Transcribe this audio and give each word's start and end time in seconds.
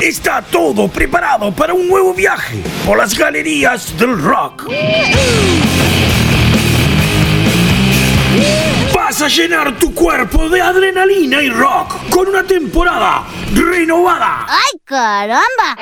Está 0.00 0.42
todo 0.42 0.88
preparado 0.88 1.52
para 1.52 1.74
un 1.74 1.88
nuevo 1.88 2.12
viaje 2.14 2.62
por 2.86 2.98
las 2.98 3.16
galerías 3.16 3.96
del 3.98 4.20
rock. 4.20 4.68
Vas 9.12 9.20
a 9.20 9.28
llenar 9.28 9.76
tu 9.76 9.94
cuerpo 9.94 10.48
de 10.48 10.62
adrenalina 10.62 11.42
y 11.42 11.50
rock 11.50 12.08
con 12.08 12.28
una 12.28 12.44
temporada 12.44 13.24
renovada. 13.52 14.46
¡Ay, 14.48 14.80
caramba! 14.86 15.76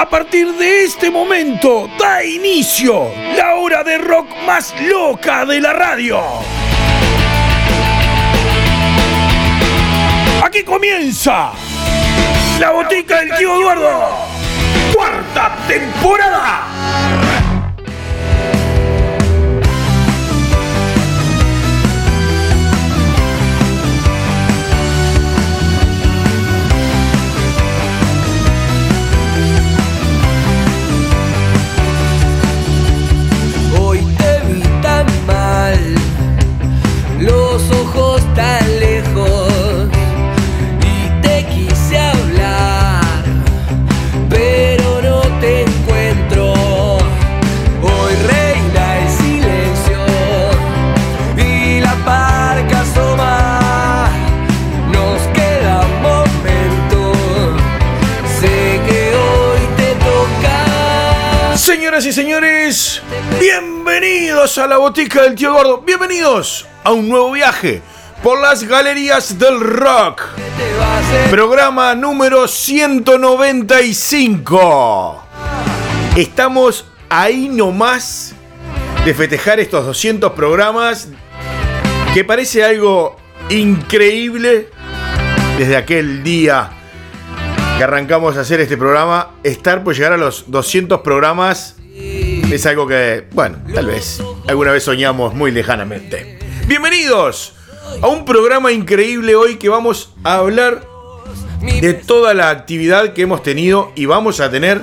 A 0.00 0.08
partir 0.10 0.52
de 0.54 0.82
este 0.82 1.12
momento 1.12 1.88
da 1.96 2.24
inicio 2.24 3.12
la 3.36 3.54
hora 3.54 3.84
de 3.84 3.98
rock 3.98 4.26
más 4.44 4.74
loca 4.80 5.46
de 5.46 5.60
la 5.60 5.72
radio. 5.72 6.20
Aquí 10.42 10.64
comienza 10.64 11.52
la 12.58 12.70
botica 12.72 13.20
del 13.20 13.36
tío 13.36 13.60
Eduardo. 13.60 14.08
Cuarta 14.92 15.56
temporada. 15.68 17.33
Y 61.94 62.12
señores, 62.12 63.00
bienvenidos 63.38 64.58
a 64.58 64.66
la 64.66 64.78
botica 64.78 65.22
del 65.22 65.36
tío 65.36 65.52
Gordo. 65.52 65.82
Bienvenidos 65.82 66.66
a 66.82 66.90
un 66.90 67.08
nuevo 67.08 67.30
viaje 67.30 67.82
por 68.20 68.40
las 68.40 68.64
galerías 68.64 69.38
del 69.38 69.60
rock. 69.60 70.22
Programa 71.30 71.94
número 71.94 72.48
195. 72.48 75.24
Estamos 76.16 76.84
ahí 77.08 77.48
nomás 77.48 78.34
de 79.04 79.14
festejar 79.14 79.60
estos 79.60 79.86
200 79.86 80.32
programas 80.32 81.10
que 82.12 82.24
parece 82.24 82.64
algo 82.64 83.14
increíble 83.50 84.68
desde 85.56 85.76
aquel 85.76 86.24
día 86.24 86.70
que 87.78 87.84
arrancamos 87.84 88.36
a 88.36 88.40
hacer 88.40 88.60
este 88.60 88.76
programa. 88.76 89.36
Estar 89.44 89.84
por 89.84 89.94
llegar 89.94 90.12
a 90.12 90.16
los 90.16 90.50
200 90.50 91.02
programas 91.02 91.76
es 92.54 92.66
algo 92.66 92.86
que, 92.86 93.26
bueno, 93.32 93.58
tal 93.74 93.86
vez 93.86 94.22
alguna 94.46 94.70
vez 94.70 94.84
soñamos 94.84 95.34
muy 95.34 95.50
lejanamente. 95.50 96.38
Bienvenidos 96.66 97.54
a 98.00 98.06
un 98.08 98.24
programa 98.24 98.70
increíble 98.72 99.34
hoy 99.34 99.56
que 99.56 99.68
vamos 99.68 100.12
a 100.22 100.36
hablar 100.36 100.82
de 101.60 101.94
toda 101.94 102.32
la 102.34 102.50
actividad 102.50 103.12
que 103.12 103.22
hemos 103.22 103.42
tenido 103.42 103.90
y 103.96 104.06
vamos 104.06 104.40
a 104.40 104.50
tener 104.50 104.82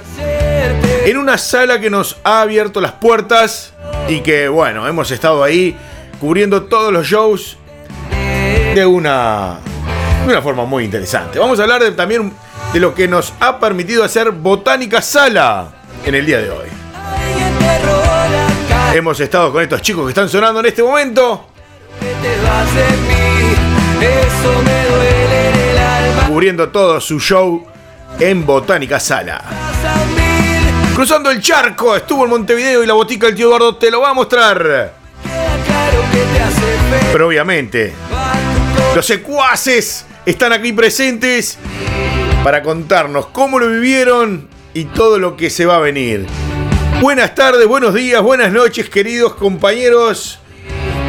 en 1.05 1.17
una 1.17 1.37
sala 1.37 1.79
que 1.79 1.89
nos 1.89 2.17
ha 2.23 2.41
abierto 2.41 2.81
las 2.81 2.91
puertas 2.93 3.73
y 4.09 4.19
que, 4.21 4.47
bueno, 4.49 4.87
hemos 4.87 5.09
estado 5.11 5.43
ahí 5.43 5.77
cubriendo 6.19 6.63
todos 6.63 6.91
los 6.91 7.07
shows 7.07 7.57
de 8.75 8.85
una, 8.85 9.59
de 10.25 10.31
una 10.31 10.41
forma 10.41 10.65
muy 10.65 10.83
interesante. 10.83 11.39
Vamos 11.39 11.59
a 11.59 11.63
hablar 11.63 11.81
de- 11.83 11.91
también 11.91 12.33
de 12.73 12.79
lo 12.79 12.93
que 12.93 13.07
nos 13.07 13.33
ha 13.39 13.59
permitido 13.59 14.03
hacer 14.03 14.31
Botánica 14.31 15.01
Sala 15.01 15.71
en 16.05 16.15
el 16.15 16.25
día 16.25 16.39
de 16.39 16.49
hoy. 16.49 16.67
Hemos 18.93 19.19
estado 19.21 19.51
con 19.53 19.63
estos 19.63 19.81
chicos 19.81 20.03
que 20.05 20.09
están 20.09 20.27
sonando 20.27 20.59
en 20.59 20.65
este 20.65 20.83
momento, 20.83 21.47
cubriendo 26.27 26.69
todo 26.69 26.99
su 26.99 27.19
show 27.19 27.65
en 28.19 28.45
Botánica 28.45 28.99
Sala. 28.99 29.43
Cruzando 30.93 31.31
el 31.31 31.41
charco, 31.41 31.95
estuvo 31.95 32.25
en 32.25 32.31
Montevideo 32.31 32.83
y 32.83 32.87
la 32.87 32.93
botica 32.93 33.27
del 33.27 33.35
tío 33.35 33.47
Eduardo 33.47 33.77
te 33.77 33.89
lo 33.89 34.01
va 34.01 34.09
a 34.09 34.13
mostrar. 34.13 34.93
Pero 37.13 37.27
obviamente, 37.27 37.93
los 38.93 39.05
secuaces 39.05 40.05
están 40.25 40.51
aquí 40.51 40.73
presentes 40.73 41.57
para 42.43 42.61
contarnos 42.61 43.27
cómo 43.27 43.57
lo 43.57 43.69
vivieron 43.69 44.49
y 44.73 44.85
todo 44.85 45.17
lo 45.17 45.37
que 45.37 45.49
se 45.49 45.65
va 45.65 45.77
a 45.77 45.79
venir. 45.79 46.27
Buenas 47.01 47.33
tardes, 47.33 47.65
buenos 47.67 47.95
días, 47.95 48.21
buenas 48.21 48.51
noches, 48.51 48.87
queridos 48.87 49.33
compañeros. 49.33 50.37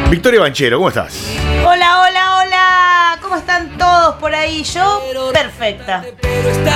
Victoria 0.09 0.39
Banchero, 0.41 0.77
¿cómo 0.77 0.89
estás? 0.89 1.23
Hola, 1.63 2.01
hola, 2.01 2.37
hola. 2.37 3.19
¿Cómo 3.21 3.35
están 3.35 3.77
todos 3.77 4.15
por 4.15 4.33
ahí? 4.33 4.63
Yo, 4.63 5.03
perfecta. 5.31 6.03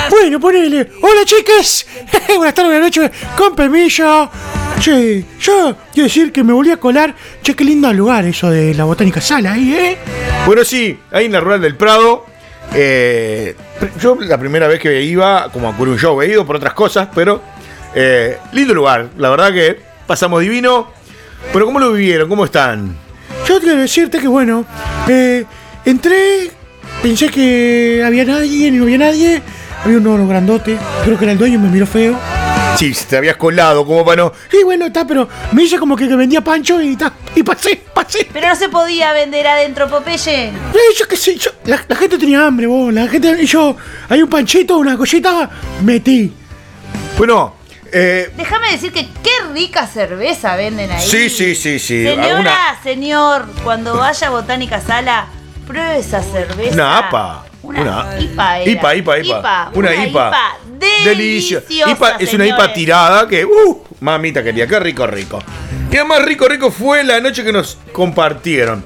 Bueno, 0.08 0.38
ponele. 0.38 0.88
Hola 1.02 1.24
chicas. 1.24 1.86
Buenas 2.28 2.54
tardes, 2.54 2.70
buenas 2.72 2.96
noches. 2.96 3.10
Con 3.36 3.56
permiso. 3.56 4.30
Che, 4.80 5.24
yo 5.40 5.74
quiero 5.92 6.04
decir 6.04 6.32
que 6.32 6.44
me 6.44 6.52
volví 6.52 6.70
a 6.70 6.76
colar. 6.76 7.12
Che, 7.42 7.56
qué 7.56 7.64
lindo 7.64 7.92
lugar 7.92 8.24
eso 8.24 8.48
de 8.50 8.72
la 8.74 8.84
botánica 8.84 9.20
sala 9.20 9.54
ahí, 9.54 9.74
¿eh? 9.74 9.98
Bueno, 10.46 10.64
sí, 10.64 10.96
ahí 11.10 11.26
en 11.26 11.32
la 11.32 11.40
Rural 11.40 11.60
del 11.60 11.76
Prado. 11.76 12.24
eh, 12.72 13.56
yo 14.00 14.16
la 14.20 14.38
primera 14.38 14.68
vez 14.68 14.78
que 14.80 15.02
iba, 15.02 15.50
como 15.52 15.68
a 15.68 15.70
un 15.70 15.98
show, 15.98 16.20
he 16.22 16.26
ido 16.28 16.46
por 16.46 16.56
otras 16.56 16.74
cosas, 16.74 17.08
pero 17.14 17.42
eh, 18.00 18.38
lindo 18.52 18.74
lugar. 18.74 19.08
La 19.18 19.28
verdad 19.30 19.52
que 19.52 19.80
pasamos 20.06 20.40
divino. 20.40 20.88
Pero 21.52 21.66
¿cómo 21.66 21.78
lo 21.80 21.92
vivieron? 21.92 22.28
¿Cómo 22.28 22.44
están? 22.44 22.96
Yo 23.46 23.58
quiero 23.60 23.76
decirte 23.76 24.18
que, 24.18 24.28
bueno, 24.28 24.64
eh, 25.08 25.44
entré, 25.84 26.50
pensé 27.02 27.28
que 27.28 28.02
había 28.06 28.24
nadie 28.24 28.68
y 28.68 28.70
no 28.70 28.84
había 28.84 28.98
nadie. 28.98 29.42
Había 29.84 29.98
un 29.98 30.06
oro 30.06 30.26
grandote. 30.26 30.76
Creo 31.04 31.18
que 31.18 31.24
era 31.24 31.32
el 31.32 31.38
dueño 31.38 31.56
y 31.56 31.58
me 31.58 31.68
miró 31.68 31.86
feo. 31.86 32.16
Sí, 32.76 32.92
te 33.08 33.16
habías 33.16 33.36
colado, 33.36 33.84
como 33.84 34.04
para 34.04 34.22
no. 34.22 34.32
Y 34.52 34.62
bueno, 34.62 34.86
está, 34.86 35.04
pero 35.06 35.28
me 35.52 35.64
hice 35.64 35.78
como 35.78 35.96
que, 35.96 36.06
que 36.06 36.14
vendía 36.14 36.40
pancho 36.42 36.80
y 36.80 36.94
ta, 36.96 37.12
y 37.34 37.42
pasé, 37.42 37.80
pasé. 37.92 38.28
Pero 38.32 38.46
no 38.48 38.54
se 38.54 38.68
podía 38.68 39.12
vender 39.12 39.46
adentro, 39.48 39.88
Popeye. 39.88 40.48
Eh, 40.48 40.52
yo 40.96 41.08
qué 41.08 41.16
sé, 41.16 41.36
yo- 41.36 41.50
la, 41.64 41.80
la 41.88 41.96
gente 41.96 42.18
tenía 42.18 42.46
hambre, 42.46 42.68
vos. 42.68 42.92
La 42.94 43.08
gente, 43.08 43.36
y 43.42 43.46
yo, 43.46 43.76
hay 44.08 44.22
un 44.22 44.28
panchito, 44.28 44.76
una 44.78 44.96
cosita, 44.96 45.50
metí. 45.82 46.32
Bueno, 47.16 47.54
eh, 47.92 48.30
Déjame 48.36 48.70
decir 48.72 48.92
que 48.92 49.06
qué 49.22 49.30
rica 49.52 49.86
cerveza 49.86 50.56
venden 50.56 50.90
ahí. 50.90 51.06
Sí, 51.06 51.28
sí, 51.30 51.54
sí, 51.54 51.78
sí. 51.78 52.04
Señora, 52.04 52.24
Alguna- 52.30 52.82
señor, 52.82 53.46
cuando 53.64 53.96
vaya 53.96 54.26
a 54.26 54.30
Botánica 54.30 54.80
Sala, 54.80 55.26
pruebe 55.66 55.98
esa 55.98 56.22
cerveza. 56.22 56.74
Una 56.74 56.98
APA. 56.98 57.44
Una, 57.62 57.80
Una- 57.82 58.20
IPA 58.20 58.58
era. 58.60 58.70
IPA, 58.70 58.94
IPA, 58.96 59.18
IPA. 59.18 59.70
Una 59.74 59.94
IPA. 60.06 60.32
Deliciosa, 61.04 61.66
IPA 61.90 62.10
es 62.18 62.32
una 62.34 62.46
IPA 62.46 62.72
tirada 62.72 63.26
que, 63.28 63.44
uh, 63.44 63.82
mamita 64.00 64.42
quería, 64.42 64.66
qué 64.66 64.78
rico, 64.78 65.06
rico. 65.06 65.42
Y 65.90 65.96
además 65.96 66.22
rico, 66.24 66.48
rico 66.48 66.70
fue 66.70 67.02
la 67.04 67.20
noche 67.20 67.42
que 67.44 67.52
nos 67.52 67.78
compartieron. 67.92 68.84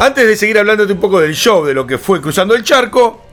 Antes 0.00 0.26
de 0.26 0.36
seguir 0.36 0.58
hablándote 0.58 0.92
un 0.92 1.00
poco 1.00 1.20
del 1.20 1.34
show, 1.34 1.64
de 1.64 1.74
lo 1.74 1.86
que 1.86 1.98
fue 1.98 2.20
Cruzando 2.20 2.54
el 2.54 2.64
Charco, 2.64 3.24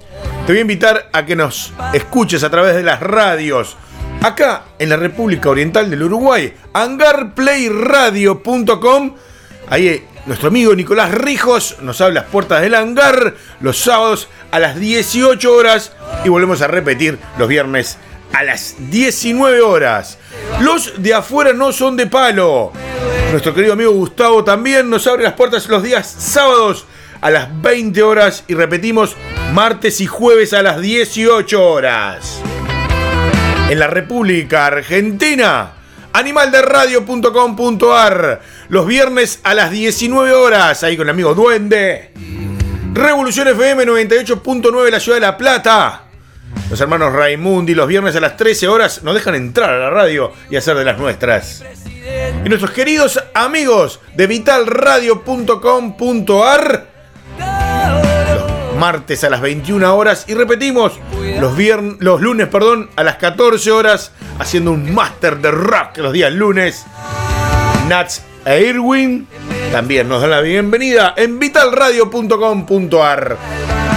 te 0.45 0.51
voy 0.53 0.57
a 0.59 0.61
invitar 0.61 1.09
a 1.11 1.25
que 1.25 1.35
nos 1.35 1.73
escuches 1.94 2.44
a 2.44 2.50
través 2.50 2.75
de 2.75 2.83
las 2.83 3.00
radios. 3.00 3.75
Acá, 4.25 4.63
en 4.80 4.89
la 4.89 4.98
República 4.98 5.51
Oriental 5.51 5.88
del 5.88 6.01
Uruguay, 6.01 6.51
hangarplayradio.com. 6.74 9.16
Ahí 9.69 9.88
eh, 9.88 10.04
nuestro 10.25 10.48
amigo 10.48 10.74
Nicolás 10.74 11.12
Rijos 11.12 11.75
nos 11.81 12.01
abre 12.01 12.16
las 12.16 12.25
puertas 12.25 12.63
del 12.63 12.74
hangar 12.74 13.36
los 13.62 13.77
sábados 13.77 14.27
a 14.50 14.57
las 14.57 14.80
18 14.80 15.54
horas 15.54 15.92
y 16.24 16.30
volvemos 16.30 16.63
a 16.63 16.68
repetir 16.68 17.19
los 17.38 17.48
viernes 17.48 18.00
a 18.33 18.42
las 18.42 18.74
19 18.89 19.62
horas. 19.62 20.18
Los 20.60 21.04
de 21.04 21.13
afuera 21.13 21.54
no 21.54 21.71
son 21.71 21.95
de 21.95 22.07
palo. 22.07 22.71
Nuestro 23.30 23.54
querido 23.54 23.74
amigo 23.74 23.92
Gustavo 23.92 24.44
también 24.44 24.89
nos 24.89 25.06
abre 25.06 25.24
las 25.24 25.33
puertas 25.33 25.69
los 25.69 25.83
días 25.83 26.07
sábados 26.07 26.88
a 27.21 27.30
las 27.30 27.62
20 27.62 28.01
horas 28.01 28.44
y 28.48 28.56
repetimos 28.56 29.16
martes 29.54 30.01
y 30.01 30.07
jueves 30.07 30.54
a 30.54 30.63
las 30.63 30.81
18 30.81 31.63
horas. 31.63 32.42
En 33.67 33.79
la 33.79 33.88
República 33.88 34.67
Argentina, 34.67 35.73
animalderadio.com.ar, 36.13 38.41
los 38.69 38.85
viernes 38.85 39.39
a 39.44 39.56
las 39.56 39.71
19 39.71 40.33
horas, 40.33 40.83
ahí 40.83 40.95
con 40.95 41.07
el 41.07 41.09
amigo 41.09 41.33
Duende. 41.33 42.12
Revolución 42.94 43.47
FM 43.47 43.88
98.9, 43.88 44.91
la 44.91 45.00
ciudad 45.00 45.15
de 45.17 45.21
La 45.21 45.35
Plata. 45.35 46.03
Los 46.69 46.79
hermanos 46.79 47.12
Raimundi 47.12 47.73
los 47.73 47.88
viernes 47.88 48.15
a 48.15 48.19
las 48.19 48.38
13 48.38 48.67
horas 48.67 49.01
nos 49.01 49.15
dejan 49.15 49.33
entrar 49.33 49.71
a 49.71 49.79
la 49.79 49.89
radio 49.89 50.31
y 50.51 50.57
hacer 50.57 50.77
de 50.77 50.85
las 50.85 51.00
nuestras. 51.00 51.63
Y 52.45 52.50
nuestros 52.50 52.69
queridos 52.69 53.19
amigos 53.33 54.00
de 54.15 54.27
vitalradio.com.ar 54.27 56.94
martes 58.85 59.23
a 59.23 59.31
las 59.31 59.41
21 59.41 59.95
horas 59.97 60.25
y 60.27 60.35
repetimos 60.35 60.93
los, 61.39 61.57
viern- 61.57 61.97
los 62.01 62.21
lunes 62.21 62.47
perdón, 62.49 62.87
a 62.95 63.03
las 63.03 63.15
14 63.15 63.71
horas 63.71 64.11
haciendo 64.37 64.69
un 64.73 64.93
máster 64.93 65.37
de 65.39 65.49
rock 65.49 65.97
los 65.97 66.13
días 66.13 66.31
lunes. 66.31 66.85
Nats 67.89 68.21
e 68.45 68.61
Irwin 68.61 69.27
también 69.71 70.07
nos 70.07 70.21
dan 70.21 70.29
la 70.29 70.41
bienvenida 70.41 71.15
en 71.17 71.39
vitalradio.com.ar 71.39 73.37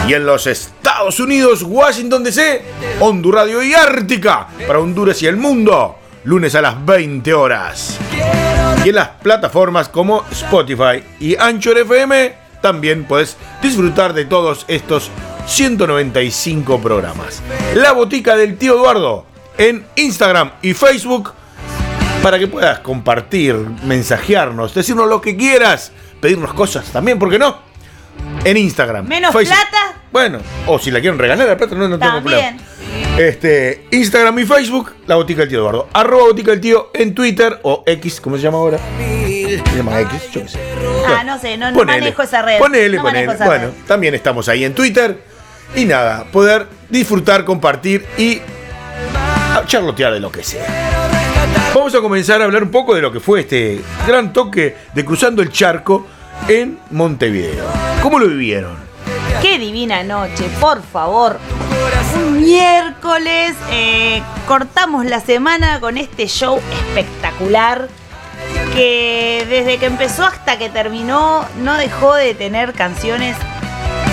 y 0.08 0.14
en 0.14 0.25
los 0.25 0.46
Estados 0.46 1.20
Unidos, 1.20 1.62
Washington 1.62 2.25
DC, 2.25 2.62
Honduras 3.00 3.43
Radio 3.44 3.62
y 3.62 3.75
Ártica 3.75 4.46
para 4.67 4.79
Honduras 4.79 5.20
y 5.23 5.26
el 5.26 5.37
mundo, 5.37 5.99
lunes 6.25 6.55
a 6.55 6.62
las 6.62 6.82
20 6.87 7.35
horas. 7.35 7.99
Y 8.87 8.88
en 8.88 8.94
las 8.94 9.08
plataformas 9.08 9.90
como 9.90 10.25
Spotify 10.32 11.05
y 11.20 11.37
Anchor 11.37 11.76
FM 11.76 12.48
también 12.61 13.05
puedes 13.05 13.37
disfrutar 13.63 14.15
de 14.15 14.25
todos 14.25 14.65
estos 14.69 15.11
195 15.47 16.81
programas. 16.81 17.43
La 17.75 17.93
botica 17.93 18.37
del 18.37 18.57
tío 18.57 18.75
Eduardo 18.75 19.27
en 19.57 19.85
Instagram 19.97 20.53
y 20.63 20.75
Facebook 20.75 21.33
para 22.23 22.39
que 22.39 22.49
puedas 22.49 22.81
compartir, 22.81 23.55
mensajearnos, 23.85 24.75
decirnos 24.75 25.09
lo 25.09 25.21
que 25.21 25.37
quieras, 25.37 25.93
pedirnos 26.21 26.53
cosas 26.53 26.87
también, 26.91 27.19
¿por 27.19 27.31
qué 27.31 27.39
no? 27.39 27.59
En 28.45 28.57
Instagram. 28.57 29.07
Menos 29.07 29.33
Facebook. 29.33 29.57
plata. 29.57 30.03
Bueno, 30.11 30.39
o 30.67 30.79
si 30.79 30.91
la 30.91 31.01
quieren 31.01 31.19
regalar 31.19 31.47
la 31.47 31.57
plata, 31.57 31.75
no, 31.75 31.89
no 31.89 31.99
tengo 31.99 32.21
problema. 32.21 32.49
También. 32.49 32.69
Este, 33.19 33.87
Instagram 33.91 34.39
y 34.39 34.47
Facebook, 34.47 34.95
la 35.07 35.17
botica 35.17 35.41
del 35.41 35.49
tío 35.49 35.59
Eduardo. 35.61 35.89
Arroba 35.93 36.25
botica 36.25 36.51
del 36.51 36.61
tío 36.61 36.91
en 36.95 37.15
Twitter 37.15 37.61
o 37.63 37.83
X, 37.87 38.21
¿cómo 38.21 38.37
se 38.37 38.43
llama 38.43 38.59
ahora? 38.59 38.79
Ah, 41.06 41.25
no 41.25 41.39
sé, 41.39 41.56
no- 41.56 41.71
no 41.71 41.85
manejo 41.85 42.23
esa 42.23 42.43
red. 42.43 42.59
Ponele, 42.59 42.97
No 42.97 43.03
ponele. 43.03 43.33
esa 43.33 43.45
Bueno, 43.47 43.67
red. 43.67 43.87
también 43.87 44.15
estamos 44.15 44.49
ahí 44.49 44.65
en 44.65 44.75
Twitter. 44.75 45.23
Y 45.77 45.85
nada, 45.85 46.25
poder 46.33 46.67
disfrutar, 46.89 47.45
compartir 47.45 48.06
y 48.17 48.41
a- 49.55 49.65
charlotear 49.67 50.12
de 50.15 50.21
lo 50.21 50.33
que 50.33 50.43
sea. 50.43 50.67
Vamos 51.75 51.95
a 51.95 52.00
comenzar 52.00 52.41
a 52.41 52.45
hablar 52.45 52.62
un 52.62 52.71
poco 52.71 52.95
de 52.95 53.03
lo 53.03 53.12
que 53.12 53.21
fue 53.21 53.41
este 53.41 53.81
gran 54.06 54.33
toque 54.33 54.77
de 54.95 55.05
cruzando 55.05 55.43
el 55.43 55.50
charco 55.53 56.06
en 56.49 56.79
Montevideo. 56.91 57.65
¿Cómo 58.03 58.19
lo 58.19 58.27
vivieron? 58.29 58.77
Qué 59.43 59.59
divina 59.59 60.03
noche, 60.03 60.49
por 60.61 60.83
favor. 60.83 61.39
Un 62.17 62.41
miércoles 62.41 63.55
eh, 63.71 64.23
cortamos 64.47 65.05
la 65.05 65.21
semana 65.21 65.79
con 65.81 65.99
este 65.99 66.27
show 66.27 66.59
espectacular 66.97 67.89
que 68.79 69.45
desde 69.49 69.79
que 69.79 69.87
empezó 69.87 70.25
hasta 70.25 70.57
que 70.57 70.69
terminó 70.69 71.45
no 71.63 71.77
dejó 71.77 72.15
de 72.15 72.33
tener 72.35 72.73
canciones 72.75 73.37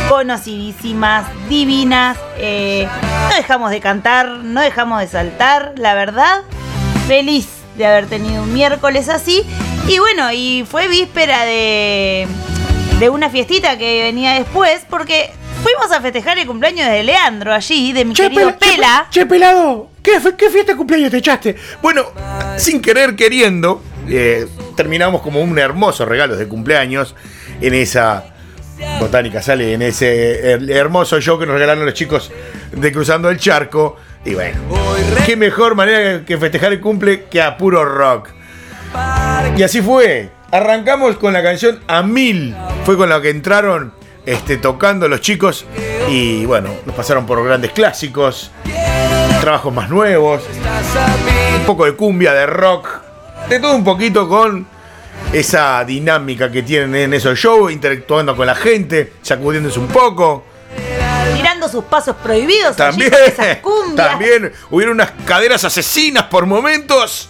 conocidísimas, 0.09 1.25
divinas. 1.47 2.17
eh, 2.37 2.87
no 3.29 3.35
dejamos 3.35 3.69
de 3.69 3.79
cantar, 3.79 4.27
no 4.27 4.61
dejamos 4.61 4.99
de 5.01 5.07
saltar, 5.07 5.73
la 5.77 5.93
verdad. 5.93 6.41
Feliz 7.07 7.47
de 7.77 7.85
haber 7.85 8.07
tenido 8.07 8.41
un 8.41 8.53
miércoles 8.53 9.07
así. 9.09 9.43
Y 9.87 9.99
bueno, 9.99 10.31
y 10.31 10.65
fue 10.69 10.87
víspera 10.87 11.45
de, 11.45 12.27
de 12.99 13.09
una 13.09 13.29
fiestita 13.29 13.77
que 13.77 14.01
venía 14.03 14.33
después, 14.33 14.81
porque 14.89 15.29
fuimos 15.61 15.91
a 15.95 16.01
festejar 16.01 16.39
el 16.39 16.47
cumpleaños 16.47 16.87
de 16.89 17.03
Leandro 17.03 17.53
allí, 17.53 17.93
de 17.93 18.03
mi 18.05 18.15
querido 18.15 18.49
pela- 18.49 18.57
che, 18.59 18.75
Pela. 18.75 19.07
che, 19.11 19.25
pelado, 19.27 19.89
¿qué, 20.01 20.13
¿qué 20.37 20.49
fiesta 20.49 20.71
de 20.71 20.77
cumpleaños 20.77 21.11
te 21.11 21.17
echaste? 21.17 21.55
Bueno, 21.83 22.03
sin 22.57 22.81
querer 22.81 23.15
queriendo, 23.15 23.83
eh, 24.09 24.47
terminamos 24.75 25.21
como 25.21 25.41
un 25.41 25.57
hermoso 25.59 26.05
regalo 26.05 26.35
de 26.35 26.47
cumpleaños 26.47 27.15
en 27.61 27.73
esa 27.73 28.25
botánica, 28.99 29.41
sale 29.41 29.73
en 29.73 29.81
ese 29.81 30.55
her- 30.57 30.69
hermoso 30.71 31.19
show 31.21 31.39
que 31.39 31.45
nos 31.45 31.55
regalaron 31.55 31.85
los 31.85 31.93
chicos 31.93 32.31
de 32.71 32.91
Cruzando 32.91 33.29
el 33.29 33.37
Charco. 33.37 33.95
Y 34.25 34.33
bueno, 34.33 34.57
qué 35.25 35.35
mejor 35.35 35.75
manera 35.75 36.25
que 36.25 36.37
festejar 36.37 36.73
el 36.73 36.81
cumple 36.81 37.25
que 37.25 37.41
a 37.41 37.57
puro 37.57 37.85
rock. 37.85 38.29
Y 39.55 39.63
así 39.63 39.81
fue. 39.81 40.29
Arrancamos 40.51 41.17
con 41.17 41.33
la 41.33 41.43
canción 41.43 41.79
A 41.87 42.01
Mil. 42.01 42.55
Fue 42.85 42.97
con 42.97 43.09
la 43.09 43.21
que 43.21 43.29
entraron 43.29 43.93
este, 44.25 44.57
tocando 44.57 45.07
los 45.07 45.21
chicos. 45.21 45.65
Y 46.09 46.45
bueno, 46.45 46.69
nos 46.85 46.95
pasaron 46.95 47.25
por 47.25 47.43
grandes 47.43 47.71
clásicos, 47.71 48.51
trabajos 49.41 49.73
más 49.73 49.89
nuevos, 49.89 50.43
un 51.59 51.65
poco 51.65 51.85
de 51.85 51.93
cumbia, 51.93 52.33
de 52.33 52.45
rock, 52.45 52.87
de 53.49 53.59
todo 53.59 53.75
un 53.75 53.83
poquito 53.83 54.27
con 54.27 54.67
esa 55.31 55.83
dinámica 55.83 56.51
que 56.51 56.63
tienen 56.63 56.95
en 56.95 57.13
esos 57.13 57.37
shows, 57.37 57.71
interactuando 57.71 58.35
con 58.35 58.47
la 58.47 58.55
gente, 58.55 59.13
sacudiéndose 59.21 59.79
un 59.79 59.87
poco. 59.87 60.45
Tirando 61.35 61.67
sus 61.67 61.83
pasos 61.85 62.15
prohibidos 62.17 62.75
También, 62.75 63.11
esas 63.27 63.57
también 63.95 64.51
hubieron 64.69 64.95
unas 64.95 65.11
caderas 65.25 65.63
asesinas 65.63 66.23
por 66.23 66.45
momentos. 66.45 67.29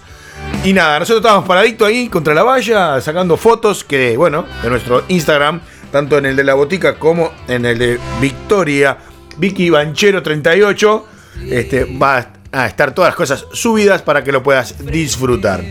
Y 0.63 0.73
nada, 0.73 0.99
nosotros 0.99 1.21
estábamos 1.21 1.47
paraditos 1.47 1.87
ahí 1.87 2.09
contra 2.09 2.33
la 2.33 2.43
valla, 2.43 2.99
sacando 3.01 3.37
fotos 3.37 3.83
que, 3.83 4.17
bueno, 4.17 4.45
de 4.61 4.69
nuestro 4.69 5.03
Instagram, 5.07 5.61
tanto 5.91 6.17
en 6.17 6.25
el 6.27 6.35
de 6.35 6.43
la 6.43 6.53
botica 6.53 6.97
como 6.99 7.31
en 7.47 7.65
el 7.65 7.77
de 7.77 7.99
Victoria, 8.19 8.97
Vicky 9.37 9.69
Banchero 9.69 10.21
38, 10.21 11.07
este, 11.49 11.85
va 11.85 12.31
a 12.51 12.67
estar 12.67 12.93
todas 12.93 13.09
las 13.09 13.15
cosas 13.15 13.45
subidas 13.53 14.01
para 14.01 14.23
que 14.23 14.31
lo 14.31 14.43
puedas 14.43 14.85
disfrutar. 14.85 15.63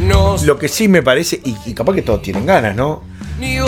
Lo 0.00 0.58
que 0.58 0.68
sí 0.68 0.88
me 0.88 1.02
parece, 1.02 1.40
y, 1.44 1.56
y 1.66 1.74
capaz 1.74 1.94
que 1.94 2.02
todos 2.02 2.22
tienen 2.22 2.44
ganas, 2.46 2.74
¿no? 2.74 3.02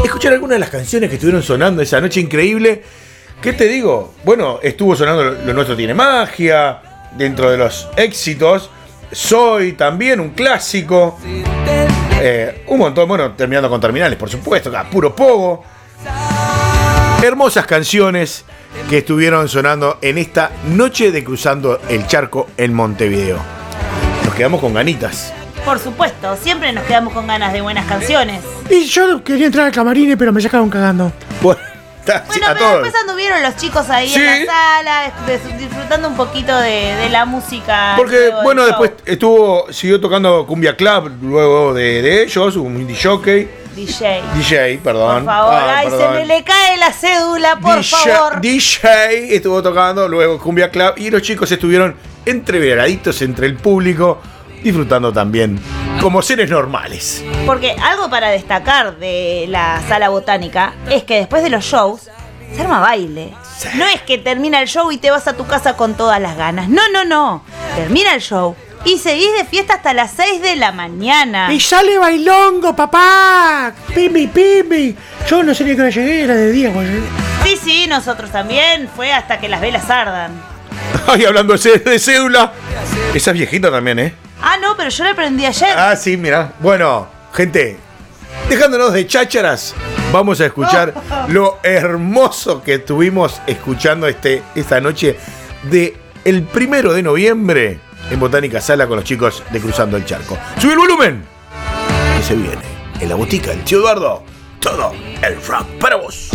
Escuchar 0.04 0.32
algunas 0.32 0.56
de 0.56 0.60
las 0.60 0.70
canciones 0.70 1.08
que 1.08 1.16
estuvieron 1.16 1.42
sonando 1.42 1.82
esa 1.82 2.00
noche 2.00 2.20
increíble. 2.20 2.82
¿Qué 3.40 3.52
te 3.52 3.66
digo? 3.66 4.14
Bueno, 4.24 4.60
estuvo 4.62 4.94
sonando 4.96 5.24
Lo, 5.24 5.52
Nuestro 5.52 5.76
Tiene 5.76 5.94
Magia, 5.94 6.80
dentro 7.16 7.50
de 7.50 7.58
los 7.58 7.88
éxitos. 7.96 8.70
Soy 9.12 9.72
también, 9.72 10.20
un 10.20 10.30
clásico. 10.30 11.18
Eh, 12.20 12.64
un 12.68 12.78
montón, 12.78 13.08
bueno, 13.08 13.32
terminando 13.32 13.68
con 13.68 13.80
terminales, 13.80 14.16
por 14.18 14.30
supuesto, 14.30 14.72
puro 14.90 15.14
pogo. 15.14 15.64
Hermosas 17.22 17.66
canciones 17.66 18.44
que 18.88 18.98
estuvieron 18.98 19.48
sonando 19.48 19.98
en 20.02 20.18
esta 20.18 20.50
noche 20.68 21.10
de 21.10 21.24
Cruzando 21.24 21.80
el 21.88 22.06
Charco 22.06 22.48
en 22.56 22.72
Montevideo. 22.74 23.38
Nos 24.24 24.34
quedamos 24.34 24.60
con 24.60 24.72
ganitas. 24.72 25.32
Por 25.64 25.78
supuesto, 25.78 26.36
siempre 26.36 26.72
nos 26.72 26.84
quedamos 26.84 27.12
con 27.14 27.26
ganas 27.26 27.52
de 27.52 27.60
buenas 27.62 27.86
canciones. 27.86 28.42
Y 28.68 28.84
yo 28.84 29.24
quería 29.24 29.46
entrar 29.46 29.66
al 29.66 29.72
camarín, 29.72 30.14
pero 30.18 30.32
me 30.32 30.40
sacaron 30.42 30.68
cagando. 30.68 31.10
Bueno, 31.40 31.60
está- 32.00 32.22
Bueno, 32.26 32.46
a 32.48 32.52
pero 32.52 32.66
todos. 32.66 32.82
después 32.82 33.02
anduvieron 33.02 33.42
los 33.42 33.56
chicos 33.56 33.88
ahí 33.88 34.08
Sí. 34.10 34.20
en 34.20 34.44
la 34.46 34.52
sala, 34.52 35.12
dis- 35.26 35.56
disfrutando 35.58 36.08
un 36.08 36.16
poquito 36.16 36.54
de, 36.58 36.94
de 36.96 37.08
la 37.08 37.24
música. 37.24 37.94
Porque, 37.96 38.30
bueno, 38.42 38.60
show. 38.62 38.68
después 38.68 38.92
estuvo, 39.06 39.72
siguió 39.72 39.98
tocando 40.00 40.46
Cumbia 40.46 40.76
Club 40.76 41.10
luego 41.22 41.72
de, 41.72 42.02
de 42.02 42.22
ellos, 42.24 42.56
un 42.56 42.76
indie 42.80 42.98
jockey, 43.02 43.48
DJ. 43.74 44.22
DJ, 44.36 44.78
perdón. 44.84 45.24
Por 45.24 45.32
favor, 45.34 45.54
Ah, 45.54 45.78
ay, 45.78 45.88
perdón. 45.88 46.12
se 46.14 46.18
me 46.20 46.26
le 46.26 46.44
cae 46.44 46.76
la 46.76 46.92
cédula, 46.92 47.56
por 47.58 47.76
DJ, 47.78 47.96
favor. 47.96 48.40
DJ 48.42 49.34
estuvo 49.34 49.62
tocando, 49.62 50.06
luego 50.08 50.38
Cumbia 50.38 50.70
Club, 50.70 50.92
y 50.98 51.08
los 51.10 51.22
chicos 51.22 51.50
estuvieron 51.50 51.96
entreveraditos 52.26 53.20
entre 53.22 53.46
el 53.46 53.56
público, 53.56 54.20
disfrutando 54.64 55.12
también, 55.12 55.60
como 56.00 56.22
seres 56.22 56.50
normales. 56.50 57.22
Porque 57.46 57.76
algo 57.80 58.10
para 58.10 58.30
destacar 58.30 58.98
de 58.98 59.46
la 59.48 59.80
sala 59.86 60.08
botánica 60.08 60.74
es 60.90 61.04
que 61.04 61.18
después 61.18 61.42
de 61.42 61.50
los 61.50 61.64
shows 61.64 62.10
se 62.54 62.62
arma 62.62 62.80
baile. 62.80 63.32
No 63.74 63.86
es 63.86 64.00
que 64.02 64.18
termina 64.18 64.60
el 64.60 64.68
show 64.68 64.90
y 64.90 64.98
te 64.98 65.10
vas 65.10 65.28
a 65.28 65.34
tu 65.34 65.46
casa 65.46 65.76
con 65.76 65.94
todas 65.94 66.20
las 66.20 66.36
ganas. 66.36 66.68
No, 66.68 66.82
no, 66.92 67.04
no. 67.04 67.44
Termina 67.76 68.14
el 68.14 68.20
show 68.20 68.56
y 68.84 68.98
seguís 68.98 69.32
de 69.38 69.44
fiesta 69.44 69.74
hasta 69.74 69.94
las 69.94 70.12
6 70.12 70.42
de 70.42 70.56
la 70.56 70.72
mañana. 70.72 71.52
Y 71.52 71.60
sale 71.60 71.98
bailongo, 71.98 72.74
papá. 72.74 73.72
Pimbi, 73.94 74.26
pimbi. 74.26 74.96
Yo 75.28 75.42
no 75.42 75.54
sé 75.54 75.64
ni 75.64 75.72
hora 75.72 75.90
llegué, 75.90 76.22
era 76.24 76.34
de 76.34 76.52
día, 76.52 76.70
güey. 76.70 76.88
Sí, 77.44 77.58
sí, 77.62 77.86
nosotros 77.86 78.30
también. 78.30 78.88
Fue 78.94 79.12
hasta 79.12 79.38
que 79.38 79.48
las 79.48 79.60
velas 79.60 79.88
ardan. 79.90 80.32
Ay, 81.06 81.24
hablando 81.24 81.54
de 81.54 81.98
cédula, 81.98 82.52
esa 83.14 83.30
es 83.30 83.36
viejita 83.36 83.70
también, 83.70 83.98
¿eh? 83.98 84.14
Ah, 84.46 84.58
no, 84.60 84.76
pero 84.76 84.90
yo 84.90 85.04
la 85.04 85.12
aprendí 85.12 85.46
ayer. 85.46 85.70
Ah, 85.74 85.96
sí, 85.96 86.18
mira. 86.18 86.52
Bueno, 86.60 87.06
gente, 87.32 87.78
dejándonos 88.50 88.92
de 88.92 89.06
chácharas, 89.06 89.74
vamos 90.12 90.38
a 90.42 90.46
escuchar 90.46 90.92
lo 91.28 91.60
hermoso 91.62 92.62
que 92.62 92.74
estuvimos 92.74 93.40
escuchando 93.46 94.06
este, 94.06 94.42
esta 94.54 94.82
noche 94.82 95.18
de 95.62 95.96
el 96.26 96.42
primero 96.42 96.92
de 96.92 97.02
noviembre 97.02 97.80
en 98.10 98.20
Botánica 98.20 98.60
Sala 98.60 98.86
con 98.86 98.96
los 98.96 99.04
chicos 99.06 99.42
de 99.50 99.60
Cruzando 99.60 99.96
el 99.96 100.04
Charco. 100.04 100.36
¡Sube 100.58 100.72
el 100.72 100.78
volumen! 100.78 101.24
Que 102.18 102.22
se 102.22 102.34
viene 102.34 102.60
en 103.00 103.08
la 103.08 103.14
botica 103.14 103.50
el 103.50 103.64
tío 103.64 103.78
Eduardo. 103.78 104.24
Todo 104.60 104.92
el 105.22 105.42
rock 105.46 105.66
para 105.80 105.96
vos. 105.96 106.28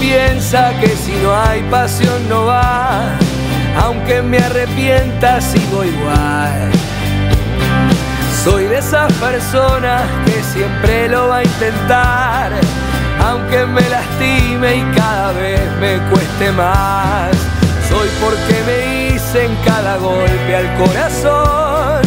Piensa 0.00 0.72
que 0.80 0.88
si 0.88 1.12
no 1.22 1.34
hay 1.34 1.62
pasión 1.70 2.28
no 2.28 2.46
va, 2.46 3.02
aunque 3.82 4.22
me 4.22 4.38
arrepienta 4.38 5.40
sigo 5.40 5.84
igual. 5.84 6.70
Soy 8.42 8.64
de 8.64 8.78
esas 8.78 9.12
personas 9.14 10.02
que 10.24 10.42
siempre 10.42 11.08
lo 11.08 11.28
va 11.28 11.38
a 11.38 11.44
intentar, 11.44 12.52
aunque 13.22 13.66
me 13.66 13.82
lastime 13.90 14.76
y 14.76 14.82
cada 14.96 15.32
vez 15.32 15.60
me 15.78 15.98
cueste 16.10 16.50
más. 16.52 17.30
Soy 17.88 18.08
porque 18.20 18.56
me 18.66 19.14
hice 19.14 19.44
en 19.44 19.54
cada 19.64 19.98
golpe 19.98 20.56
al 20.56 20.74
corazón, 20.78 22.00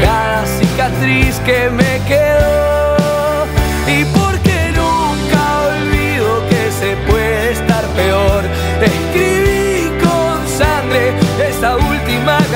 cada 0.00 0.46
cicatriz 0.46 1.40
que 1.40 1.68
me 1.70 2.00
quedó. 2.06 3.46
Y 3.88 4.04
porque 4.04 4.31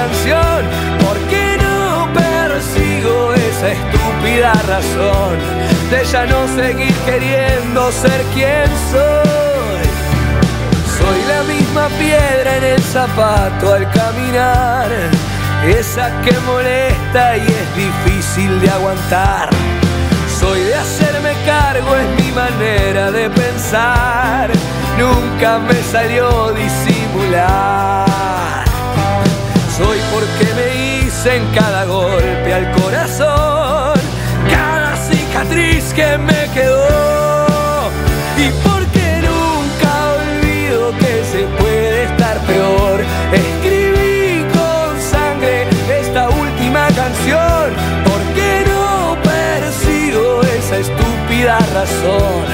canción, 0.06 0.62
porque 1.04 1.58
no 1.60 2.08
persigo 2.12 3.32
esa 3.34 3.68
estúpida 3.72 4.52
razón 4.66 5.36
de 5.90 6.04
ya 6.04 6.26
no 6.26 6.46
seguir 6.48 6.94
queriendo 7.04 7.90
ser 7.90 8.22
quien 8.34 8.66
soy. 8.90 9.86
Soy 10.98 11.18
la 11.28 11.42
misma 11.42 11.88
piedra 11.98 12.56
en 12.56 12.64
el 12.64 12.82
zapato 12.82 13.74
al 13.74 13.90
caminar, 13.90 14.88
esa 15.66 16.10
que 16.22 16.38
molesta 16.40 17.36
y 17.36 17.42
es 17.42 17.76
difícil 17.76 18.60
de 18.60 18.70
aguantar. 18.70 19.50
Soy 20.38 20.60
de 20.60 20.74
hacerme 20.74 21.32
cargo, 21.46 21.96
es 21.96 22.24
mi 22.24 22.32
manera 22.32 23.10
de 23.10 23.30
pensar. 23.30 24.50
Nunca 24.98 25.58
me 25.58 25.82
salió 25.82 26.52
disimular. 26.52 28.35
Porque 30.16 30.46
me 30.54 31.04
hice 31.04 31.36
en 31.36 31.46
cada 31.54 31.84
golpe 31.84 32.54
al 32.54 32.72
corazón, 32.72 34.00
cada 34.50 34.96
cicatriz 34.96 35.92
que 35.92 36.16
me 36.16 36.48
quedó. 36.54 37.90
Y 38.38 38.48
porque 38.66 39.20
nunca 39.28 39.90
olvido 40.16 40.92
que 40.92 41.22
se 41.30 41.42
puede 41.60 42.04
estar 42.04 42.38
peor. 42.46 43.00
Escribí 43.30 44.46
con 44.54 44.98
sangre 45.02 45.66
esta 46.00 46.30
última 46.30 46.86
canción, 47.02 47.74
porque 48.04 48.64
no 48.72 49.18
persigo 49.22 50.40
esa 50.44 50.78
estúpida 50.78 51.58
razón 51.74 52.46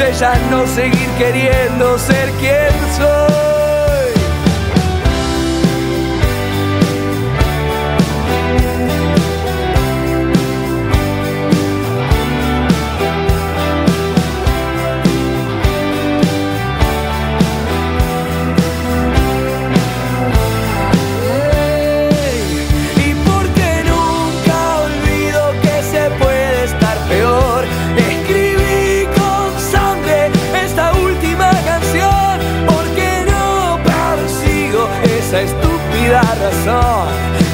de 0.00 0.12
ya 0.18 0.34
no 0.50 0.66
seguir 0.66 1.08
queriendo 1.16 1.96
ser 1.96 2.28
quien 2.40 2.74
soy. 2.98 3.53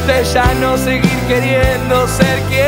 De 0.06 0.24
ya 0.24 0.54
no 0.60 0.76
seguir 0.76 1.18
queriendo 1.26 2.06
ser 2.06 2.40
quien 2.48 2.59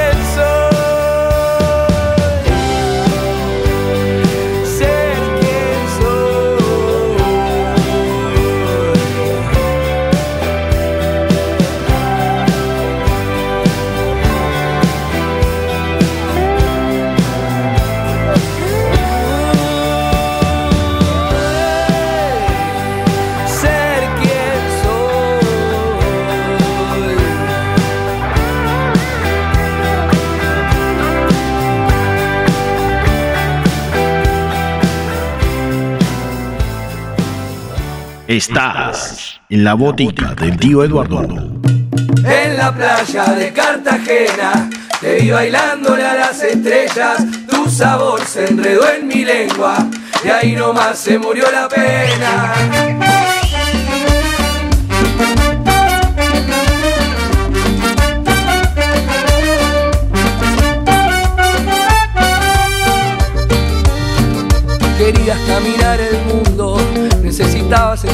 Estás 38.33 39.43
en 39.51 39.63
la 39.63 39.75
botica 39.75 40.35
del 40.35 40.57
tío 40.57 40.83
Eduardo. 40.83 41.21
En 42.25 42.57
la 42.57 42.75
playa 42.75 43.25
de 43.35 43.53
Cartagena 43.53 44.71
te 45.03 45.17
vi 45.17 45.31
bailándole 45.31 46.03
a 46.03 46.15
las 46.15 46.43
estrellas, 46.43 47.27
tu 47.47 47.69
sabor 47.69 48.25
se 48.25 48.47
enredó 48.49 48.89
en 48.89 49.07
mi 49.07 49.27
lengua 49.27 49.87
y 50.25 50.29
ahí 50.31 50.53
nomás 50.53 50.99
se 50.99 51.19
murió 51.19 51.45
la 51.53 51.69
pena. 51.69 53.22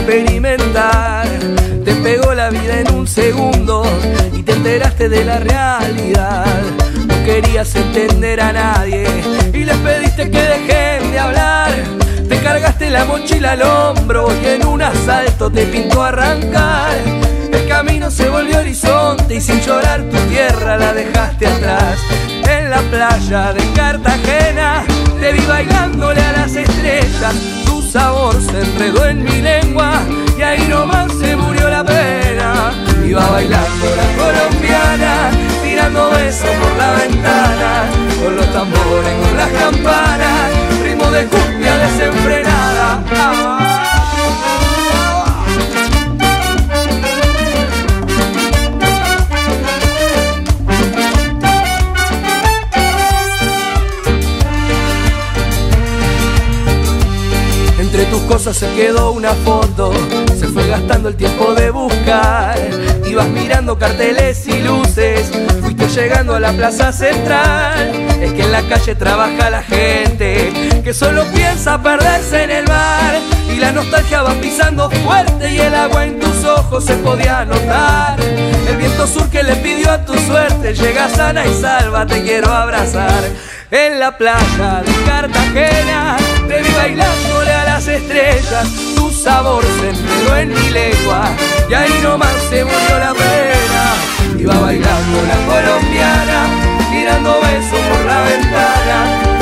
Experimentar. 0.08 1.26
Te 1.84 1.94
pegó 1.96 2.32
la 2.32 2.48
vida 2.48 2.80
en 2.80 2.94
un 2.94 3.06
segundo 3.06 3.82
y 4.34 4.42
te 4.42 4.52
enteraste 4.52 5.08
de 5.10 5.24
la 5.24 5.38
realidad. 5.38 6.46
No 7.06 7.24
querías 7.26 7.74
entender 7.74 8.40
a 8.40 8.52
nadie 8.52 9.04
y 9.52 9.64
les 9.64 9.76
pediste 9.76 10.30
que 10.30 10.40
dejen 10.40 11.12
de 11.12 11.18
hablar. 11.18 11.72
Te 12.26 12.38
cargaste 12.40 12.88
la 12.88 13.04
mochila 13.04 13.52
al 13.52 13.62
hombro 13.62 14.28
y 14.42 14.46
en 14.46 14.66
un 14.66 14.80
asalto 14.80 15.50
te 15.50 15.66
pintó 15.66 16.02
arrancar. 16.02 16.96
El 17.52 17.68
camino 17.68 18.10
se 18.10 18.30
volvió 18.30 18.60
horizonte 18.60 19.34
y 19.34 19.40
sin 19.42 19.60
llorar 19.60 20.02
tu 20.04 20.16
tierra 20.30 20.78
la 20.78 20.94
dejaste 20.94 21.46
atrás. 21.46 21.98
En 22.48 22.70
la 22.70 22.80
playa 22.80 23.52
de 23.52 23.72
Cartagena 23.72 24.86
te 25.20 25.32
vi 25.32 25.44
bailándole 25.46 26.20
a 26.20 26.32
las 26.32 26.54
estrellas. 26.54 27.34
Tu 27.64 27.82
sabor 27.82 28.34
se 28.40 28.60
enredó 28.60 29.06
en 29.06 29.24
mi 29.24 29.40
lengua 29.40 30.02
y 30.36 30.42
ahí 30.42 30.66
nomás 30.68 31.12
se 31.18 31.36
murió 31.36 31.68
la 31.68 31.84
pena. 31.84 32.72
Iba 33.06 33.26
bailando 33.30 33.86
la 33.96 34.22
colombiana, 34.22 35.30
tirando 35.62 36.10
besos 36.10 36.50
por 36.50 36.76
la 36.76 36.92
ventana, 36.92 37.84
con 38.22 38.36
los 38.36 38.52
tambores, 38.52 39.14
con 39.22 39.36
las 39.36 39.50
campanas, 39.50 40.50
ritmo 40.82 41.10
de 41.10 41.26
cumbia 41.26 41.76
desenfrenada. 41.78 43.02
Ah. 43.12 43.77
Cosas 58.28 58.58
se 58.58 58.72
quedó 58.74 59.12
una 59.12 59.32
foto, 59.32 59.90
se 60.38 60.48
fue 60.48 60.68
gastando 60.68 61.08
el 61.08 61.16
tiempo 61.16 61.54
de 61.54 61.70
buscar. 61.70 62.56
Ibas 63.06 63.26
mirando 63.28 63.78
carteles 63.78 64.46
y 64.46 64.62
luces, 64.62 65.30
fuiste 65.62 65.88
llegando 65.88 66.34
a 66.34 66.40
la 66.40 66.52
plaza 66.52 66.92
central. 66.92 67.90
Es 68.20 68.32
que 68.34 68.42
en 68.42 68.52
la 68.52 68.62
calle 68.68 68.94
trabaja 68.94 69.48
la 69.48 69.62
gente 69.62 70.52
que 70.84 70.92
solo 70.92 71.24
piensa 71.34 71.82
perderse 71.82 72.44
en 72.44 72.50
el 72.50 72.68
mar. 72.68 73.16
Y 73.50 73.56
la 73.56 73.72
nostalgia 73.72 74.22
va 74.22 74.34
pisando 74.34 74.90
fuerte 74.90 75.50
y 75.50 75.58
el 75.58 75.74
agua 75.74 76.04
en 76.04 76.20
tus 76.20 76.44
ojos 76.44 76.84
se 76.84 76.96
podía 76.96 77.46
notar. 77.46 78.20
El 78.20 78.76
viento 78.76 79.06
sur 79.06 79.28
que 79.30 79.42
le 79.42 79.56
pidió 79.56 79.90
a 79.90 80.04
tu 80.04 80.12
suerte, 80.14 80.74
llega 80.74 81.08
sana 81.08 81.46
y 81.46 81.54
salva, 81.54 82.06
te 82.06 82.22
quiero 82.22 82.52
abrazar. 82.52 83.24
En 83.70 83.98
la 83.98 84.16
playa 84.16 84.82
de 84.84 85.04
Cartagena, 85.04 86.16
te 86.46 86.62
vi 86.62 86.70
bailándole 86.72 87.37
a 87.37 87.37
las 87.78 87.86
estrellas, 87.86 88.66
tu 88.96 89.08
sabor 89.08 89.62
se 89.78 89.90
enredó 89.90 90.36
en 90.36 90.48
mi 90.48 90.70
lengua 90.70 91.22
y 91.70 91.74
ahí 91.74 92.00
nomás 92.02 92.34
se 92.50 92.64
murió 92.64 92.98
la 92.98 93.14
pena. 93.14 93.84
Iba 94.36 94.58
bailando 94.58 95.18
la 95.30 95.38
colombiana, 95.46 96.40
tirando 96.90 97.40
besos 97.40 97.80
por 97.88 98.04
la 98.04 98.20
ventana, 98.22 98.98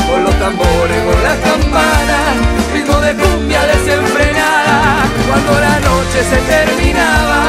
con 0.07 0.23
los 0.25 0.35
tambores, 0.39 1.01
con 1.09 1.23
las 1.23 1.39
campanas, 1.49 2.33
ritmo 2.75 3.01
de 3.01 3.15
cumbia 3.15 3.63
desenfrenada. 3.73 5.09
Cuando 5.29 5.53
la 5.59 5.81
noche 5.81 6.19
se 6.31 6.37
terminaba, 6.37 7.41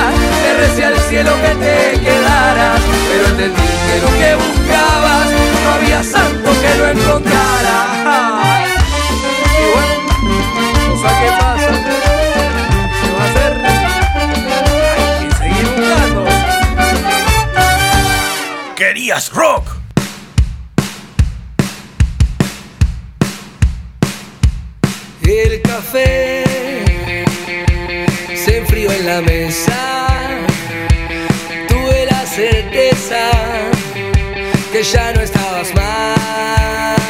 te 0.41 0.53
recé 0.53 0.85
al 0.85 0.97
cielo 1.09 1.31
que 1.41 1.53
te 1.65 1.99
quedaras, 1.99 2.79
pero 3.09 3.27
entendí 3.27 3.67
que 3.87 3.95
lo 4.05 4.11
que 4.19 4.35
buscabas 4.35 5.27
no 5.63 5.69
había 5.75 6.01
santo 6.01 6.49
que 6.61 6.77
lo 6.79 6.87
encontrara. 6.87 8.66
Que 11.19 11.29
pasa, 11.39 11.71
se 12.99 13.07
va 13.13 13.21
a 13.23 13.27
hacer. 13.29 13.53
Hay 14.97 15.27
que 15.27 15.35
seguir 15.35 15.65
buscando. 15.75 16.21
Querías 18.75 19.25
rock. 19.31 19.77
El 25.27 25.61
café 25.61 26.43
se 28.33 28.57
enfrió 28.57 28.91
en 28.91 29.05
la 29.05 29.21
mesa. 29.21 30.07
Tuve 31.67 32.05
la 32.09 32.25
certeza 32.25 33.29
que 34.71 34.83
ya 34.83 35.13
no 35.13 35.21
estabas 35.21 35.75
más. 35.75 37.06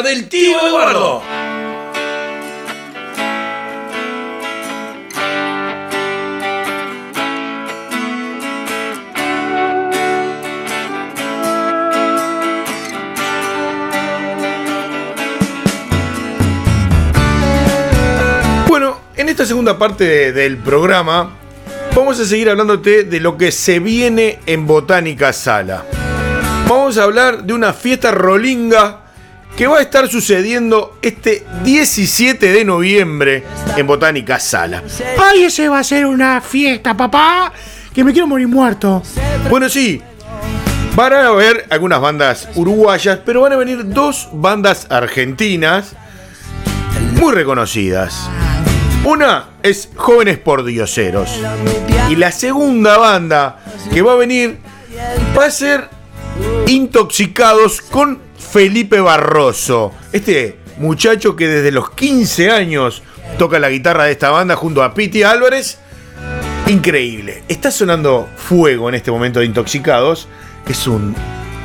Del 0.00 0.28
tío 0.28 0.58
Eduardo. 0.66 1.22
Bueno, 18.68 18.98
en 19.16 19.28
esta 19.28 19.44
segunda 19.44 19.78
parte 19.78 20.04
de- 20.04 20.32
del 20.32 20.56
programa 20.58 21.30
vamos 21.94 22.18
a 22.20 22.24
seguir 22.24 22.48
hablándote 22.48 23.04
de 23.04 23.20
lo 23.20 23.36
que 23.36 23.52
se 23.52 23.78
viene 23.80 24.38
en 24.46 24.66
Botánica 24.66 25.32
Sala. 25.32 25.84
Vamos 26.68 26.96
a 26.96 27.02
hablar 27.04 27.44
de 27.44 27.52
una 27.52 27.72
fiesta 27.74 28.10
rolinga 28.12 29.01
que 29.56 29.66
va 29.66 29.78
a 29.78 29.82
estar 29.82 30.08
sucediendo 30.08 30.98
este 31.02 31.44
17 31.64 32.52
de 32.52 32.64
noviembre 32.64 33.44
en 33.76 33.86
Botánica 33.86 34.38
Sala. 34.40 34.82
Ay, 35.18 35.44
ese 35.44 35.68
va 35.68 35.80
a 35.80 35.84
ser 35.84 36.06
una 36.06 36.40
fiesta, 36.40 36.96
papá. 36.96 37.52
Que 37.92 38.02
me 38.02 38.12
quiero 38.12 38.26
morir 38.26 38.48
muerto. 38.48 39.02
Bueno, 39.50 39.68
sí, 39.68 40.00
van 40.96 41.12
a 41.12 41.26
haber 41.26 41.66
algunas 41.68 42.00
bandas 42.00 42.48
uruguayas, 42.54 43.20
pero 43.24 43.42
van 43.42 43.52
a 43.52 43.56
venir 43.56 43.88
dos 43.90 44.28
bandas 44.32 44.86
argentinas 44.88 45.92
muy 47.20 47.32
reconocidas. 47.32 48.30
Una 49.04 49.50
es 49.62 49.90
Jóvenes 49.94 50.38
por 50.38 50.64
Dioseros. 50.64 51.38
Y 52.08 52.16
la 52.16 52.32
segunda 52.32 52.96
banda 52.96 53.58
que 53.92 54.00
va 54.00 54.12
a 54.12 54.16
venir 54.16 54.58
va 55.36 55.46
a 55.46 55.50
ser 55.50 55.88
Intoxicados 56.66 57.82
con 57.82 58.18
Felipe 58.52 59.00
Barroso. 59.00 59.92
Este 60.12 60.58
muchacho 60.76 61.34
que 61.36 61.48
desde 61.48 61.72
los 61.72 61.90
15 61.92 62.50
años 62.50 63.02
toca 63.38 63.58
la 63.58 63.70
guitarra 63.70 64.04
de 64.04 64.12
esta 64.12 64.28
banda 64.28 64.56
junto 64.56 64.82
a 64.82 64.92
Piti 64.92 65.22
Álvarez. 65.22 65.78
Increíble. 66.66 67.44
Está 67.48 67.70
sonando 67.70 68.28
fuego 68.36 68.90
en 68.90 68.94
este 68.94 69.10
momento 69.10 69.40
de 69.40 69.46
Intoxicados. 69.46 70.28
Es 70.68 70.86
un, 70.86 71.14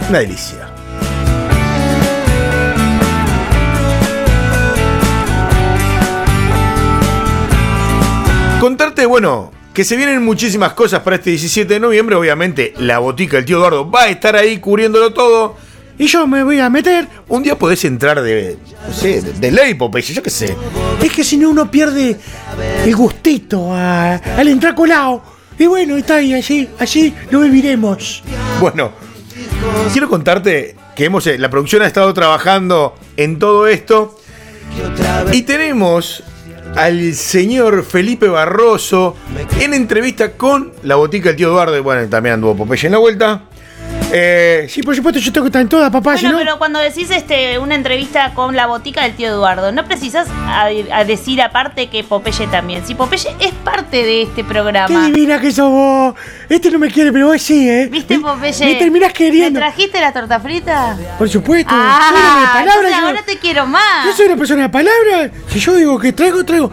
una 0.08 0.20
delicia. 0.20 0.70
Contarte, 8.62 9.06
bueno, 9.06 9.52
que 9.74 9.84
se 9.84 9.98
vienen 9.98 10.24
muchísimas 10.24 10.72
cosas 10.72 11.02
para 11.02 11.18
este 11.18 11.32
17 11.32 11.74
de 11.74 11.80
noviembre. 11.82 12.16
Obviamente, 12.16 12.74
la 12.78 13.00
botica, 13.00 13.38
el 13.38 13.44
tío 13.44 13.58
Eduardo, 13.58 13.92
va 13.92 14.04
a 14.04 14.10
estar 14.10 14.38
ahí 14.38 14.60
cubriéndolo 14.60 15.12
todo. 15.12 15.67
Y 16.00 16.06
yo 16.08 16.28
me 16.28 16.44
voy 16.44 16.60
a 16.60 16.70
meter. 16.70 17.08
Un 17.28 17.44
día 17.44 17.58
podés 17.58 17.84
entrar 17.86 18.22
de, 18.22 18.58
no 18.88 18.94
sé, 18.94 19.22
de, 19.22 19.34
de 19.34 19.52
ley, 19.52 19.74
Popeye, 19.74 20.14
yo 20.14 20.22
qué 20.22 20.30
sé. 20.30 20.56
Es 21.04 21.12
que 21.12 21.24
si 21.24 21.38
no 21.38 21.50
uno 21.50 21.70
pierde 21.72 22.18
el 22.86 22.96
gustito 22.96 23.74
a- 23.74 24.16
al 24.16 24.48
entrar 24.48 24.76
colado. 24.76 25.24
Y 25.58 25.66
bueno, 25.66 25.98
está 25.98 26.16
ahí, 26.18 26.34
así, 26.34 26.70
así 26.80 27.14
lo 27.32 27.40
viviremos. 27.42 28.22
Bueno, 28.60 28.92
quiero 29.92 30.08
contarte 30.08 30.76
que 30.96 31.06
hemos, 31.06 31.26
eh, 31.26 31.38
la 31.40 31.50
producción 31.50 31.82
ha 31.82 31.88
estado 31.88 32.14
trabajando 32.14 32.94
en 33.18 33.40
todo 33.40 33.68
esto 33.68 34.20
y 35.32 35.42
tenemos 35.44 36.24
al 36.76 37.16
señor 37.16 37.84
Felipe 37.84 38.28
Barroso 38.28 39.16
en 39.60 39.74
entrevista 39.74 40.34
con 40.34 40.74
la 40.84 40.96
botica 40.96 41.30
del 41.30 41.38
tío 41.38 41.48
Eduardo. 41.48 41.76
y 41.76 41.82
Bueno, 41.82 42.08
también 42.08 42.34
anduvo 42.36 42.56
Popeye 42.56 42.86
en 42.86 42.92
la 42.92 42.98
vuelta. 43.00 43.44
Eh, 44.12 44.68
Sí, 44.70 44.82
por 44.84 44.96
supuesto, 44.96 45.20
yo 45.20 45.32
tengo 45.34 45.46
que 45.46 45.50
estar 45.50 45.62
en 45.62 45.70
toda, 45.70 45.92
papá, 45.92 46.16
si 46.18 46.24
Bueno, 46.26 46.38
no. 46.40 46.44
pero 46.44 46.58
cuando 46.58 46.80
decís 46.80 47.10
este 47.12 47.60
una 47.60 47.76
entrevista 47.76 48.34
con 48.34 48.56
la 48.56 48.66
botica 48.68 49.04
del 49.04 49.14
tío 49.16 49.28
Eduardo, 49.28 49.72
no 49.72 49.86
precisas 49.86 50.28
a, 50.30 50.66
a 50.66 51.04
decir 51.04 51.42
aparte 51.42 51.88
que 51.90 52.04
Popeye 52.04 52.48
también. 52.48 52.86
Si 52.86 52.96
Popeye 52.96 53.36
es 53.40 53.52
parte 53.64 53.98
de 54.04 54.22
este 54.24 54.36
Qué 54.38 54.44
programa. 54.44 55.06
divina 55.08 55.40
que 55.40 55.52
sos 55.52 55.70
vos. 55.70 56.16
Este 56.50 56.72
no 56.72 56.80
me 56.80 56.90
quiere, 56.90 57.12
pero 57.12 57.28
vos 57.28 57.42
sí, 57.42 57.70
¿eh? 57.70 57.88
¿Viste, 57.92 58.20
Popeye? 58.20 58.66
Me 58.66 58.76
terminás 58.76 59.14
queriendo. 59.14 59.60
¿Me 59.60 59.66
trajiste 59.66 60.00
la 60.00 60.14
torta 60.14 60.40
frita? 60.40 60.98
Por 61.18 61.30
supuesto. 61.30 61.70
soy 61.72 61.80
Ah, 61.82 62.40
de 62.42 62.48
palabra. 62.48 62.74
entonces 62.74 63.00
yo- 63.00 63.08
ahora 63.08 63.22
te 63.26 63.38
quiero 63.38 63.66
más. 63.68 64.06
Yo 64.06 64.14
soy 64.14 64.26
una 64.28 64.38
persona 64.38 64.62
de 64.64 64.70
palabra. 64.70 65.32
Si 65.50 65.60
yo 65.60 65.76
digo 65.76 66.00
que 66.00 66.14
traigo, 66.14 66.44
traigo. 66.46 66.72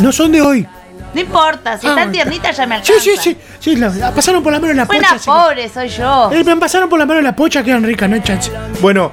No 0.00 0.12
son 0.12 0.32
de 0.32 0.40
hoy. 0.42 0.66
No 1.14 1.20
importa, 1.20 1.76
si 1.78 1.86
Ah, 1.86 1.90
están 1.90 1.94
bueno. 1.96 2.12
tiernitas 2.12 2.56
ya 2.56 2.66
me 2.66 2.84
Sí, 2.84 2.92
alcanza. 2.92 3.22
sí, 3.22 3.34
sí. 3.34 3.38
sí 3.58 3.76
la, 3.76 4.12
pasaron 4.14 4.42
por 4.42 4.52
la 4.52 4.60
mano 4.60 4.70
en 4.70 4.76
la 4.76 4.84
Buena 4.84 5.08
pocha. 5.08 5.18
que- 5.18 5.24
pobre 5.26 5.68
soy 5.68 5.88
yo. 5.88 6.30
Eh, 6.32 6.44
me 6.44 6.56
pasaron 6.56 6.88
por 6.88 6.98
la 6.98 7.06
mano 7.06 7.18
en 7.18 7.24
la 7.24 7.34
pocha, 7.36 7.62
quedan 7.64 7.82
ricas, 7.82 8.08
no 8.08 8.14
hay 8.16 8.22
chance. 8.22 8.50
bueno, 8.80 9.10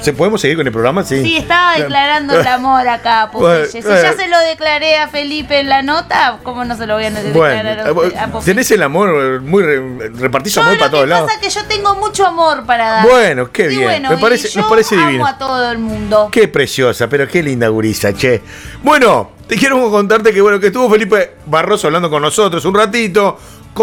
¿se 0.00 0.12
podemos 0.12 0.40
seguir 0.40 0.56
con 0.56 0.66
el 0.66 0.72
programa? 0.72 1.04
Sí. 1.04 1.22
Sí, 1.22 1.36
estaba 1.36 1.76
declarando 1.76 2.38
el 2.40 2.46
amor 2.46 2.86
acá, 2.88 3.30
Popeye. 3.32 3.66
Si 3.70 3.82
ya 3.82 4.10
eh. 4.10 4.14
se 4.16 4.28
lo 4.28 4.38
declaré 4.40 4.96
a 4.96 5.08
Felipe 5.08 5.60
en 5.60 5.68
la 5.68 5.82
nota, 5.82 6.38
¿cómo 6.42 6.64
no 6.64 6.76
se 6.76 6.86
lo 6.86 6.94
voy 6.94 7.04
a 7.04 7.10
declarar 7.10 7.92
Bueno, 7.92 8.00
a, 8.02 8.06
usted- 8.06 8.18
a 8.18 8.26
Popeye? 8.28 8.44
tenés 8.44 8.70
el 8.70 8.82
amor, 8.82 9.10
eh, 9.10 9.38
muy 9.40 9.62
re- 9.62 10.08
repartís 10.10 10.54
Yo 10.54 10.62
amor 10.62 10.74
lo 10.74 10.78
para 10.78 10.90
que 10.90 10.96
todos 10.96 11.08
lados. 11.08 11.30
pasa 11.30 11.40
es 11.46 11.54
que 11.54 11.60
yo 11.60 11.66
tengo 11.66 11.94
mucho 11.96 12.26
amor 12.26 12.64
para 12.66 12.90
dar. 12.90 13.06
Bueno, 13.08 13.50
qué 13.52 13.68
bien. 13.68 13.82
bueno, 13.84 14.10
Me 14.10 14.16
parece- 14.18 14.48
y 14.48 14.56
nos 14.56 14.64
yo 14.64 14.68
parece 14.70 14.94
amo 14.96 15.06
divino. 15.06 15.26
a 15.26 15.38
todo 15.38 15.70
el 15.70 15.78
mundo. 15.78 16.28
Qué 16.32 16.48
preciosa, 16.48 17.08
pero 17.08 17.26
qué 17.28 17.42
linda 17.42 17.68
gurisa, 17.68 18.12
che. 18.14 18.40
Bueno, 18.82 19.32
te 19.46 19.56
quiero 19.56 19.90
contarte 19.90 20.32
que 20.32 20.40
bueno, 20.40 20.58
que 20.60 20.68
estuvo 20.68 20.88
Felipe 20.90 21.34
Barroso 21.46 21.88
hablando 21.88 22.08
con 22.10 22.22
nosotros 22.22 22.64
un 22.64 22.74
ratito, 22.74 23.38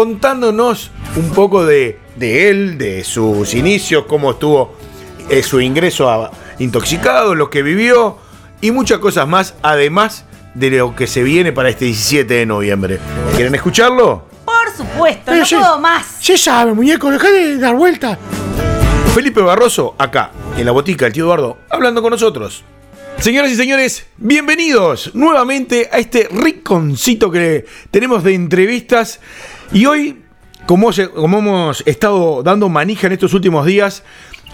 contándonos 0.08 0.90
un 1.16 1.30
poco 1.30 1.64
de, 1.66 1.98
de 2.16 2.48
él, 2.48 2.78
de 2.78 3.04
sus 3.04 3.52
inicios, 3.54 4.04
cómo 4.08 4.30
estuvo 4.32 4.74
eh, 5.28 5.42
su 5.42 5.60
ingreso 5.60 6.10
a 6.10 6.30
Intoxicado, 6.58 7.34
lo 7.34 7.50
que 7.50 7.62
vivió 7.62 8.18
y 8.60 8.70
muchas 8.70 8.98
cosas 8.98 9.28
más, 9.28 9.54
además 9.62 10.24
de 10.54 10.70
lo 10.70 10.96
que 10.96 11.06
se 11.06 11.22
viene 11.22 11.52
para 11.52 11.68
este 11.68 11.84
17 11.84 12.32
de 12.34 12.46
noviembre. 12.46 12.98
¿Quieren 13.36 13.54
escucharlo? 13.54 14.24
Por 14.44 14.76
supuesto, 14.76 15.22
Pero 15.26 15.38
no 15.38 15.44
sí. 15.46 15.54
puedo 15.54 15.78
más. 15.78 16.06
Se 16.20 16.36
sabe, 16.36 16.72
muñeco, 16.72 17.10
dejá 17.10 17.30
de 17.30 17.58
dar 17.58 17.74
vuelta. 17.76 18.18
Felipe 19.14 19.40
Barroso, 19.40 19.94
acá, 19.98 20.30
en 20.56 20.64
la 20.66 20.72
botica 20.72 21.04
del 21.04 21.12
tío 21.12 21.24
Eduardo, 21.24 21.58
hablando 21.70 22.02
con 22.02 22.10
nosotros. 22.10 22.64
Señoras 23.18 23.50
y 23.50 23.56
señores, 23.56 24.06
bienvenidos 24.16 25.12
nuevamente 25.14 25.88
a 25.92 25.98
este 25.98 26.28
rinconcito 26.30 27.30
que 27.30 27.66
tenemos 27.90 28.22
de 28.22 28.34
entrevistas. 28.34 29.18
Y 29.72 29.86
hoy, 29.86 30.22
como, 30.66 30.90
como 31.14 31.38
hemos 31.38 31.82
estado 31.84 32.42
dando 32.44 32.68
manija 32.68 33.08
en 33.08 33.14
estos 33.14 33.34
últimos 33.34 33.66
días, 33.66 34.04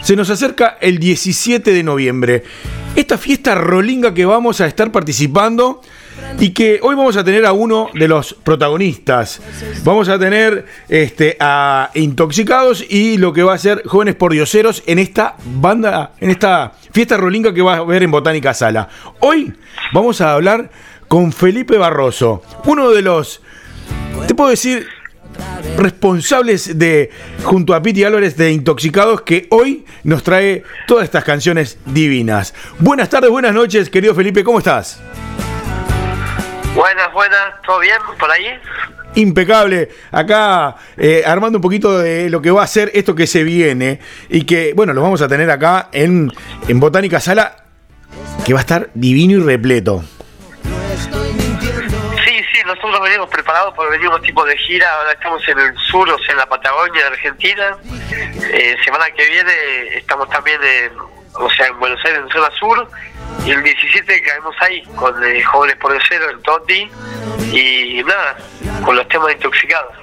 se 0.02 0.16
nos 0.16 0.30
acerca 0.30 0.76
el 0.80 0.98
17 0.98 1.72
de 1.72 1.82
noviembre. 1.82 2.42
Esta 2.96 3.18
fiesta 3.18 3.54
rolinga 3.54 4.14
que 4.14 4.24
vamos 4.24 4.60
a 4.60 4.66
estar 4.66 4.92
participando 4.92 5.80
y 6.38 6.50
que 6.50 6.78
hoy 6.82 6.94
vamos 6.94 7.16
a 7.16 7.24
tener 7.24 7.44
a 7.46 7.52
uno 7.52 7.88
de 7.92 8.08
los 8.08 8.34
protagonistas. 8.34 9.40
Vamos 9.82 10.08
a 10.08 10.18
tener 10.18 10.66
este, 10.88 11.36
a 11.40 11.90
Intoxicados 11.94 12.84
y 12.88 13.16
lo 13.16 13.32
que 13.32 13.42
va 13.42 13.54
a 13.54 13.58
ser 13.58 13.82
Jóvenes 13.86 14.14
por 14.14 14.32
Dioseros 14.32 14.82
en 14.86 14.98
esta 14.98 15.36
banda, 15.44 16.12
en 16.20 16.30
esta 16.30 16.72
fiesta 16.92 17.16
rolinga 17.16 17.52
que 17.52 17.62
va 17.62 17.74
a 17.74 17.78
haber 17.78 18.02
en 18.02 18.10
Botánica 18.10 18.54
Sala. 18.54 18.88
Hoy 19.20 19.54
vamos 19.92 20.20
a 20.20 20.32
hablar 20.32 20.70
con 21.08 21.32
Felipe 21.32 21.76
Barroso, 21.78 22.42
uno 22.64 22.90
de 22.90 23.02
los, 23.02 23.40
te 24.26 24.34
puedo 24.34 24.50
decir, 24.50 24.86
responsables 25.76 26.78
de, 26.78 27.10
junto 27.42 27.74
a 27.74 27.82
Piti 27.82 28.04
Álvarez, 28.04 28.36
de 28.36 28.52
Intoxicados, 28.52 29.22
que 29.22 29.46
hoy 29.50 29.84
nos 30.02 30.22
trae 30.22 30.62
todas 30.86 31.04
estas 31.04 31.24
canciones 31.24 31.78
divinas. 31.86 32.54
Buenas 32.78 33.08
tardes, 33.08 33.30
buenas 33.30 33.54
noches, 33.54 33.90
querido 33.90 34.14
Felipe, 34.14 34.44
¿cómo 34.44 34.58
estás? 34.58 35.00
Buenas, 36.74 37.12
buenas, 37.12 37.62
¿todo 37.64 37.80
bien 37.80 37.98
por 38.18 38.30
ahí? 38.30 38.46
impecable. 39.16 39.90
Acá 40.10 40.76
eh, 40.96 41.22
armando 41.24 41.58
un 41.58 41.62
poquito 41.62 41.98
de 41.98 42.28
lo 42.30 42.42
que 42.42 42.50
va 42.50 42.62
a 42.62 42.66
ser 42.66 42.90
esto 42.94 43.14
que 43.14 43.26
se 43.26 43.44
viene 43.44 44.00
y 44.28 44.42
que, 44.42 44.72
bueno, 44.74 44.92
lo 44.92 45.02
vamos 45.02 45.22
a 45.22 45.28
tener 45.28 45.50
acá 45.50 45.88
en, 45.92 46.32
en 46.68 46.80
Botánica 46.80 47.20
Sala, 47.20 47.56
que 48.44 48.52
va 48.52 48.60
a 48.60 48.62
estar 48.62 48.90
divino 48.94 49.34
y 49.34 49.38
repleto. 49.38 50.04
Nosotros 52.84 53.08
venimos 53.08 53.30
preparados 53.30 53.72
porque 53.74 53.96
venimos 53.96 54.20
tipo 54.20 54.44
de 54.44 54.58
gira, 54.58 54.86
ahora 54.98 55.12
estamos 55.12 55.42
en 55.48 55.58
el 55.58 55.74
sur, 55.78 56.06
o 56.06 56.18
sea, 56.18 56.32
en 56.32 56.36
la 56.36 56.46
Patagonia, 56.46 57.00
en 57.00 57.12
Argentina. 57.14 57.78
Eh, 58.52 58.76
semana 58.84 59.06
que 59.16 59.24
viene 59.26 59.52
estamos 59.96 60.28
también 60.28 60.60
en, 60.62 60.92
o 61.32 61.48
sea, 61.48 61.68
en 61.68 61.78
Buenos 61.78 61.98
Aires, 62.04 62.20
en 62.22 62.28
zona 62.28 62.50
sur. 62.50 62.86
Y 63.46 63.52
el 63.52 63.62
17 63.62 64.20
caemos 64.20 64.54
ahí 64.60 64.82
con 64.96 65.24
eh, 65.24 65.42
Jóvenes 65.42 65.76
por 65.76 65.94
el 65.94 66.02
Cero, 66.06 66.26
el 66.30 66.42
Toti. 66.42 66.90
Y 67.52 68.02
nada, 68.02 68.36
con 68.84 68.96
los 68.96 69.08
temas 69.08 69.32
intoxicados. 69.32 69.94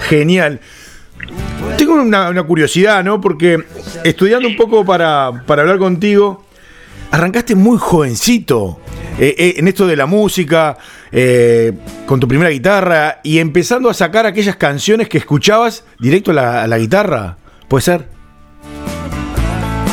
Genial. 0.00 0.58
Tengo 1.76 1.96
una, 1.96 2.30
una 2.30 2.42
curiosidad, 2.44 3.04
¿no? 3.04 3.20
Porque 3.20 3.62
estudiando 4.04 4.48
un 4.48 4.56
poco 4.56 4.86
para, 4.86 5.44
para 5.46 5.62
hablar 5.62 5.76
contigo, 5.76 6.46
arrancaste 7.10 7.54
muy 7.56 7.76
jovencito 7.76 8.80
eh, 9.18 9.34
eh, 9.36 9.54
en 9.58 9.68
esto 9.68 9.86
de 9.86 9.96
la 9.96 10.06
música, 10.06 10.76
eh, 11.10 11.72
con 12.06 12.18
tu 12.18 12.26
primera 12.26 12.50
guitarra 12.50 13.18
y 13.22 13.38
empezando 13.38 13.90
a 13.90 13.94
sacar 13.94 14.24
aquellas 14.24 14.56
canciones 14.56 15.08
que 15.08 15.18
escuchabas 15.18 15.84
directo 15.98 16.30
a 16.30 16.66
la, 16.66 16.78
guitarra. 16.78 17.36
¿Puede 17.68 17.82
ser? 17.82 18.08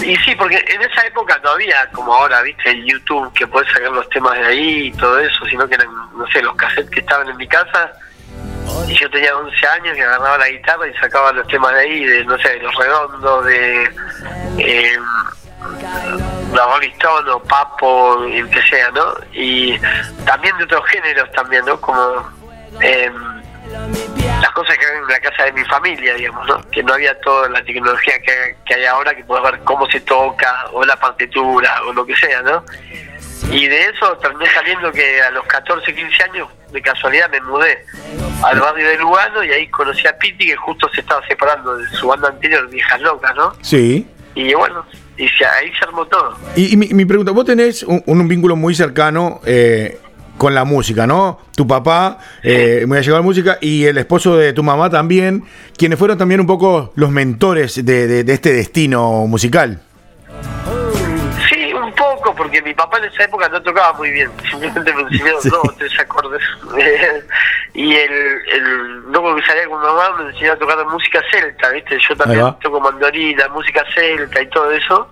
Y 0.04 0.16
sí, 0.16 0.34
porque 0.38 0.56
en 0.56 0.82
esa 0.82 1.06
época 1.06 1.40
no 1.44 1.52
había 1.52 1.88
como 1.92 2.14
ahora, 2.14 2.42
viste, 2.42 2.72
el 2.72 2.86
YouTube 2.86 3.32
que 3.34 3.46
puedes 3.46 3.72
sacar 3.72 3.92
los 3.92 4.10
temas 4.10 4.34
de 4.40 4.46
ahí 4.46 4.88
y 4.88 4.92
todo 4.94 5.20
eso, 5.20 5.46
sino 5.50 5.68
que 5.68 5.76
eran, 5.76 5.90
no 6.18 6.26
sé, 6.32 6.42
los 6.42 6.56
cassettes 6.56 6.90
que 6.90 7.02
estaban 7.02 7.30
en 7.30 7.38
mi 7.38 7.48
casa. 7.48 7.92
Y 8.88 8.96
yo 8.96 9.10
tenía 9.12 9.36
11 9.36 9.68
años 9.68 9.98
y 9.98 10.02
agarraba 10.02 10.38
la 10.38 10.50
guitarra 10.50 10.88
y 10.88 10.94
sacaba 10.96 11.32
los 11.34 11.48
temas 11.48 11.74
de 11.74 11.80
ahí, 11.80 12.06
de, 12.06 12.26
no 12.26 12.38
sé, 12.40 12.50
de 12.50 12.60
Los 12.60 12.76
Redondos, 12.76 13.46
de 13.46 13.84
eh, 14.58 14.98
la 16.54 16.66
Rolling 16.66 16.92
o 17.32 17.40
Papo, 17.44 18.24
el 18.26 18.50
que 18.50 18.62
sea, 18.64 18.90
¿no? 18.92 19.14
Y 19.34 19.78
también 20.26 20.58
de 20.58 20.64
otros 20.64 20.86
géneros 20.88 21.32
también, 21.32 21.66
¿no? 21.66 21.80
Como... 21.80 22.30
eh, 22.82 23.12
las 24.42 24.52
cosas 24.52 24.78
que 24.78 24.86
habían 24.86 25.08
la 25.08 25.20
casa 25.20 25.44
de 25.44 25.52
mi 25.52 25.64
familia, 25.66 26.14
digamos, 26.16 26.48
¿no? 26.48 26.70
Que 26.72 26.82
no 26.82 26.94
había 26.94 27.20
toda 27.22 27.50
la 27.50 27.64
tecnología 27.64 28.14
que, 28.20 28.56
que 28.66 28.74
hay 28.74 28.86
ahora, 28.86 29.14
que 29.16 29.24
puedes 29.24 29.44
ver 29.44 29.60
cómo 29.64 29.90
se 29.90 30.00
toca, 30.02 30.66
o 30.72 30.84
la 30.84 30.96
partitura, 30.96 31.82
o 31.84 31.94
lo 31.94 32.06
que 32.06 32.16
sea, 32.16 32.42
¿no? 32.42 32.64
Y 33.52 33.68
de 33.68 33.86
eso 33.86 34.18
terminé 34.18 34.50
saliendo 34.52 34.92
que 34.92 35.22
a 35.22 35.32
los 35.32 35.46
14, 35.46 35.94
15 35.94 36.24
años, 36.24 36.48
de 36.72 36.82
casualidad, 36.82 37.30
me 37.30 37.42
mudé 37.42 37.84
al 38.44 38.60
barrio 38.60 38.88
de 38.88 38.98
Lugano 38.98 39.44
y 39.44 39.52
ahí 39.52 39.68
conocí 39.70 40.08
a 40.08 40.18
Piti, 40.18 40.48
que 40.48 40.56
justo 40.56 40.90
se 40.94 41.02
estaba 41.02 41.26
separando 41.28 41.76
de 41.78 41.88
su 41.90 42.08
banda 42.08 42.30
anterior, 42.30 42.68
Viejas 42.70 43.02
Locas, 43.02 43.36
¿no? 43.36 43.54
Sí. 43.62 44.08
Y 44.36 44.54
bueno, 44.54 44.86
y 45.20 45.28
se- 45.28 45.46
ahí 45.46 45.70
se 45.78 45.86
armó 45.86 46.06
todo. 46.08 46.36
Y, 46.56 46.74
y 46.74 46.78
mi, 46.78 46.88
mi 46.90 47.06
pregunta, 47.06 47.32
vos 47.32 47.46
tenés 47.46 47.84
un, 47.84 48.02
un 48.06 48.28
vínculo 48.28 48.56
muy 48.56 48.74
cercano 48.74 49.42
eh, 49.46 50.00
con 50.38 50.56
la 50.56 50.64
música, 50.64 51.06
¿no? 51.06 51.40
Tu 51.56 51.68
papá, 51.68 52.18
eh, 52.44 52.86
muy 52.88 52.98
allegado 52.98 53.18
a 53.18 53.20
la 53.20 53.26
música, 53.26 53.58
y 53.62 53.84
el 53.86 53.98
esposo 53.98 54.38
de 54.38 54.54
tu 54.54 54.64
mamá 54.64 54.90
también, 54.90 55.44
quienes 55.78 56.00
fueron 56.00 56.18
también 56.18 56.40
un 56.40 56.48
poco 56.48 56.94
los 56.96 57.12
mentores 57.12 57.84
de, 57.86 58.08
de- 58.08 58.24
de 58.24 58.34
este 58.34 58.54
destino 58.54 59.28
musical. 59.28 59.82
Porque 62.36 62.62
mi 62.62 62.74
papá 62.74 62.98
en 63.00 63.06
esa 63.06 63.24
época 63.24 63.48
no 63.50 63.62
tocaba 63.62 63.94
muy 63.94 64.12
bien, 64.12 64.32
simplemente 64.50 64.94
me 64.94 65.02
enseñó 65.04 65.40
Sí. 65.42 65.50
dos 65.50 65.62
o 65.68 65.74
tres 65.78 66.00
acordes. 66.00 66.42
y 67.74 67.94
el, 67.96 68.12
el 68.50 69.12
loco 69.12 69.36
que 69.36 69.42
salía 69.44 69.68
con 69.68 69.80
mi 69.80 69.86
mamá 69.88 70.18
me 70.18 70.30
enseñó 70.32 70.54
a 70.54 70.58
tocar 70.58 70.86
música 70.88 71.22
celta, 71.32 71.70
¿viste? 71.70 71.98
Yo 72.08 72.16
también 72.16 72.56
toco 72.62 72.80
mandolina, 72.80 73.48
música 73.50 73.84
celta 73.94 74.42
y 74.42 74.48
todo 74.50 74.72
eso. 74.72 75.08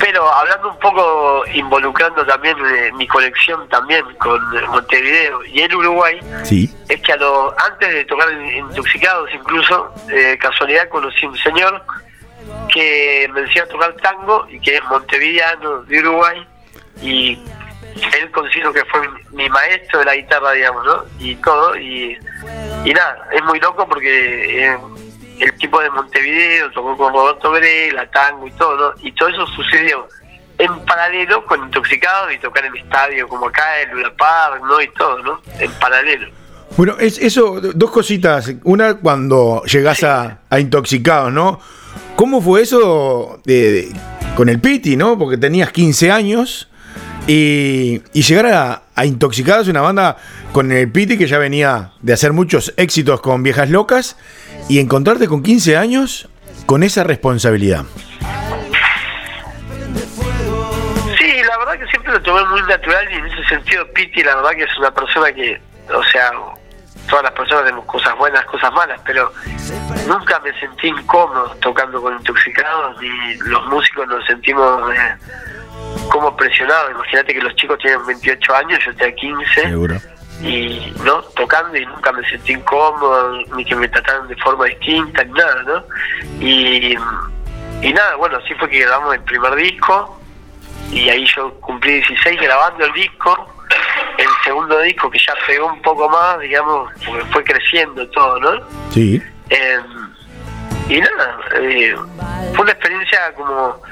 Pero 0.00 0.28
hablando 0.30 0.70
un 0.70 0.78
poco, 0.78 1.44
involucrando 1.54 2.24
también 2.26 2.56
eh, 2.66 2.90
mi 2.96 3.06
colección 3.06 3.68
también 3.68 4.04
con 4.18 4.40
Montevideo 4.68 5.44
y 5.44 5.60
el 5.60 5.74
Uruguay, 5.74 6.18
Sí. 6.42 6.74
es 6.88 7.00
que 7.02 7.12
a 7.12 7.16
lo, 7.16 7.54
antes 7.58 7.88
de 7.92 8.04
tocar 8.04 8.30
Intoxicados 8.32 9.30
incluso, 9.32 9.94
eh, 10.10 10.36
casualidad 10.40 10.88
conocí 10.88 11.24
un 11.26 11.36
señor 11.38 11.82
que 12.72 13.28
me 13.32 13.40
enseñó 13.40 13.64
a 13.64 13.68
tocar 13.68 13.92
tango 13.96 14.46
y 14.50 14.60
que 14.60 14.76
es 14.76 14.84
montevideano 14.84 15.82
de 15.84 15.98
Uruguay 16.00 16.46
y 17.02 17.38
él 17.94 18.30
considero 18.32 18.72
que 18.72 18.84
fue 18.86 19.00
mi, 19.32 19.48
maestro 19.48 20.00
de 20.00 20.04
la 20.04 20.16
guitarra, 20.16 20.52
digamos, 20.52 20.84
¿no? 20.84 21.04
Y 21.18 21.34
todo, 21.36 21.76
y, 21.76 22.18
y 22.84 22.92
nada, 22.92 23.28
es 23.32 23.42
muy 23.44 23.58
loco 23.60 23.86
porque 23.88 24.64
eh, 24.64 24.78
el 25.40 25.52
tipo 25.58 25.80
de 25.80 25.90
Montevideo 25.90 26.70
tocó 26.72 26.96
con 26.96 27.12
Roberto 27.12 27.52
Grela, 27.52 28.06
tango 28.10 28.46
y 28.46 28.52
todo, 28.52 28.76
¿no? 28.76 28.94
Y 29.02 29.12
todo 29.12 29.28
eso 29.28 29.46
sucedió 29.48 30.08
en 30.58 30.78
paralelo 30.86 31.44
con 31.44 31.62
Intoxicados 31.64 32.32
y 32.32 32.38
tocar 32.38 32.64
en 32.64 32.76
estadio 32.76 33.28
como 33.28 33.46
acá, 33.46 33.80
el 33.80 33.90
Luna 33.90 34.12
Park, 34.16 34.62
¿no? 34.64 34.80
Y 34.80 34.88
todo, 34.88 35.18
¿no? 35.22 35.40
En 35.58 35.70
paralelo. 35.72 36.28
Bueno, 36.76 36.96
es 36.98 37.18
eso, 37.18 37.60
dos 37.60 37.90
cositas. 37.90 38.52
Una, 38.64 38.94
cuando 38.94 39.62
llegás 39.64 40.02
a, 40.02 40.38
a 40.48 40.60
Intoxicados, 40.60 41.32
¿no? 41.32 41.60
¿Cómo 42.16 42.40
fue 42.40 42.62
eso 42.62 43.40
de- 43.44 43.88
con 44.36 44.48
el 44.48 44.58
Piti, 44.60 44.96
¿no? 44.96 45.18
Porque 45.18 45.36
tenías 45.36 45.70
15 45.70 46.10
años 46.10 46.68
y, 47.26 48.00
llegar 48.14 48.46
a, 48.46 48.82
a 48.94 49.06
Intoxicados, 49.06 49.68
una 49.68 49.80
banda 49.82 50.16
con 50.52 50.72
el 50.72 50.90
Piti 50.90 51.18
que 51.18 51.26
ya 51.26 51.38
venía 51.38 51.92
de 52.00 52.12
hacer 52.12 52.32
muchos 52.32 52.72
éxitos 52.76 53.20
con 53.20 53.42
Viejas 53.42 53.68
Locas 53.70 54.16
y 54.68 54.78
encontrarte 54.78 55.28
con 55.28 55.42
15 55.42 55.76
años 55.76 56.28
con 56.66 56.82
esa 56.82 57.04
responsabilidad. 57.04 57.84
Sí, 61.18 61.32
la 61.46 61.58
verdad 61.58 61.78
que 61.78 61.86
siempre 61.90 62.12
lo 62.12 62.22
tomé 62.22 62.44
muy 62.48 62.62
natural 62.62 63.06
y 63.10 63.14
en 63.14 63.26
ese 63.26 63.44
sentido 63.48 63.86
Piti 63.92 64.22
la 64.22 64.36
verdad 64.36 64.50
que 64.52 64.62
es 64.64 64.78
una 64.78 64.92
persona 64.92 65.32
que, 65.32 65.60
o 65.94 66.02
sea, 66.10 66.30
todas 67.06 67.24
las 67.24 67.32
personas 67.32 67.64
tenemos 67.64 67.84
cosas 67.86 68.16
buenas, 68.16 68.44
cosas 68.46 68.72
malas, 68.72 69.00
pero 69.04 69.32
nunca 70.06 70.38
me 70.40 70.52
sentí 70.58 70.88
incómodo 70.88 71.56
tocando 71.60 72.00
con 72.00 72.14
intoxicados 72.14 73.00
ni 73.00 73.36
los 73.48 73.66
músicos 73.66 74.06
nos 74.08 74.24
sentimos 74.26 74.94
eh, 74.94 75.16
como 76.10 76.36
presionados. 76.36 76.90
Imagínate 76.92 77.34
que 77.34 77.40
los 77.40 77.54
chicos 77.56 77.78
tienen 77.78 78.04
28 78.06 78.54
años, 78.54 78.78
yo 78.84 78.94
tenía 78.96 79.14
15 79.14 79.60
Seguro. 79.62 79.96
y 80.42 80.94
no 81.04 81.22
tocando 81.22 81.76
y 81.76 81.86
nunca 81.86 82.12
me 82.12 82.28
sentí 82.28 82.52
incómodo 82.52 83.42
ni 83.56 83.64
que 83.64 83.74
me 83.76 83.88
trataran 83.88 84.28
de 84.28 84.36
forma 84.36 84.66
distinta 84.66 85.24
ni 85.24 85.32
nada 85.32 85.62
no 85.62 85.84
y, 86.40 86.94
y 87.82 87.92
nada 87.92 88.16
bueno 88.16 88.36
así 88.36 88.54
fue 88.54 88.68
que 88.68 88.80
grabamos 88.80 89.14
el 89.14 89.22
primer 89.22 89.54
disco 89.54 90.20
y 90.90 91.08
ahí 91.08 91.26
yo 91.34 91.54
cumplí 91.60 91.94
16 91.94 92.38
grabando 92.40 92.84
el 92.84 92.92
disco 92.92 93.55
segundo 94.46 94.80
disco 94.80 95.10
que 95.10 95.18
ya 95.18 95.34
pegó 95.46 95.66
un 95.66 95.82
poco 95.82 96.08
más 96.08 96.38
digamos 96.40 96.90
porque 97.04 97.24
fue 97.26 97.44
creciendo 97.44 98.08
todo 98.10 98.38
no 98.40 98.52
Sí. 98.92 99.20
eh, 99.50 99.78
y 100.88 101.00
nada, 101.00 101.38
eh, 101.60 101.96
fue 102.54 102.60
una 102.62 102.70
experiencia 102.70 103.34
como 103.34 103.82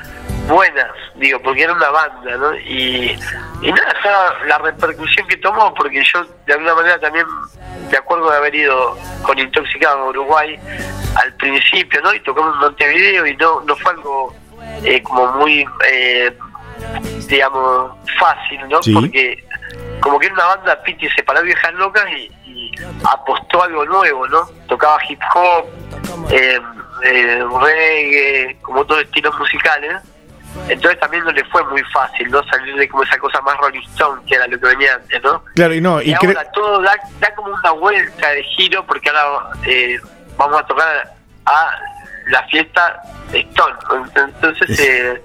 buena, 0.46 0.88
digo, 1.16 1.40
porque 1.42 1.64
era 1.64 1.72
una 1.72 1.90
banda, 1.90 2.36
¿no? 2.36 2.54
Y, 2.56 3.18
y 3.62 3.72
nada, 3.72 3.94
ya 4.04 4.46
la 4.46 4.58
repercusión 4.58 5.26
que 5.26 5.36
tomó, 5.38 5.74
porque 5.74 6.04
yo 6.04 6.24
de 6.46 6.52
alguna 6.52 6.74
manera 6.76 7.00
también 7.00 7.26
me 7.90 7.96
acuerdo 7.98 8.30
de 8.30 8.36
haber 8.36 8.54
ido 8.54 8.96
con 9.24 9.36
Intoxicado 9.40 10.02
a 10.02 10.08
Uruguay 10.10 10.56
al 11.16 11.32
principio, 11.34 12.00
¿no? 12.02 12.14
Y 12.14 12.20
tocamos 12.20 12.54
en 12.54 12.60
Montevideo 12.60 13.26
y 13.26 13.36
no, 13.38 13.60
no 13.62 13.74
fue 13.74 13.90
algo 13.90 14.32
eh, 14.84 15.02
como 15.02 15.32
muy, 15.32 15.66
eh, 15.90 16.32
digamos, 17.26 17.92
fácil, 18.20 18.60
¿no? 18.68 18.80
Sí. 18.84 18.92
Porque 18.92 19.44
como 20.00 20.18
que 20.18 20.26
era 20.26 20.34
una 20.34 20.44
banda, 20.56 20.82
Piti 20.82 21.08
se 21.10 21.22
paró 21.22 21.42
viejas 21.42 21.72
locas 21.74 22.04
y, 22.10 22.30
y 22.46 22.70
apostó 23.04 23.62
algo 23.62 23.84
nuevo, 23.86 24.26
¿no? 24.28 24.46
Tocaba 24.68 24.98
hip 25.08 25.20
hop, 25.34 25.64
eh, 26.30 26.60
eh, 27.02 27.44
reggae, 27.60 28.58
como 28.62 28.84
todos 28.84 29.02
estilos 29.02 29.36
musicales. 29.38 30.02
Entonces 30.68 31.00
también 31.00 31.24
no 31.24 31.32
le 31.32 31.44
fue 31.46 31.64
muy 31.64 31.82
fácil, 31.92 32.30
¿no? 32.30 32.42
Salir 32.44 32.76
de 32.76 32.88
como 32.88 33.02
esa 33.02 33.18
cosa 33.18 33.40
más 33.40 33.56
Rolling 33.58 33.82
Stone, 33.92 34.22
que 34.26 34.36
era 34.36 34.46
lo 34.46 34.58
que 34.58 34.66
venía 34.66 34.94
antes, 34.94 35.22
¿no? 35.22 35.42
Claro, 35.56 35.74
y 35.74 35.80
no, 35.80 36.00
Y, 36.00 36.10
y 36.10 36.14
ahora 36.14 36.44
todo 36.52 36.80
da, 36.80 36.94
da 37.18 37.34
como 37.34 37.48
una 37.52 37.70
vuelta 37.72 38.30
de 38.30 38.42
giro 38.44 38.84
porque 38.86 39.10
ahora 39.10 39.50
eh, 39.66 39.98
vamos 40.36 40.60
a 40.60 40.66
tocar 40.66 41.12
a 41.46 41.70
la 42.28 42.42
fiesta 42.44 43.02
Stone. 43.32 43.74
Entonces 44.14 44.78
eh, 44.80 45.22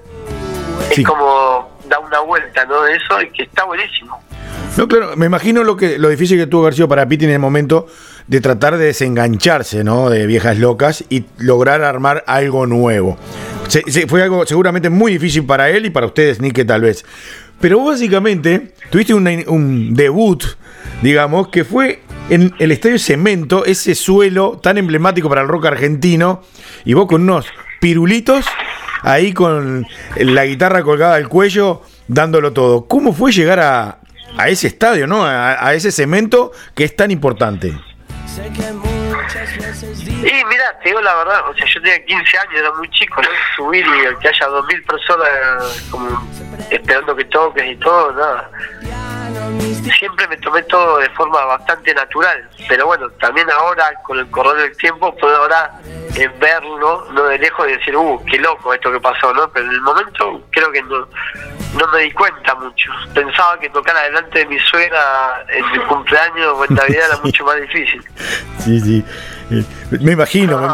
Sí. 0.92 1.02
es 1.02 1.06
como 1.06 1.78
da 1.84 1.98
una 2.00 2.20
vuelta, 2.20 2.64
¿no? 2.64 2.82
De 2.82 2.96
eso 2.96 3.20
y 3.20 3.30
que 3.30 3.42
está 3.44 3.64
buenísimo. 3.64 4.20
No, 4.76 4.88
claro, 4.88 5.16
me 5.16 5.26
imagino 5.26 5.64
lo 5.64 5.76
que 5.76 5.98
lo 5.98 6.08
difícil 6.08 6.38
que 6.38 6.46
tuvo 6.46 6.70
sido 6.72 6.88
para 6.88 7.06
Piti 7.08 7.24
en 7.24 7.32
el 7.32 7.38
momento 7.38 7.86
de 8.28 8.40
tratar 8.40 8.78
de 8.78 8.86
desengancharse, 8.86 9.84
¿no? 9.84 10.08
De 10.08 10.26
viejas 10.26 10.58
locas 10.58 11.04
y 11.08 11.24
lograr 11.38 11.82
armar 11.82 12.24
algo 12.26 12.66
nuevo. 12.66 13.18
Fue 14.08 14.22
algo 14.22 14.46
seguramente 14.46 14.88
muy 14.88 15.12
difícil 15.12 15.44
para 15.44 15.70
él 15.70 15.86
y 15.86 15.90
para 15.90 16.06
ustedes, 16.06 16.40
Nick, 16.40 16.64
tal 16.66 16.82
vez. 16.82 17.04
Pero 17.60 17.78
vos 17.78 17.92
básicamente 17.92 18.74
tuviste 18.90 19.12
un 19.12 19.94
debut, 19.94 20.44
digamos, 21.02 21.48
que 21.48 21.64
fue 21.64 22.00
en 22.30 22.54
el 22.58 22.70
Estadio 22.70 22.98
Cemento, 22.98 23.64
ese 23.64 23.94
suelo 23.94 24.60
tan 24.62 24.78
emblemático 24.78 25.28
para 25.28 25.42
el 25.42 25.48
rock 25.48 25.66
argentino, 25.66 26.42
y 26.84 26.94
vos 26.94 27.06
con 27.06 27.22
unos 27.22 27.46
pirulitos 27.80 28.46
ahí 29.02 29.32
con 29.32 29.86
la 30.16 30.46
guitarra 30.46 30.82
colgada 30.82 31.16
al 31.16 31.28
cuello, 31.28 31.82
dándolo 32.06 32.52
todo. 32.52 32.86
¿Cómo 32.86 33.12
fue 33.12 33.32
llegar 33.32 33.60
a, 33.60 33.99
a 34.40 34.48
ese 34.48 34.68
estadio, 34.68 35.06
¿no? 35.06 35.24
A, 35.24 35.66
a 35.66 35.74
ese 35.74 35.92
cemento 35.92 36.52
que 36.74 36.84
es 36.84 36.96
tan 36.96 37.10
importante. 37.10 37.74
Y 40.22 40.44
mira, 40.44 40.78
te 40.82 40.88
digo 40.88 41.00
la 41.00 41.14
verdad, 41.14 41.48
o 41.48 41.54
sea, 41.54 41.66
yo 41.66 41.80
tenía 41.82 42.04
15 42.04 42.38
años, 42.38 42.54
era 42.54 42.72
muy 42.72 42.88
chico, 42.90 43.20
¿no? 43.22 43.28
Subir 43.56 43.84
y 43.86 44.20
que 44.20 44.28
haya 44.28 44.48
2.000 44.48 44.86
personas 44.86 45.88
como 45.90 46.28
esperando 46.70 47.16
que 47.16 47.24
toques 47.26 47.70
y 47.70 47.76
todo, 47.76 48.12
nada. 48.12 48.50
Siempre 49.98 50.26
me 50.28 50.36
tomé 50.38 50.62
todo 50.64 50.98
de 50.98 51.10
forma 51.10 51.44
bastante 51.44 51.94
natural, 51.94 52.48
pero 52.68 52.86
bueno, 52.86 53.08
también 53.20 53.50
ahora, 53.50 53.92
con 54.04 54.18
el 54.18 54.30
correr 54.30 54.56
del 54.56 54.76
tiempo, 54.76 55.14
puedo 55.16 55.36
ahora 55.36 55.80
eh, 56.16 56.28
verlo, 56.38 57.06
no 57.12 57.24
de 57.24 57.38
lejos 57.38 57.68
y 57.68 57.72
decir, 57.72 57.96
uh, 57.96 58.22
qué 58.24 58.38
loco 58.38 58.74
esto 58.74 58.92
que 58.92 59.00
pasó, 59.00 59.32
¿no? 59.32 59.50
Pero 59.50 59.66
en 59.66 59.72
el 59.72 59.80
momento 59.80 60.42
creo 60.50 60.70
que 60.72 60.82
no, 60.82 61.06
no 61.78 61.86
me 61.92 62.02
di 62.02 62.10
cuenta 62.12 62.54
mucho. 62.56 62.90
Pensaba 63.14 63.58
que 63.60 63.68
tocar 63.70 63.96
adelante 63.96 64.40
de 64.40 64.46
mi 64.46 64.58
suegra 64.58 65.44
en 65.48 65.64
mi 65.72 65.78
cumpleaños 65.86 66.54
o 66.56 66.64
en 66.64 66.74
Navidad 66.74 67.04
era 67.08 67.18
mucho 67.24 67.44
más 67.44 67.60
difícil. 67.60 68.02
Sí, 68.64 68.80
sí. 68.80 69.04
Eh, 69.52 69.64
Me 70.00 70.12
imagino, 70.12 70.60
me, 70.60 70.68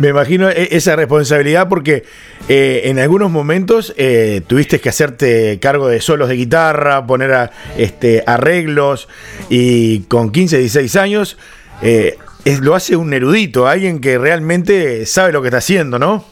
me 0.00 0.08
imagino 0.08 0.48
e- 0.50 0.68
esa 0.72 0.94
responsabilidad 0.96 1.68
porque 1.68 2.04
eh, 2.48 2.82
en 2.84 2.98
algunos 2.98 3.30
momentos 3.30 3.92
eh, 3.96 4.42
tuviste 4.46 4.80
que 4.80 4.88
hacerte 4.88 5.58
cargo 5.60 5.88
de 5.88 6.00
solos 6.00 6.28
de 6.28 6.36
guitarra, 6.36 7.04
poner 7.06 7.32
a- 7.32 7.50
este, 7.76 8.22
arreglos 8.26 9.08
y 9.48 10.00
con 10.04 10.30
15, 10.32 10.58
16 10.58 10.96
años 10.96 11.38
eh, 11.82 12.18
es- 12.44 12.60
lo 12.60 12.74
hace 12.74 12.96
un 12.96 13.12
erudito, 13.12 13.66
alguien 13.68 14.00
que 14.00 14.18
realmente 14.18 15.06
sabe 15.06 15.32
lo 15.32 15.42
que 15.42 15.48
está 15.48 15.58
haciendo, 15.58 15.98
¿no? 15.98 16.24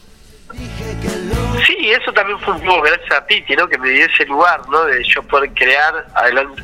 Sí, 1.66 1.90
eso 1.90 2.12
también 2.12 2.38
fue 2.40 2.54
un 2.54 2.60
poco 2.62 2.82
gracias 2.82 3.12
a 3.12 3.26
Piti, 3.26 3.56
¿no? 3.56 3.68
Que 3.68 3.78
me 3.78 3.90
dio 3.90 4.06
ese 4.06 4.24
lugar, 4.26 4.60
¿no? 4.68 4.84
De 4.84 5.02
yo 5.04 5.22
poder 5.22 5.50
crear, 5.54 6.06
adelante, 6.14 6.62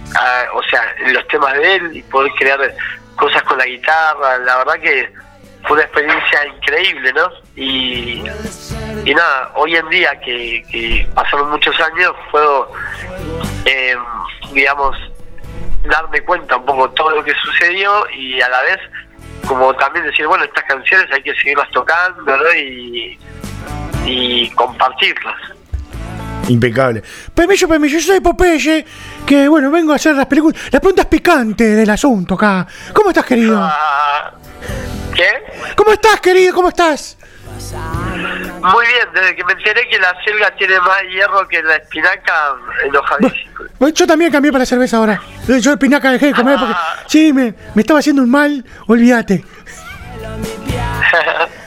o 0.53 0.63
sea, 0.65 0.83
los 1.07 1.27
temas 1.29 1.55
de 1.55 1.75
él 1.75 1.97
y 1.97 2.03
poder 2.05 2.33
crear 2.33 2.75
cosas 3.17 3.43
con 3.45 3.59
la 3.59 3.67
guitarra. 3.67 4.39
La 4.39 4.59
verdad 4.59 4.81
que 4.81 5.13
fue 5.63 5.73
una 5.77 5.83
experiencia 5.83 6.47
increíble, 6.47 7.13
¿no? 7.13 7.31
Y, 7.57 8.23
y 9.05 9.15
nada, 9.15 9.53
hoy 9.55 9.77
en 9.77 9.89
día 9.89 10.19
que, 10.21 10.63
que 10.71 11.09
pasaron 11.15 11.51
muchos 11.51 11.79
años, 11.81 12.13
puedo, 12.31 12.73
eh, 13.65 13.97
digamos, 14.53 14.97
darme 15.85 16.21
cuenta 16.23 16.57
un 16.57 16.67
poco 16.67 16.91
todo 16.91 17.11
lo 17.11 17.25
que 17.25 17.35
sucedió 17.35 18.09
y 18.11 18.41
a 18.41 18.49
la 18.49 18.63
vez 18.63 18.79
como 19.47 19.75
también 19.75 20.07
decir, 20.07 20.27
bueno, 20.27 20.45
estas 20.45 20.65
canciones 20.65 21.07
hay 21.13 21.23
que 21.23 21.35
seguirlas 21.35 21.71
tocando, 21.71 22.37
¿no? 22.37 22.55
Y, 22.55 23.19
y 24.05 24.51
compartirlas. 24.51 25.35
Impecable. 26.49 27.03
Permiso, 27.35 27.67
permiso, 27.67 27.97
yo 27.97 28.03
soy 28.03 28.21
Popeye, 28.21 28.85
que 29.27 29.49
bueno, 29.49 29.71
vengo 29.71 29.93
a 29.93 29.97
hacer 29.97 30.15
las 30.15 30.27
películas, 30.27 30.61
las 30.71 30.81
preguntas 30.81 31.07
picantes 31.07 31.77
del 31.77 31.89
asunto 31.89 32.35
acá. 32.35 32.67
¿Cómo 32.93 33.11
estás, 33.11 33.25
querido? 33.25 33.59
Ah, 33.61 34.35
¿Qué? 35.15 35.31
¿Cómo 35.75 35.93
estás, 35.93 36.21
querido? 36.21 36.55
¿Cómo 36.55 36.69
estás? 36.69 37.17
Muy 38.63 38.87
bien, 38.87 39.09
desde 39.15 39.37
que 39.37 39.45
me 39.45 39.53
enteré 39.53 39.89
que 39.89 39.99
la 39.99 40.15
selga 40.25 40.51
tiene 40.57 40.79
más 40.81 41.03
hierro 41.11 41.47
que 41.49 41.63
la 41.63 41.77
espinaca, 41.77 42.57
enojadísimo. 42.85 43.89
Yo 43.95 44.07
también 44.07 44.33
cambié 44.33 44.51
para 44.51 44.63
la 44.63 44.67
cerveza 44.67 44.97
ahora. 44.99 45.21
Yo 45.47 45.73
espinaca 45.73 46.11
dejé 46.11 46.27
de 46.27 46.35
comer 46.35 46.59
porque... 46.59 46.75
Sí, 47.07 47.33
me, 47.33 47.55
me 47.75 47.83
estaba 47.83 48.01
haciendo 48.01 48.23
un 48.23 48.31
mal, 48.31 48.65
olvídate. 48.87 49.45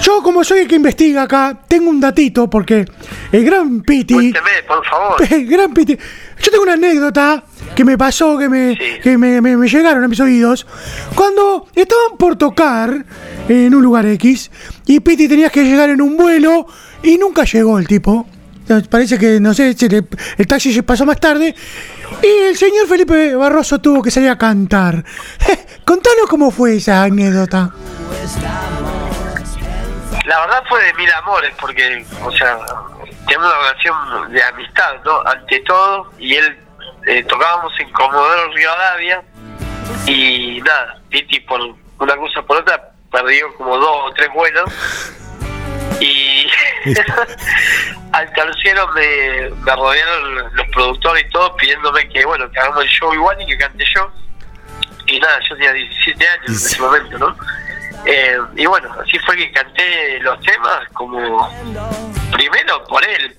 Yo, 0.00 0.22
como 0.22 0.42
soy 0.42 0.60
el 0.60 0.68
que 0.68 0.76
investiga 0.76 1.22
acá, 1.22 1.56
tengo 1.68 1.88
un 1.90 2.00
datito 2.00 2.48
porque 2.50 2.84
el 3.30 3.44
gran 3.44 3.82
Piti... 3.82 4.14
Cuénteme, 4.14 4.50
por 4.66 4.84
favor. 4.84 5.16
El 5.32 5.46
gran 5.46 5.72
Piti... 5.72 5.96
Yo 6.42 6.50
tengo 6.50 6.64
una 6.64 6.72
anécdota 6.72 7.44
que 7.74 7.84
me 7.84 7.96
pasó, 7.96 8.36
que 8.36 8.48
me, 8.48 8.74
Sí. 8.76 8.78
que 9.02 9.16
me, 9.16 9.40
me- 9.40 9.56
me 9.56 9.68
llegaron 9.68 10.02
a 10.02 10.08
mis 10.08 10.18
oídos. 10.18 10.66
Cuando 11.14 11.68
estaban 11.74 12.16
por 12.18 12.34
tocar 12.36 13.04
en 13.48 13.74
un 13.74 13.82
lugar 13.82 14.06
X 14.06 14.50
y 14.86 14.98
Piti 15.00 15.28
tenía 15.28 15.50
que 15.50 15.62
llegar 15.62 15.88
en 15.90 16.00
un 16.02 16.16
vuelo 16.16 16.66
y 17.02 17.16
nunca 17.16 17.44
llegó 17.44 17.78
el 17.78 17.86
tipo. 17.86 18.26
Sea, 18.66 18.80
Parece 18.90 19.18
que, 19.18 19.38
no 19.38 19.54
sé, 19.54 19.76
el 20.38 20.46
taxi 20.48 20.72
se 20.72 20.82
pasó 20.82 21.06
más 21.06 21.20
tarde. 21.20 21.54
Y 22.22 22.48
el 22.48 22.56
señor 22.56 22.88
Felipe 22.88 23.36
Barroso 23.36 23.80
tuvo 23.80 24.02
que 24.02 24.10
salir 24.10 24.30
a 24.30 24.38
cantar. 24.38 25.04
Contanos 25.84 26.26
cómo 26.28 26.50
fue 26.50 26.76
esa 26.76 27.04
anécdota. 27.04 27.72
La 30.24 30.40
verdad 30.40 30.62
fue 30.68 30.82
de 30.84 30.94
mil 30.94 31.10
amores, 31.12 31.52
porque, 31.60 32.04
o 32.22 32.30
sea, 32.32 32.58
tenemos 33.26 33.52
una 33.52 33.58
relación 33.58 34.32
de 34.32 34.42
amistad, 34.42 34.94
¿no? 35.04 35.20
Ante 35.26 35.60
todo, 35.60 36.12
y 36.18 36.34
él 36.34 36.58
eh, 37.06 37.24
tocábamos 37.24 37.72
en 37.80 37.90
Comodoro 37.92 38.52
Rivadavia, 38.52 39.22
y 40.06 40.60
nada, 40.64 41.00
Piti 41.08 41.40
por 41.40 41.60
una 41.98 42.16
cosa 42.16 42.42
por 42.42 42.58
otra 42.58 42.92
perdió 43.10 43.54
como 43.56 43.76
dos 43.78 44.10
o 44.10 44.12
tres 44.14 44.28
vuelos, 44.32 44.70
y 46.00 46.48
al 48.12 48.32
tercero 48.32 48.88
me, 48.88 49.50
me 49.50 49.76
rodearon 49.76 50.54
los 50.54 50.68
productores 50.68 51.24
y 51.24 51.30
todo 51.30 51.56
pidiéndome 51.56 52.08
que, 52.08 52.24
bueno, 52.24 52.50
que 52.50 52.58
hagamos 52.60 52.82
el 52.84 52.88
show 52.88 53.12
igual 53.12 53.40
y 53.40 53.46
que 53.46 53.58
cante 53.58 53.84
yo. 53.94 54.10
Y 55.06 55.18
nada, 55.18 55.38
yo 55.48 55.56
tenía 55.56 55.72
17 55.72 56.28
años 56.28 56.48
en 56.48 56.54
ese 56.54 56.80
momento, 56.80 57.18
¿no? 57.18 57.36
Eh, 58.04 58.36
y 58.56 58.66
bueno, 58.66 58.88
así 59.00 59.18
fue 59.20 59.36
que 59.36 59.52
canté 59.52 60.18
los 60.20 60.38
temas 60.40 60.80
como 60.92 61.48
primero 62.32 62.82
por 62.88 63.02
él 63.04 63.36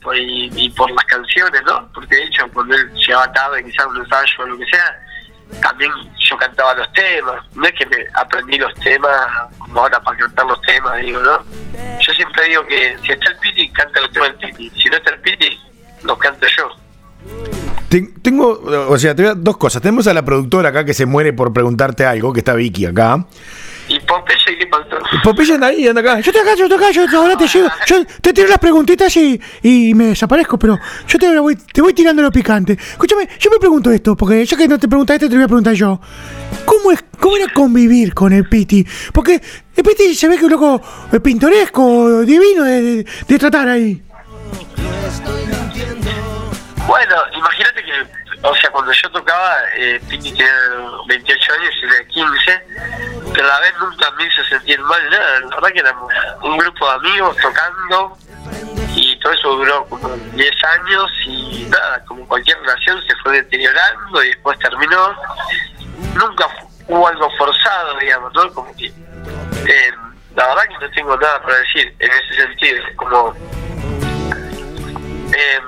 y, 0.55 0.69
por 0.69 0.89
las 0.91 1.03
canciones, 1.05 1.61
¿no? 1.65 1.89
Porque 1.93 2.15
de 2.15 2.23
hecho 2.25 2.47
cuando 2.53 2.75
él 2.75 2.91
llegaba 2.93 3.31
tarde, 3.33 3.63
quizás 3.63 3.85
un 3.87 3.97
ensayo 3.97 4.33
o 4.39 4.45
lo 4.45 4.57
que 4.57 4.65
sea, 4.67 4.99
también 5.61 5.91
yo 6.29 6.37
cantaba 6.37 6.73
los 6.75 6.91
temas. 6.93 7.43
No 7.55 7.65
es 7.65 7.73
que 7.73 7.85
me 7.87 7.97
aprendí 8.13 8.57
los 8.57 8.73
temas 8.75 9.27
como 9.59 9.81
ahora 9.81 9.99
para 10.01 10.17
cantar 10.17 10.45
los 10.45 10.61
temas, 10.61 10.97
digo, 11.01 11.19
¿no? 11.19 11.39
Yo 11.99 12.13
siempre 12.13 12.47
digo 12.47 12.65
que 12.65 12.97
si 13.03 13.11
está 13.11 13.31
el 13.31 13.37
Piti, 13.39 13.69
canta 13.69 13.99
los 14.01 14.11
temas 14.11 14.37
del 14.39 14.49
Piti. 14.53 14.69
Si 14.81 14.89
no 14.89 14.95
está 14.97 15.11
el 15.11 15.19
Piti, 15.19 15.59
los 16.03 16.17
canto 16.17 16.47
yo. 16.57 16.69
Ten- 17.89 18.13
Tengo, 18.21 18.59
o 18.89 18.97
sea, 18.97 19.13
te 19.13 19.23
voy 19.23 19.31
a- 19.31 19.35
dos 19.35 19.57
cosas. 19.57 19.81
Tenemos 19.81 20.07
a 20.07 20.13
la 20.13 20.23
productora 20.23 20.69
acá 20.69 20.85
que 20.85 20.93
se 20.93 21.05
muere 21.05 21.33
por 21.33 21.51
preguntarte 21.53 22.05
algo, 22.05 22.31
que 22.33 22.39
está 22.39 22.53
Vicky 22.53 22.85
acá. 22.85 23.25
¿Y 23.89 23.99
Popeye 23.99 24.57
qué 24.59 24.65
pasó? 24.67 24.97
Popeye 25.23 25.53
anda 25.55 25.67
ahí, 25.67 25.87
anda 25.87 25.99
acá. 26.01 26.19
Yo 26.21 26.31
te 26.31 26.39
acá, 26.39 26.55
yo 26.55 26.69
te 26.69 26.75
acá, 26.75 26.91
yo 26.91 27.05
ahora 27.15 27.35
te 27.37 27.47
llego. 27.47 27.67
Yo 27.85 28.05
te 28.21 28.31
tiro 28.33 28.47
las 28.47 28.57
preguntitas 28.59 29.15
y, 29.17 29.39
y 29.61 29.93
me 29.93 30.05
desaparezco, 30.07 30.57
pero 30.57 30.79
yo 31.07 31.19
te 31.19 31.37
voy, 31.39 31.55
te 31.57 31.81
voy 31.81 31.93
tirando 31.93 32.21
lo 32.21 32.31
picante. 32.31 32.73
Escúchame, 32.73 33.27
yo 33.39 33.51
me 33.51 33.57
pregunto 33.59 33.91
esto, 33.91 34.15
porque 34.15 34.45
ya 34.45 34.55
que 34.55 34.67
no 34.67 34.79
te 34.79 34.87
preguntas 34.87 35.15
esto, 35.15 35.27
te 35.29 35.35
voy 35.35 35.43
a 35.43 35.47
preguntar 35.47 35.73
yo. 35.73 35.99
¿Cómo 36.65 36.91
es, 36.91 37.03
cómo 37.19 37.35
era 37.35 37.51
convivir 37.53 38.13
con 38.13 38.31
el 38.31 38.47
Piti? 38.47 38.85
Porque 39.11 39.41
el 39.75 39.83
Piti 39.83 40.15
se 40.15 40.27
ve 40.29 40.35
que 40.35 40.39
es 40.39 40.43
un 40.45 40.51
loco 40.51 40.81
eh, 41.11 41.19
pintoresco, 41.19 42.21
divino 42.21 42.63
de, 42.63 42.81
de- 42.81 43.05
de 43.27 43.37
tratar 43.39 43.67
ahí. 43.67 44.01
Bueno, 46.87 47.15
imagínate 47.35 47.52
o 48.43 48.55
sea, 48.55 48.69
cuando 48.71 48.91
yo 48.91 49.09
tocaba, 49.11 49.55
eh, 49.75 50.01
Piti 50.09 50.31
tenía 50.31 50.53
28 51.07 51.53
años 51.53 51.73
y 51.77 51.81
tenía 51.81 52.07
15, 52.07 52.65
pero 53.33 53.45
a 53.45 53.53
la 53.53 53.59
vez 53.61 53.73
nunca 53.79 54.11
me 54.11 54.25
hizo 54.25 54.43
sentir 54.43 54.79
mal, 54.81 55.09
nada. 55.09 55.39
La 55.39 55.55
verdad 55.55 55.69
que 55.69 55.79
éramos 55.79 56.13
un 56.41 56.57
grupo 56.57 56.85
de 56.85 56.95
amigos 56.95 57.37
tocando 57.37 58.17
y 58.95 59.17
todo 59.19 59.31
eso 59.31 59.55
duró 59.55 59.85
como 59.85 60.09
10 60.09 60.63
años 60.63 61.11
y 61.25 61.67
nada, 61.69 62.03
como 62.05 62.27
cualquier 62.27 62.59
relación 62.59 63.01
se 63.07 63.15
fue 63.23 63.33
deteriorando 63.33 64.23
y 64.23 64.27
después 64.27 64.59
terminó. 64.59 65.15
Nunca 66.13 66.47
hubo 66.87 67.07
algo 67.07 67.29
forzado, 67.37 67.97
digamos, 67.99 68.33
¿no? 68.33 68.53
Como 68.53 68.75
que, 68.75 68.87
eh, 68.87 69.91
la 70.35 70.47
verdad 70.47 70.63
que 70.67 70.85
no 70.85 70.91
tengo 70.91 71.17
nada 71.17 71.41
para 71.41 71.57
decir 71.59 71.95
en 71.97 72.11
ese 72.11 72.45
sentido, 72.45 72.83
como 72.97 73.33
eh, 75.35 75.59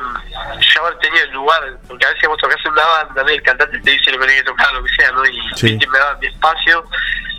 yo 0.74 0.86
haber 0.86 0.98
tenido 1.00 1.24
el 1.26 1.32
lugar, 1.32 1.62
porque 1.88 2.06
a 2.06 2.10
veces 2.10 2.28
vos 2.30 2.38
tocas 2.38 2.58
en 2.66 2.72
una 2.72 2.86
banda, 2.86 3.24
¿no? 3.24 3.30
El 3.30 3.42
cantante 3.44 3.80
te 3.80 3.92
dice 3.92 4.12
lo 4.12 4.20
que 4.20 4.26
tiene 4.28 4.42
que 4.42 4.48
tocar, 4.48 4.74
lo 4.74 4.84
que 4.84 4.90
sea, 4.96 5.12
¿no? 5.12 5.26
Y 5.26 5.40
Sí. 5.56 5.80
Me 5.92 5.98
daba 6.00 6.18
mi 6.20 6.28
espacio 6.28 6.86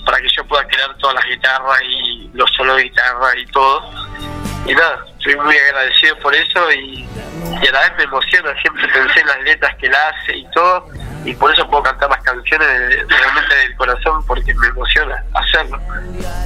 para 0.04 0.18
que 0.20 0.28
yo 0.28 0.44
pueda 0.46 0.64
crear 0.66 0.94
todas 0.98 1.16
las 1.16 1.24
guitarras 1.24 1.82
y 1.82 2.30
los 2.34 2.50
solos 2.56 2.76
de 2.76 2.84
guitarra 2.84 3.36
y 3.36 3.46
todo. 3.46 3.90
Y 4.66 4.74
nada, 4.74 5.04
estoy 5.18 5.36
muy 5.36 5.56
agradecido 5.56 6.18
por 6.18 6.34
eso 6.34 6.72
y, 6.72 7.08
y 7.62 7.66
a 7.68 7.72
la 7.72 7.80
vez 7.80 7.92
me 7.98 8.04
emociona, 8.04 8.52
siempre 8.60 8.88
pensé 8.88 9.20
en 9.20 9.26
las 9.28 9.40
letras 9.42 9.76
que 9.76 9.86
él 9.86 9.94
hace 9.94 10.36
y 10.38 10.50
todo, 10.50 10.88
y 11.24 11.34
por 11.34 11.52
eso 11.52 11.68
puedo 11.68 11.84
cantar 11.84 12.10
las 12.10 12.22
canciones 12.22 12.66
de- 12.68 13.04
realmente 13.08 13.54
del 13.54 13.76
corazón, 13.76 14.24
porque 14.26 14.52
me 14.54 14.66
emociona 14.68 15.22
hacerlo. 15.34 15.80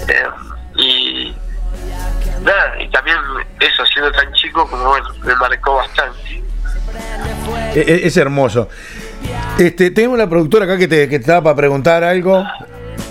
Eh, 0.08 0.26
y 0.28 0.59
nada, 2.42 2.82
y 2.82 2.88
también 2.90 3.16
eso, 3.60 3.84
siendo 3.86 4.10
tan 4.12 4.32
chico, 4.34 4.68
como 4.68 4.84
bueno, 4.84 5.08
me 5.24 5.34
marcó 5.36 5.74
bastante. 5.76 6.42
E- 7.74 7.80
e- 7.80 8.06
Es, 8.06 8.16
hermoso. 8.16 8.68
Este, 9.58 9.90
tenemos 9.90 10.18
la 10.18 10.28
productora 10.28 10.64
acá 10.64 10.76
que 10.78 10.88
te, 10.88 11.08
que 11.08 11.18
te 11.18 11.22
estaba 11.22 11.42
para 11.42 11.56
preguntar 11.56 12.02
algo. 12.04 12.44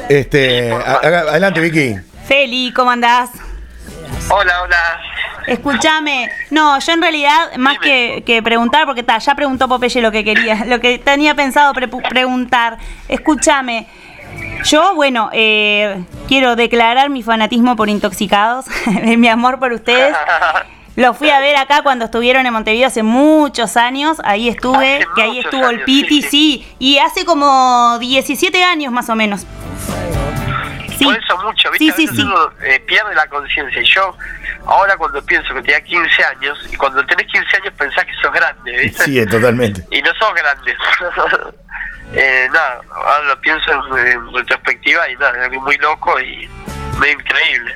Este, 0.09 0.71
a- 0.71 0.75
a- 1.03 1.29
adelante, 1.31 1.59
Vicky. 1.59 1.95
Feli, 2.27 2.73
¿cómo 2.73 2.91
andás? 2.91 3.29
Hola, 4.29 4.61
hola. 4.63 4.99
Escúchame, 5.47 6.29
no, 6.51 6.77
yo 6.79 6.91
en 6.93 7.01
realidad, 7.01 7.55
más 7.57 7.79
que, 7.79 8.21
que 8.25 8.43
preguntar, 8.43 8.85
porque 8.85 9.01
ta, 9.01 9.17
ya 9.17 9.33
preguntó 9.33 9.67
Popeye 9.67 9.99
lo 10.01 10.11
que 10.11 10.23
quería, 10.23 10.63
lo 10.67 10.79
que 10.79 10.99
tenía 10.99 11.33
pensado 11.33 11.73
pre- 11.73 11.87
preguntar. 11.87 12.77
Escúchame, 13.07 13.87
yo, 14.63 14.95
bueno, 14.95 15.29
eh, 15.33 16.03
quiero 16.27 16.55
declarar 16.55 17.09
mi 17.09 17.23
fanatismo 17.23 17.75
por 17.75 17.89
intoxicados, 17.89 18.65
mi 19.03 19.27
amor 19.27 19.59
por 19.59 19.73
ustedes. 19.73 20.15
Los 20.95 21.17
fui 21.17 21.29
a 21.29 21.39
ver 21.39 21.55
acá 21.55 21.81
cuando 21.81 22.05
estuvieron 22.05 22.45
en 22.45 22.51
Montevideo 22.51 22.87
hace 22.87 23.03
muchos 23.03 23.77
años, 23.77 24.17
ahí 24.25 24.49
estuve, 24.49 24.97
Hace 24.97 25.07
que 25.15 25.21
ahí 25.21 25.39
estuvo 25.39 25.69
el 25.69 25.83
Piti, 25.85 26.21
sí, 26.21 26.29
sí, 26.29 26.75
y 26.77 26.97
hace 26.97 27.23
como 27.23 27.97
17 27.99 28.61
años 28.63 28.91
más 28.91 29.09
o 29.09 29.15
menos. 29.15 29.45
Sí. 30.97 31.05
Por 31.05 31.15
eso 31.15 31.37
mucho, 31.37 31.71
¿viste? 31.71 31.85
Sí, 31.85 31.89
A 31.89 31.95
sí, 31.95 32.05
veces 32.05 32.17
sí. 32.17 32.21
uno 32.23 32.51
eh, 32.61 32.81
pierde 32.85 33.15
la 33.15 33.25
conciencia. 33.27 33.81
Y 33.81 33.85
yo, 33.85 34.17
ahora 34.65 34.97
cuando 34.97 35.23
pienso 35.23 35.53
que 35.53 35.61
tenía 35.61 35.79
15 35.79 36.23
años, 36.25 36.67
y 36.69 36.75
cuando 36.75 37.05
tenés 37.05 37.27
15 37.27 37.57
años 37.61 37.73
pensás 37.77 38.03
que 38.03 38.13
sos 38.21 38.33
grande, 38.33 38.77
¿viste? 38.77 39.03
Sí, 39.05 39.25
totalmente. 39.25 39.85
Y 39.91 40.01
no 40.01 40.11
sos 40.15 40.33
grande. 40.35 40.75
eh, 42.13 42.38
nada, 42.49 42.81
ahora 42.91 43.23
lo 43.27 43.41
pienso 43.41 43.71
en, 43.71 44.07
en 44.07 44.33
retrospectiva 44.33 45.09
y 45.09 45.15
nada, 45.15 45.45
es 45.45 45.61
muy 45.61 45.77
loco 45.77 46.19
y 46.19 46.47
muy 46.97 47.09
increíble. 47.09 47.75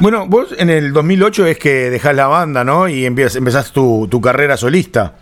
Bueno, 0.00 0.26
vos 0.26 0.54
en 0.58 0.68
el 0.70 0.92
2008 0.92 1.46
es 1.46 1.58
que 1.58 1.90
dejás 1.90 2.14
la 2.16 2.26
banda, 2.26 2.64
¿no? 2.64 2.88
Y 2.88 3.06
empiezas, 3.06 3.72
tu 3.72 4.20
carrera 4.20 4.56
solista. 4.56 5.14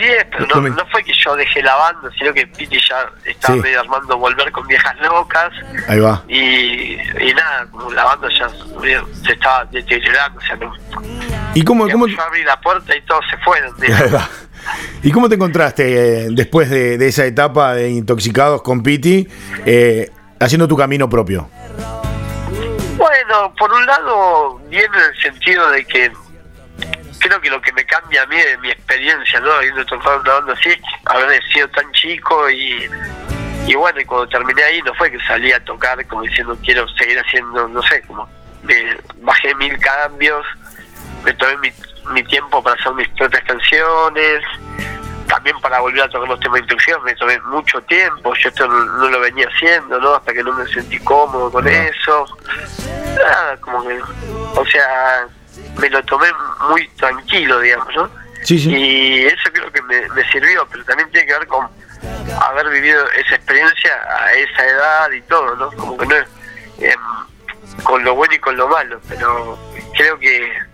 No, 0.00 0.06
2010, 0.06 0.26
pero 0.30 0.46
no, 0.46 0.54
2000. 0.54 0.74
no 0.76 0.86
fue 0.90 1.04
que 1.04 1.12
yo 1.12 1.36
dejé 1.36 1.62
la 1.62 1.74
banda, 1.76 2.10
sino 2.18 2.32
que 2.32 2.46
Piti 2.46 2.78
ya 2.88 3.10
estaba 3.24 3.54
Sí. 3.54 3.60
medio 3.60 3.80
armando 3.80 4.16
volver 4.18 4.50
con 4.52 4.66
viejas 4.66 4.94
locas. 5.00 5.50
Ahí 5.88 6.00
va. 6.00 6.22
Y, 6.28 6.94
y 6.94 7.34
nada, 7.34 7.66
como 7.70 7.90
la 7.92 8.04
banda 8.04 8.28
ya 8.38 8.48
se 8.48 9.32
estaba 9.32 9.64
deteriorando, 9.66 10.38
o 10.38 10.42
sea, 10.42 10.56
no, 10.56 10.72
¿Y 11.54 11.64
cómo, 11.64 11.88
cómo, 11.88 12.06
yo 12.06 12.20
abrí 12.22 12.44
la 12.44 12.60
puerta 12.60 12.94
y 12.96 13.02
todos 13.02 13.24
se 13.30 13.36
fueron. 13.38 13.74
¿Y 15.02 15.10
cómo 15.10 15.28
te 15.28 15.34
encontraste 15.34 16.24
eh, 16.24 16.28
después 16.30 16.70
de, 16.70 16.96
de 16.98 17.08
esa 17.08 17.24
etapa 17.24 17.74
de 17.74 17.90
intoxicados 17.90 18.62
con 18.62 18.82
Piti? 18.82 19.26
eh, 19.66 20.10
haciendo 20.38 20.68
tu 20.68 20.76
camino 20.76 21.08
propio? 21.08 21.50
Bueno, 22.96 23.54
por 23.58 23.72
un 23.72 23.84
lado, 23.86 24.58
bien 24.68 24.84
en 24.94 25.00
el 25.14 25.22
sentido 25.22 25.70
de 25.70 25.84
que 25.84 26.12
creo 27.20 27.40
que 27.40 27.50
lo 27.50 27.60
que 27.60 27.72
me 27.72 27.84
cambia 27.84 28.22
a 28.22 28.26
mí 28.26 28.36
de 28.36 28.58
mi 28.58 28.70
experiencia, 28.70 29.38
¿no? 29.40 29.52
Habiendo 29.52 29.84
tocado 29.84 30.20
una 30.20 30.32
banda 30.34 30.54
así, 30.54 30.70
haber 31.04 31.42
sido 31.52 31.68
tan 31.68 31.90
chico 31.92 32.50
y, 32.50 32.90
y 33.66 33.74
bueno, 33.74 34.00
y 34.00 34.04
cuando 34.04 34.28
terminé 34.28 34.62
ahí 34.64 34.82
no 34.82 34.92
fue 34.94 35.10
que 35.10 35.20
salí 35.20 35.52
a 35.52 35.64
tocar 35.64 36.04
como 36.08 36.22
diciendo 36.22 36.58
quiero 36.64 36.88
seguir 36.88 37.18
haciendo, 37.20 37.68
no 37.68 37.82
sé, 37.82 38.02
como 38.02 38.28
me 38.64 38.96
bajé 39.18 39.54
mil 39.54 39.78
cambios, 39.78 40.44
me 41.22 41.32
tomé 41.34 41.56
mi, 41.58 41.72
mi 42.12 42.24
tiempo 42.24 42.62
para 42.62 42.80
hacer 42.80 42.92
mis 42.94 43.08
propias 43.10 43.44
canciones, 43.44 44.42
también 45.28 45.60
para 45.60 45.78
volver 45.80 46.02
a 46.02 46.08
tocar 46.08 46.28
los 46.28 46.40
temas 46.40 46.54
de 46.54 46.60
instrucción 46.60 47.04
me 47.04 47.14
tomé 47.14 47.38
mucho 47.42 47.80
tiempo, 47.82 48.34
yo 48.34 48.48
esto 48.48 48.66
no, 48.66 48.84
no 48.84 49.08
lo 49.08 49.20
venía 49.20 49.46
haciendo, 49.46 50.00
¿no? 50.00 50.14
Hasta 50.14 50.32
que 50.32 50.42
no 50.42 50.52
me 50.54 50.66
sentí 50.66 50.98
cómodo 51.00 51.52
con 51.52 51.68
eso. 51.68 52.26
Nada, 53.16 53.56
como 53.58 53.86
que, 53.86 54.00
o 54.56 54.66
sea, 54.66 55.28
me 55.78 55.90
lo 55.90 56.02
tomé 56.04 56.28
muy 56.68 56.88
tranquilo, 56.90 57.60
digamos, 57.60 57.94
¿no? 57.94 58.10
Sí, 58.42 58.58
sí. 58.58 58.70
Y 58.70 59.26
eso 59.26 59.50
creo 59.52 59.70
que 59.70 59.82
me, 59.82 60.08
me 60.10 60.30
sirvió, 60.30 60.66
pero 60.70 60.84
también 60.84 61.10
tiene 61.10 61.26
que 61.26 61.38
ver 61.38 61.46
con 61.46 61.68
haber 62.42 62.68
vivido 62.70 63.04
esa 63.10 63.34
experiencia 63.34 63.92
a 64.08 64.32
esa 64.32 64.66
edad 64.66 65.10
y 65.12 65.20
todo, 65.22 65.56
¿no? 65.56 65.70
Como 65.72 65.98
que 65.98 66.06
no 66.06 66.16
es 66.16 66.26
em, 66.78 67.00
con 67.82 68.02
lo 68.04 68.14
bueno 68.14 68.34
y 68.34 68.38
con 68.38 68.56
lo 68.56 68.68
malo, 68.68 69.00
pero 69.08 69.58
creo 69.96 70.18
que 70.18 70.70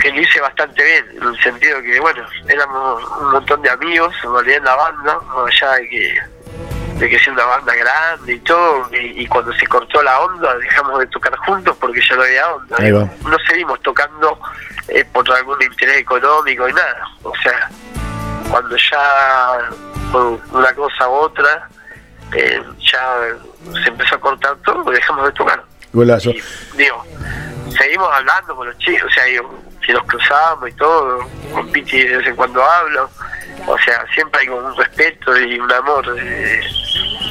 que 0.00 0.10
lo 0.10 0.20
hice 0.20 0.40
bastante 0.40 0.82
bien, 0.82 1.04
en 1.16 1.28
el 1.28 1.42
sentido 1.42 1.82
que, 1.82 2.00
bueno, 2.00 2.26
éramos 2.48 3.04
un 3.20 3.32
montón 3.32 3.60
de 3.62 3.70
amigos, 3.70 4.14
en 4.24 4.32
realidad 4.32 4.56
en 4.58 4.64
la 4.64 4.74
banda, 4.76 5.20
más 5.20 5.46
allá 5.46 5.72
de 5.74 5.88
que 5.88 6.22
de 7.02 7.10
que 7.10 7.18
sea 7.18 7.32
una 7.32 7.44
banda 7.46 7.74
grande 7.74 8.34
y 8.34 8.38
todo, 8.38 8.88
y, 8.92 9.22
y 9.22 9.26
cuando 9.26 9.52
se 9.54 9.66
cortó 9.66 10.00
la 10.04 10.20
onda 10.20 10.56
dejamos 10.58 11.00
de 11.00 11.06
tocar 11.08 11.36
juntos 11.38 11.76
porque 11.80 12.00
ya 12.08 12.14
no 12.14 12.22
había 12.22 12.54
onda. 12.54 12.76
Ahí 12.78 12.92
va. 12.92 13.08
No 13.28 13.36
seguimos 13.48 13.80
tocando 13.82 14.38
eh, 14.86 15.04
por 15.12 15.28
algún 15.32 15.60
interés 15.60 15.96
económico 15.96 16.68
y 16.68 16.72
nada. 16.72 17.08
O 17.24 17.32
sea, 17.42 17.68
cuando 18.48 18.76
ya 18.76 19.58
por 20.12 20.38
una 20.52 20.72
cosa 20.74 21.08
u 21.08 21.12
otra 21.12 21.68
eh, 22.34 22.62
ya 22.78 23.18
se 23.82 23.88
empezó 23.88 24.14
a 24.14 24.20
cortar 24.20 24.56
todo, 24.64 24.88
dejamos 24.92 25.24
de 25.26 25.32
tocar. 25.32 25.60
Golazo. 25.92 26.30
Y, 26.30 26.40
digo, 26.76 27.04
seguimos 27.76 28.08
hablando 28.12 28.54
con 28.54 28.68
los 28.68 28.78
chicos, 28.78 29.10
o 29.10 29.12
sea, 29.12 29.24
digo, 29.24 29.60
si 29.84 29.92
nos 29.92 30.04
cruzamos 30.04 30.68
y 30.68 30.72
todo, 30.72 31.26
con 31.52 31.70
Pichi 31.72 32.02
de 32.02 32.18
vez 32.18 32.26
en 32.26 32.36
cuando 32.36 32.64
hablo, 32.64 33.10
o 33.66 33.78
sea, 33.78 34.04
siempre 34.14 34.40
hay 34.40 34.46
como 34.48 34.66
un 34.66 34.76
respeto 34.76 35.38
y 35.38 35.58
un 35.58 35.72
amor 35.72 36.04
eh, 36.18 36.60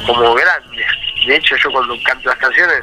como 0.06 0.34
grande. 0.34 0.84
De 1.26 1.36
hecho, 1.36 1.56
yo 1.56 1.70
cuando 1.70 1.94
canto 2.04 2.28
las 2.28 2.38
canciones 2.38 2.82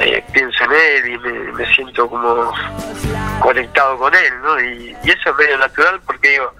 eh, 0.00 0.24
pienso 0.32 0.64
en 0.64 0.72
él 0.72 1.08
y 1.12 1.18
me, 1.18 1.52
me 1.52 1.74
siento 1.74 2.08
como 2.08 2.52
conectado 3.40 3.98
con 3.98 4.14
él, 4.14 4.42
¿no? 4.42 4.60
Y, 4.60 4.96
y 5.04 5.10
eso 5.10 5.30
es 5.30 5.36
medio 5.36 5.58
natural 5.58 6.00
porque 6.06 6.30
digo, 6.30 6.52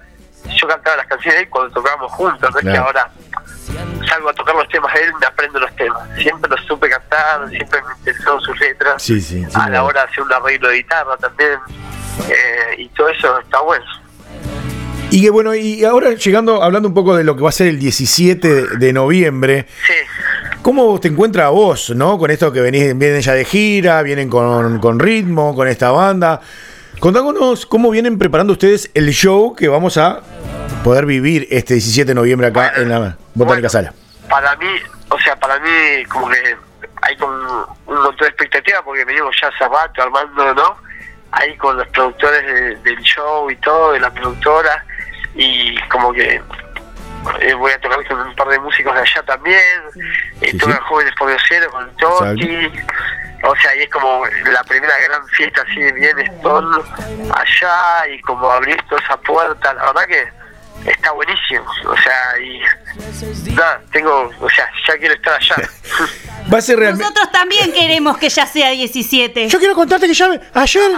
yo 0.55 0.67
cantaba 0.67 0.97
las 0.97 1.07
canciones 1.07 1.39
de 1.39 1.43
él 1.43 1.49
cuando 1.49 1.73
tocábamos 1.73 2.11
juntos, 2.13 2.49
no 2.51 2.59
es 2.59 2.65
que 2.65 2.77
ahora 2.77 3.09
salgo 4.07 4.29
a 4.29 4.33
tocar 4.33 4.55
los 4.55 4.67
temas 4.69 4.93
de 4.93 5.03
él, 5.03 5.13
me 5.19 5.25
aprendo 5.25 5.59
los 5.59 5.75
temas. 5.75 6.01
Siempre 6.17 6.49
los 6.49 6.61
supe 6.65 6.89
cantar, 6.89 7.47
siempre 7.49 7.81
me 7.81 7.93
interesaron 7.95 8.41
sus 8.41 8.59
letras. 8.59 9.01
Sí, 9.01 9.21
sí, 9.21 9.45
sí, 9.45 9.51
a 9.53 9.69
la 9.69 9.83
hora 9.83 10.01
de 10.01 10.11
hacer 10.11 10.23
un 10.23 10.33
arreglo 10.33 10.69
de 10.69 10.77
guitarra 10.77 11.17
también. 11.17 11.59
Eh, 12.29 12.75
y 12.77 12.87
todo 12.89 13.09
eso 13.09 13.39
está 13.39 13.61
bueno. 13.61 13.85
Y 15.09 15.21
que 15.23 15.29
bueno, 15.29 15.53
y 15.53 15.83
ahora 15.83 16.11
llegando, 16.13 16.63
hablando 16.63 16.87
un 16.87 16.93
poco 16.93 17.15
de 17.17 17.23
lo 17.25 17.35
que 17.35 17.43
va 17.43 17.49
a 17.49 17.51
ser 17.51 17.67
el 17.67 17.79
17 17.79 18.77
de- 18.77 18.93
noviembre, 18.93 19.65
Sí. 19.85 19.93
¿cómo 20.61 20.97
te 21.01 21.09
encuentras 21.09 21.51
vos, 21.51 21.89
no? 21.89 22.17
Con 22.17 22.31
esto 22.31 22.51
que 22.53 22.61
venís, 22.61 22.97
vienen 22.97 23.19
ya 23.21 23.33
de 23.33 23.43
gira, 23.43 24.01
vienen 24.03 24.29
con, 24.29 24.79
con 24.79 24.99
ritmo, 24.99 25.53
con 25.53 25.67
esta 25.67 25.91
banda. 25.91 26.39
Contámonos 26.99 27.65
cómo 27.65 27.89
vienen 27.91 28.17
preparando 28.17 28.53
ustedes 28.53 28.89
el 28.93 29.09
show 29.11 29.53
que 29.55 29.67
vamos 29.67 29.97
a 29.97 30.21
poder 30.83 31.05
vivir 31.05 31.45
este 31.51 31.73
17 31.73 32.07
de 32.09 32.15
noviembre 32.15 32.47
acá 32.47 32.71
en 32.77 32.87
la 32.89 32.99
Botánica 33.33 33.67
Bueno, 33.67 33.69
Sala. 33.69 33.93
Para 34.29 34.55
mí, 34.57 34.67
o 35.09 35.19
sea, 35.19 35.35
para 35.37 35.59
mí 35.59 36.05
como 36.07 36.29
que 36.29 36.37
hay 37.01 37.17
como 37.17 37.33
un 37.87 37.95
montón 37.95 38.17
de 38.19 38.27
expectativa 38.27 38.81
porque 38.85 39.03
venimos 39.03 39.35
ya 39.41 39.49
hace 39.49 39.65
rato 39.67 40.01
armando, 40.03 40.53
¿no? 40.53 40.77
Ahí 41.31 41.55
con 41.57 41.77
los 41.77 41.87
productores 41.89 42.45
de- 42.45 42.75
del 42.77 42.99
show 43.01 43.49
y 43.49 43.55
todo, 43.57 43.93
de 43.93 43.99
la 43.99 44.09
productora, 44.11 44.83
y 45.35 45.79
como 45.87 46.11
que 46.13 46.41
eh, 47.39 47.53
voy 47.53 47.71
a 47.71 47.79
tocar 47.79 48.05
con 48.07 48.19
un 48.19 48.35
par 48.35 48.47
de 48.47 48.59
músicos 48.59 48.93
de 48.95 49.01
allá 49.01 49.23
también, 49.23 49.59
eh, 50.41 50.49
Sí, 50.51 50.57
tocan 50.57 50.77
sí. 50.77 50.83
jóvenes 50.87 51.13
por 51.17 51.31
cero 51.47 51.67
con 51.71 51.95
Toti, 51.97 52.71
o 53.43 53.55
sea, 53.57 53.75
y 53.75 53.83
es 53.83 53.89
como 53.89 54.23
la 54.51 54.63
primera 54.63 54.93
gran 55.07 55.25
fiesta 55.27 55.61
así 55.61 55.91
bien 55.93 56.17
Stone 56.19 56.83
allá 57.33 58.07
y 58.07 58.19
como 58.21 58.49
abrir 58.51 58.81
toda 58.89 59.01
esa 59.01 59.17
puerta, 59.17 59.73
la 59.75 59.85
verdad 59.93 60.05
que 60.07 60.91
está 60.91 61.11
buenísimo, 61.11 61.65
o 61.85 61.97
sea, 61.97 62.39
y 62.39 62.61
nada, 63.53 63.79
tengo, 63.91 64.31
o 64.39 64.49
sea, 64.49 64.67
ya 64.87 64.97
quiero 64.97 65.13
estar 65.13 65.33
allá. 65.35 65.55
Va 66.53 66.57
a 66.57 66.61
ser 66.61 66.77
realmente... 66.79 67.03
Nosotros 67.03 67.31
también 67.31 67.71
queremos 67.71 68.17
que 68.17 68.29
ya 68.29 68.45
sea 68.45 68.71
17. 68.71 69.47
Yo 69.47 69.59
quiero 69.59 69.73
contarte 69.75 70.07
que 70.07 70.13
ya 70.13 70.27
me- 70.29 70.39
ayer, 70.53 70.91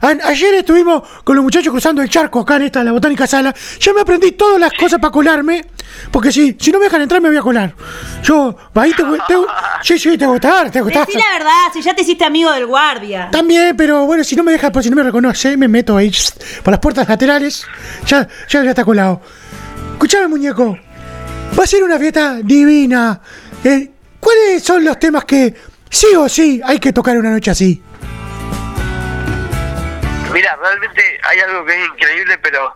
a- 0.00 0.08
ayer 0.28 0.54
estuvimos 0.54 1.02
con 1.24 1.36
los 1.36 1.42
muchachos 1.42 1.70
cruzando 1.72 2.00
el 2.02 2.08
charco 2.08 2.40
acá 2.40 2.56
en 2.56 2.62
esta, 2.62 2.80
en 2.80 2.86
la 2.86 2.92
botánica 2.92 3.26
sala. 3.26 3.54
Ya 3.80 3.92
me 3.92 4.00
aprendí 4.00 4.32
todas 4.32 4.58
las 4.60 4.72
cosas 4.72 4.98
para 5.00 5.10
colarme. 5.10 5.64
Porque 6.10 6.32
si, 6.32 6.56
si 6.58 6.72
no 6.72 6.78
me 6.78 6.86
dejan 6.86 7.02
entrar, 7.02 7.20
me 7.20 7.28
voy 7.28 7.36
a 7.38 7.42
colar. 7.42 7.74
Yo, 8.22 8.56
ahí 8.74 8.92
te, 8.92 9.02
te, 9.02 9.34
sí, 9.82 9.98
sí, 9.98 10.18
te 10.18 10.26
gustar, 10.26 10.70
te 10.70 10.80
gustar. 10.80 11.06
Decí 11.06 11.16
la 11.18 11.38
verdad, 11.38 11.52
si 11.72 11.82
ya 11.82 11.94
te 11.94 12.02
hiciste 12.02 12.24
amigo 12.24 12.50
del 12.52 12.66
guardia. 12.66 13.28
También, 13.30 13.76
pero 13.76 14.04
bueno, 14.06 14.24
si 14.24 14.34
no 14.34 14.42
me 14.42 14.52
deja, 14.52 14.72
pues 14.72 14.84
si 14.84 14.90
no 14.90 14.96
me 14.96 15.02
reconoce, 15.04 15.56
me 15.56 15.68
meto 15.68 15.96
ahí 15.96 16.10
por 16.62 16.72
las 16.72 16.80
puertas 16.80 17.08
laterales. 17.08 17.64
Ya, 18.06 18.26
ya, 18.48 18.64
ya 18.64 18.70
está 18.70 18.84
colado. 18.84 19.20
Escuchame, 19.92 20.26
muñeco. 20.28 20.76
Va 21.58 21.64
a 21.64 21.66
ser 21.66 21.84
una 21.84 21.98
fiesta 21.98 22.38
divina. 22.42 23.20
Eh, 23.62 23.90
¿Cuáles 24.24 24.64
son 24.64 24.82
los 24.82 24.98
temas 24.98 25.26
que 25.26 25.54
sí 25.90 26.06
o 26.16 26.26
sí 26.30 26.58
hay 26.64 26.78
que 26.78 26.94
tocar 26.94 27.14
una 27.18 27.28
noche 27.30 27.50
así? 27.50 27.82
Mira, 30.32 30.56
realmente 30.56 31.02
hay 31.28 31.40
algo 31.40 31.62
que 31.66 31.72
es 31.80 31.88
increíble, 31.90 32.38
pero, 32.38 32.74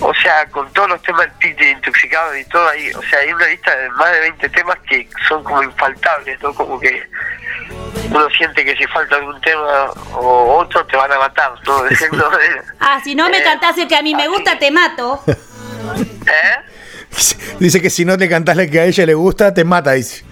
o 0.00 0.12
sea, 0.22 0.46
con 0.50 0.70
todos 0.74 0.90
los 0.90 1.02
temas 1.02 1.22
del 1.22 1.32
Titi 1.38 1.70
intoxicado 1.70 2.36
y 2.36 2.44
todo 2.44 2.68
ahí, 2.68 2.90
o 2.92 3.00
sea, 3.02 3.18
hay 3.20 3.32
una 3.32 3.46
lista 3.46 3.74
de 3.74 3.88
más 3.90 4.12
de 4.12 4.20
20 4.20 4.48
temas 4.50 4.76
que 4.88 5.08
son 5.26 5.42
como 5.42 5.62
infaltables, 5.62 6.40
¿no? 6.42 6.52
Como 6.54 6.78
que 6.78 7.02
uno 8.10 8.28
siente 8.36 8.62
que 8.62 8.76
si 8.76 8.86
falta 8.88 9.16
algún 9.16 9.40
tema 9.40 9.90
o 10.14 10.58
otro 10.58 10.84
te 10.86 10.98
van 10.98 11.10
a 11.10 11.18
matar, 11.18 11.52
¿no? 11.66 11.82
Diciendo, 11.88 12.30
Ah, 12.80 13.00
si 13.02 13.14
no 13.14 13.30
me 13.30 13.38
Eh, 13.38 13.42
cantás 13.42 13.78
el 13.78 13.88
que 13.88 13.96
a 13.96 14.02
mí 14.02 14.14
me 14.14 14.28
gusta, 14.28 14.58
te 14.58 14.70
mato. 14.70 15.24
¿Eh? 15.26 15.34
Dice 17.58 17.80
que 17.80 17.88
si 17.88 18.04
no 18.04 18.18
te 18.18 18.28
cantás 18.28 18.54
la 18.54 18.66
que 18.66 18.78
a 18.80 18.84
ella 18.84 19.06
le 19.06 19.14
gusta, 19.14 19.52
te 19.54 19.64
mata, 19.64 19.92
dice. 19.92 20.27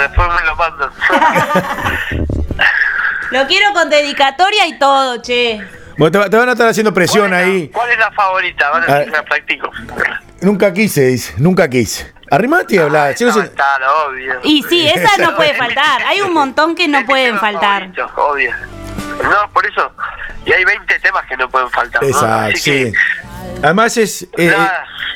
Después 0.00 0.28
me 0.28 0.46
lo 0.46 0.56
mandan. 0.56 0.90
Lo 3.30 3.46
quiero 3.46 3.72
con 3.72 3.88
dedicatoria 3.88 4.66
y 4.66 4.78
todo, 4.78 5.22
che. 5.22 5.60
Bueno, 5.96 6.10
te, 6.10 6.18
va- 6.18 6.30
te 6.30 6.36
van 6.36 6.48
a 6.48 6.52
estar 6.52 6.68
haciendo 6.68 6.92
presión 6.92 7.28
¿Cuál 7.28 7.40
es 7.40 7.46
la- 7.46 7.52
ahí. 7.54 7.68
¿Cuál 7.68 7.90
es 7.90 7.98
la 7.98 8.10
favorita? 8.10 8.70
Van 8.70 8.82
a 8.82 8.86
Ah. 8.86 8.98
decir 8.98 9.12
la 9.12 9.22
practico. 9.22 9.70
Nunca 10.40 10.72
quise, 10.72 11.02
dice. 11.06 11.34
Nunca 11.36 11.68
quise. 11.68 12.12
Arrimate 12.30 12.74
y 12.74 12.78
habla. 12.78 13.14
Si 13.16 13.24
no 13.24 13.32
se- 13.32 13.40
está, 13.40 13.78
lo 13.78 14.06
obvio. 14.06 14.40
Y 14.42 14.62
sí, 14.64 14.88
esa 14.94 15.16
no 15.22 15.36
puede 15.36 15.54
faltar. 15.54 16.02
Hay 16.06 16.20
un 16.22 16.32
montón 16.32 16.74
que 16.74 16.88
no 16.88 17.04
pueden 17.06 17.38
faltar. 17.38 17.82
favorito, 17.94 18.10
obvio. 18.16 18.52
No, 19.22 19.50
por 19.52 19.64
eso. 19.66 19.92
Y 20.46 20.52
hay 20.52 20.64
20 20.64 20.98
temas 20.98 21.24
que 21.26 21.36
no 21.36 21.48
pueden 21.48 21.70
faltar. 21.70 22.02
¿no? 22.02 22.08
Exacto, 22.08 22.56
sí. 22.58 22.70
que, 22.70 22.92
Además 23.62 23.96
es, 23.96 24.26
eh, 24.38 24.56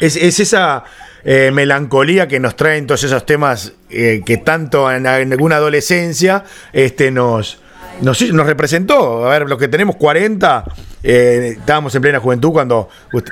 es, 0.01 0.17
es 0.17 0.39
esa 0.39 0.85
eh, 1.25 1.51
melancolía 1.53 2.29
que 2.29 2.39
nos 2.41 2.57
traen 2.57 2.87
todos 2.87 3.03
esos 3.05 3.25
temas 3.27 3.73
eh, 3.91 4.23
que 4.25 4.37
tanto 4.39 4.91
en, 4.91 5.07
en 5.07 5.33
alguna 5.33 5.57
adolescencia 5.57 6.45
este, 6.73 7.11
nos, 7.11 7.59
nos, 8.03 8.21
nos 8.33 8.47
representó. 8.47 9.27
A 9.27 9.31
ver, 9.31 9.49
los 9.49 9.59
que 9.59 9.69
tenemos 9.69 9.97
40, 9.97 10.65
eh, 11.03 11.57
estábamos 11.59 11.95
en 11.95 12.03
plena 12.03 12.21
juventud 12.21 12.53
cuando 12.53 12.89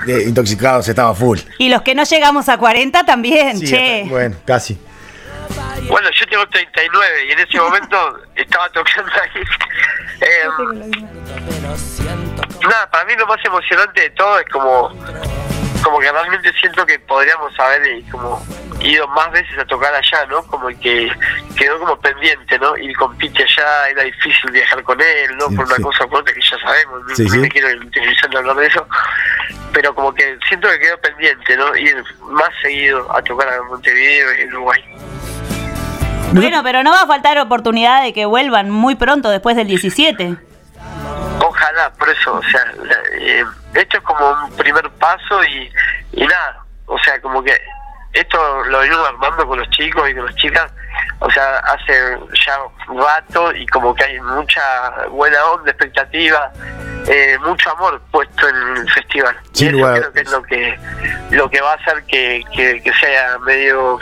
eh, 0.07 0.25
Intoxicados 0.27 0.89
estaba 0.89 1.15
full. 1.15 1.39
Y 1.59 1.69
los 1.69 1.83
que 1.83 1.95
no 1.95 2.05
llegamos 2.05 2.49
a 2.49 2.59
40 2.59 3.05
también, 3.05 3.59
Sí, 3.59 3.67
che. 3.67 4.03
hasta- 4.03 4.11
bueno, 4.11 4.37
casi. 4.45 4.79
bueno, 5.89 6.09
yo 6.19 6.27
tengo 6.27 6.47
39 6.49 7.07
y 7.29 7.33
en 7.33 7.39
ese 7.41 7.59
momento 7.59 7.97
estaba 8.37 8.69
tocando 8.71 9.11
ahí. 9.13 9.43
Eh, 10.25 10.47
nada, 12.63 12.89
para 12.93 13.05
mí 13.07 13.13
lo 13.19 13.27
más 13.27 13.45
emocionante 13.45 14.03
de 14.03 14.11
todo 14.11 14.39
es 14.39 14.47
como, 14.51 14.91
como 15.83 15.99
que 15.99 16.11
realmente 16.13 16.53
siento 16.61 16.85
que 16.87 16.99
podríamos 17.01 17.53
haber 17.59 17.83
eh, 17.87 18.05
como 18.11 18.45
ido 18.81 19.07
más 19.09 19.31
veces 19.33 19.59
a 19.59 19.65
tocar 19.65 19.95
allá, 19.95 20.27
¿no? 20.27 20.43
Como 20.47 20.69
que 20.69 21.11
quedó 21.57 21.79
como 21.79 21.97
pendiente, 22.01 22.59
¿no? 22.59 22.77
Ir 22.77 22.97
con 22.97 23.17
Pete 23.19 23.43
allá, 23.45 23.89
era 23.91 24.03
difícil 24.05 24.51
viajar 24.51 24.83
con 24.83 25.01
él, 25.01 25.37
¿no? 25.39 25.49
Sí, 25.49 25.57
Por 25.57 25.67
una 25.67 25.77
sí. 25.77 25.83
cosa 25.83 26.05
o 26.05 26.09
por 26.09 26.21
otra 26.21 26.35
que 26.35 26.41
ya 26.41 26.59
sabemos, 26.59 27.01
no- 27.09 27.15
Sí, 27.17 27.25
no 27.25 27.31
sí. 27.31 27.39
me 27.39 27.49
quiero 27.49 27.69
utilizar 27.87 28.31
de 28.31 28.39
hablar 28.39 28.57
de 28.57 28.67
eso, 28.67 28.87
pero 29.73 29.95
como 29.95 30.13
que 30.15 30.37
siento 30.49 30.69
que 30.69 30.79
quedó 30.81 30.99
pendiente, 30.99 31.57
¿no? 31.57 31.77
Ir 31.77 32.03
más 32.23 32.51
seguido 32.63 33.15
a 33.15 33.23
tocar 33.23 33.49
a 33.49 33.63
Montevideo 33.65 34.29
y 34.41 34.47
Uruguay. 34.49 34.83
Bueno, 36.33 36.63
pero 36.63 36.83
no 36.83 36.93
va 36.93 37.03
a 37.03 37.07
faltar 37.07 37.39
oportunidad 37.39 38.03
de 38.03 38.13
que 38.15 38.25
vuelvan 38.25 38.71
muy 38.71 38.95
pronto 38.95 39.29
después 39.31 39.55
del 39.55 39.67
17. 39.69 40.37
Ojalá, 41.53 41.93
por 41.99 42.09
eso, 42.09 42.33
o 42.33 42.43
sea, 42.45 42.65
eh, 43.21 43.45
esto 43.75 43.99
es 43.99 44.03
como 44.05 44.31
un 44.31 44.57
primer 44.57 44.89
paso 44.93 45.45
y, 45.45 45.71
y 46.13 46.27
nada, 46.27 46.65
o 46.87 46.99
sea, 47.01 47.21
como 47.21 47.43
que 47.43 47.53
esto 48.15 48.65
lo 48.65 48.79
venimos 48.79 49.07
armando 49.07 49.47
con 49.47 49.59
los 49.59 49.69
chicos 49.69 50.09
y 50.09 50.15
con 50.15 50.25
las 50.25 50.35
chicas, 50.37 50.73
o 51.19 51.31
sea, 51.31 51.59
hace 51.59 52.19
ya 52.47 52.59
un 52.89 53.03
rato 53.03 53.55
y 53.55 53.67
como 53.67 53.95
que 53.95 54.05
hay 54.05 54.19
mucha 54.21 54.63
buena 55.11 55.45
onda, 55.45 55.71
expectativa, 55.73 56.51
eh, 57.07 57.37
mucho 57.45 57.71
amor 57.73 58.01
puesto 58.11 58.49
en 58.49 58.77
el 58.79 58.91
festival. 58.91 59.37
Sin 59.53 59.77
y 59.77 59.79
eso 59.79 59.93
creo 59.93 60.13
que 60.15 60.21
es 60.21 60.31
lo 60.31 60.43
que, 60.43 60.79
lo 61.33 61.51
que 61.51 61.61
va 61.61 61.73
a 61.73 61.75
hacer 61.75 62.03
que, 62.05 62.43
que, 62.57 62.83
que 62.83 62.95
sea 62.95 63.39
medio 63.41 63.99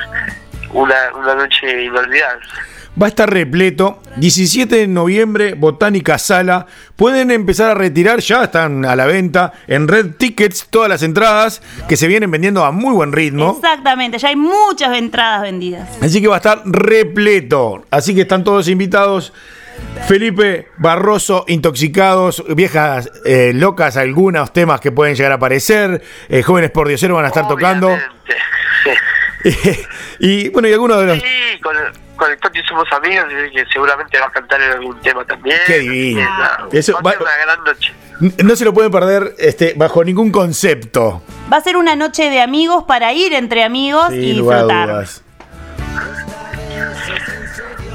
una, 0.71 1.13
una 1.15 1.35
noche 1.35 1.83
inolvidable. 1.83 2.47
Va 3.01 3.07
a 3.07 3.09
estar 3.09 3.33
repleto. 3.33 4.03
17 4.17 4.77
de 4.77 4.87
noviembre, 4.87 5.55
Botánica 5.55 6.19
Sala. 6.19 6.67
Pueden 6.97 7.31
empezar 7.31 7.71
a 7.71 7.75
retirar, 7.75 8.21
ya 8.21 8.45
están 8.45 8.85
a 8.85 8.95
la 8.95 9.07
venta 9.07 9.53
en 9.69 9.89
Red 9.89 10.17
Tickets 10.19 10.67
todas 10.69 10.89
las 10.89 11.03
entradas 11.03 11.63
que 11.89 11.97
se 11.97 12.09
vienen 12.09 12.31
vendiendo 12.31 12.65
a 12.65 12.73
muy 12.73 12.93
buen 12.93 13.13
ritmo. 13.13 13.57
Exactamente, 13.57 14.19
ya 14.19 14.29
hay 14.29 14.37
muchas 14.37 14.97
entradas 14.99 15.43
vendidas. 15.43 15.89
Así 16.03 16.21
que 16.21 16.29
va 16.29 16.35
a 16.35 16.39
estar 16.39 16.63
repleto. 16.67 17.85
Así 17.91 18.15
que 18.15 18.23
están 18.23 18.45
todos 18.45 18.69
invitados. 18.69 19.33
Felipe 20.07 20.69
Barroso, 20.77 21.47
Intoxicados, 21.49 22.45
viejas 22.55 23.11
eh, 23.25 23.53
locas, 23.55 23.97
algunos 23.97 24.53
temas 24.53 24.79
que 24.81 24.93
pueden 24.93 25.15
llegar 25.15 25.33
a 25.33 25.37
aparecer. 25.37 26.03
eh, 26.29 26.43
jóvenes 26.43 26.71
por 26.71 26.87
Diosero 26.87 27.15
van 27.15 27.25
a 27.25 27.29
estar 27.29 27.49
tocando. 27.49 27.89
Y 30.19 30.49
bueno, 30.51 30.69
y 30.69 30.73
algunos 30.73 31.01
de 31.01 31.07
los. 31.07 31.17
Sí, 31.19 31.61
con 31.63 31.77
el, 31.77 31.85
con 32.17 32.31
el 32.31 32.39
Toti 32.39 32.61
somos 32.69 32.85
amigos, 32.93 33.25
así 33.27 33.51
que 33.55 33.65
seguramente 33.73 34.19
va 34.21 34.27
a 34.27 34.31
cantar 34.33 34.61
en 34.61 34.71
algún 34.73 35.01
tema 35.01 35.25
también. 35.25 35.59
Qué 35.67 35.79
divino. 35.79 36.21
Eso 36.73 36.93
va 37.03 37.11
a 37.11 37.13
ser 37.15 37.23
va- 37.23 37.25
una 37.25 37.37
gran 37.45 37.65
noche. 37.65 37.95
No 38.45 38.55
se 38.57 38.65
lo 38.67 38.75
pueden 38.75 38.91
perder 38.91 39.35
este, 39.39 39.73
bajo 39.77 40.05
ningún 40.05 40.31
concepto. 40.31 41.23
Va 41.51 41.57
a 41.57 41.61
ser 41.63 41.77
una 41.79 41.97
noche 41.97 42.29
de 42.29 42.43
amigos 42.43 42.85
para 42.85 43.13
ir 43.15 43.33
entre 43.33 43.65
amigos 43.65 44.13
y 44.13 44.33
disfrutar. 44.35 44.89
dudas. 44.89 45.23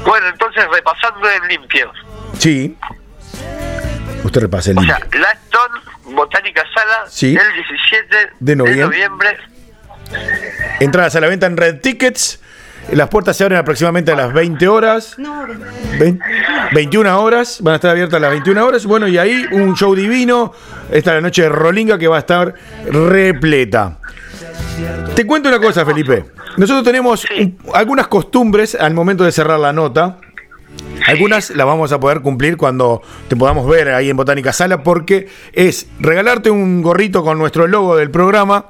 Bueno, 0.04 0.28
entonces 0.28 0.64
repasando 0.72 1.28
en 1.30 1.48
limpio. 1.48 1.92
Sí. 2.38 2.76
Usted 4.24 4.40
repase 4.40 4.70
el 4.72 4.78
O 4.78 4.82
link. 4.82 4.90
sea, 4.92 5.20
Laston, 5.20 6.14
Botánica 6.14 6.62
Sala, 6.74 7.04
Sí. 7.08 7.36
el 7.36 7.52
17 7.54 8.30
De 8.40 8.56
noviembre. 8.56 8.84
noviembre. 8.86 9.38
Entradas 10.80 11.16
a 11.16 11.20
la 11.20 11.28
venta 11.28 11.46
en 11.46 11.56
Red 11.56 11.80
Tickets. 11.80 12.40
Las 12.92 13.08
puertas 13.08 13.36
se 13.36 13.42
abren 13.42 13.58
aproximadamente 13.58 14.12
a 14.12 14.16
las 14.16 14.32
20 14.32 14.68
horas. 14.68 15.14
No, 15.18 15.44
Vein- 15.98 16.20
21 16.72 17.20
horas, 17.20 17.58
van 17.60 17.72
a 17.72 17.76
estar 17.76 17.90
abiertas 17.90 18.16
a 18.18 18.20
las 18.20 18.30
21 18.30 18.64
horas. 18.64 18.86
Bueno, 18.86 19.08
y 19.08 19.18
ahí 19.18 19.44
un 19.50 19.74
show 19.74 19.94
divino. 19.94 20.52
Esta 20.90 21.10
es 21.10 21.14
la 21.16 21.20
noche 21.20 21.42
de 21.42 21.48
Rolinga 21.48 21.98
que 21.98 22.06
va 22.06 22.16
a 22.16 22.20
estar 22.20 22.54
repleta. 22.88 23.98
Te 25.16 25.26
cuento 25.26 25.48
una 25.48 25.58
cosa, 25.58 25.84
Felipe. 25.84 26.26
Nosotros 26.58 26.84
tenemos 26.84 27.26
un- 27.36 27.58
algunas 27.74 28.06
costumbres 28.06 28.74
al 28.76 28.94
momento 28.94 29.24
de 29.24 29.32
cerrar 29.32 29.58
la 29.58 29.72
nota. 29.72 30.18
Algunas 31.08 31.50
las 31.50 31.66
vamos 31.66 31.90
a 31.92 31.98
poder 32.00 32.20
cumplir 32.20 32.56
cuando 32.56 33.02
te 33.28 33.34
podamos 33.36 33.66
ver 33.68 33.88
ahí 33.88 34.10
en 34.10 34.16
Botánica 34.16 34.52
Sala, 34.52 34.82
porque 34.82 35.28
es 35.52 35.86
regalarte 35.98 36.50
un 36.50 36.82
gorrito 36.82 37.24
con 37.24 37.38
nuestro 37.38 37.66
logo 37.66 37.96
del 37.96 38.10
programa 38.10 38.66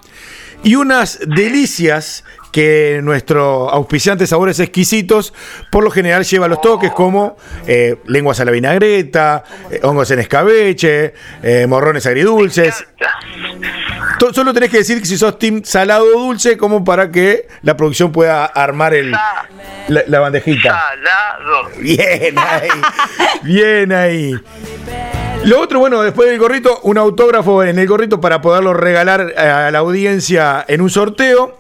y 0.63 0.75
unas 0.75 1.21
delicias 1.27 2.25
que 2.57 3.01
nuestro 3.03 3.69
auspiciante 3.69 4.27
Sabores 4.27 4.59
Exquisitos 4.61 5.35
por 5.71 5.85
lo 5.85 5.91
general 5.91 6.25
lleva 6.25 6.49
los 6.49 6.63
toques 6.63 6.91
como 6.91 7.37
eh, 7.67 7.97
lenguas 8.07 8.41
a 8.41 8.47
la 8.47 8.51
vinagreta, 8.51 9.45
eh, 9.71 9.81
hongos 9.83 10.11
en 10.11 10.21
escabeche, 10.21 11.13
eh, 11.43 11.67
morrones 11.69 12.07
agridulces. 12.07 12.87
Solo 14.33 14.55
tenés 14.55 14.71
que 14.71 14.79
decir 14.79 15.01
que 15.01 15.07
si 15.07 15.19
sos 15.19 15.39
team 15.39 15.63
salado 15.65 16.07
o 16.07 16.19
dulce 16.19 16.57
como 16.57 16.83
para 16.83 17.11
que 17.11 17.47
la 17.61 17.77
producción 17.77 18.11
pueda 18.11 18.47
armar 18.47 18.95
el, 18.95 19.11
la, 19.11 20.05
la 20.07 20.21
bandejita. 20.21 20.81
Salado. 20.81 21.71
Bien 21.79 22.39
ahí. 22.39 22.69
Bien 23.43 23.93
ahí. 23.93 24.35
Lo 25.47 25.61
otro, 25.61 25.79
bueno, 25.79 26.03
después 26.03 26.29
del 26.29 26.39
gorrito, 26.41 26.81
un 26.83 26.99
autógrafo 26.99 27.63
en 27.63 27.79
el 27.79 27.87
gorrito 27.87 28.21
para 28.21 28.41
poderlo 28.43 28.75
regalar 28.75 29.33
a 29.39 29.71
la 29.71 29.79
audiencia 29.79 30.65
en 30.67 30.81
un 30.81 30.91
sorteo. 30.91 31.57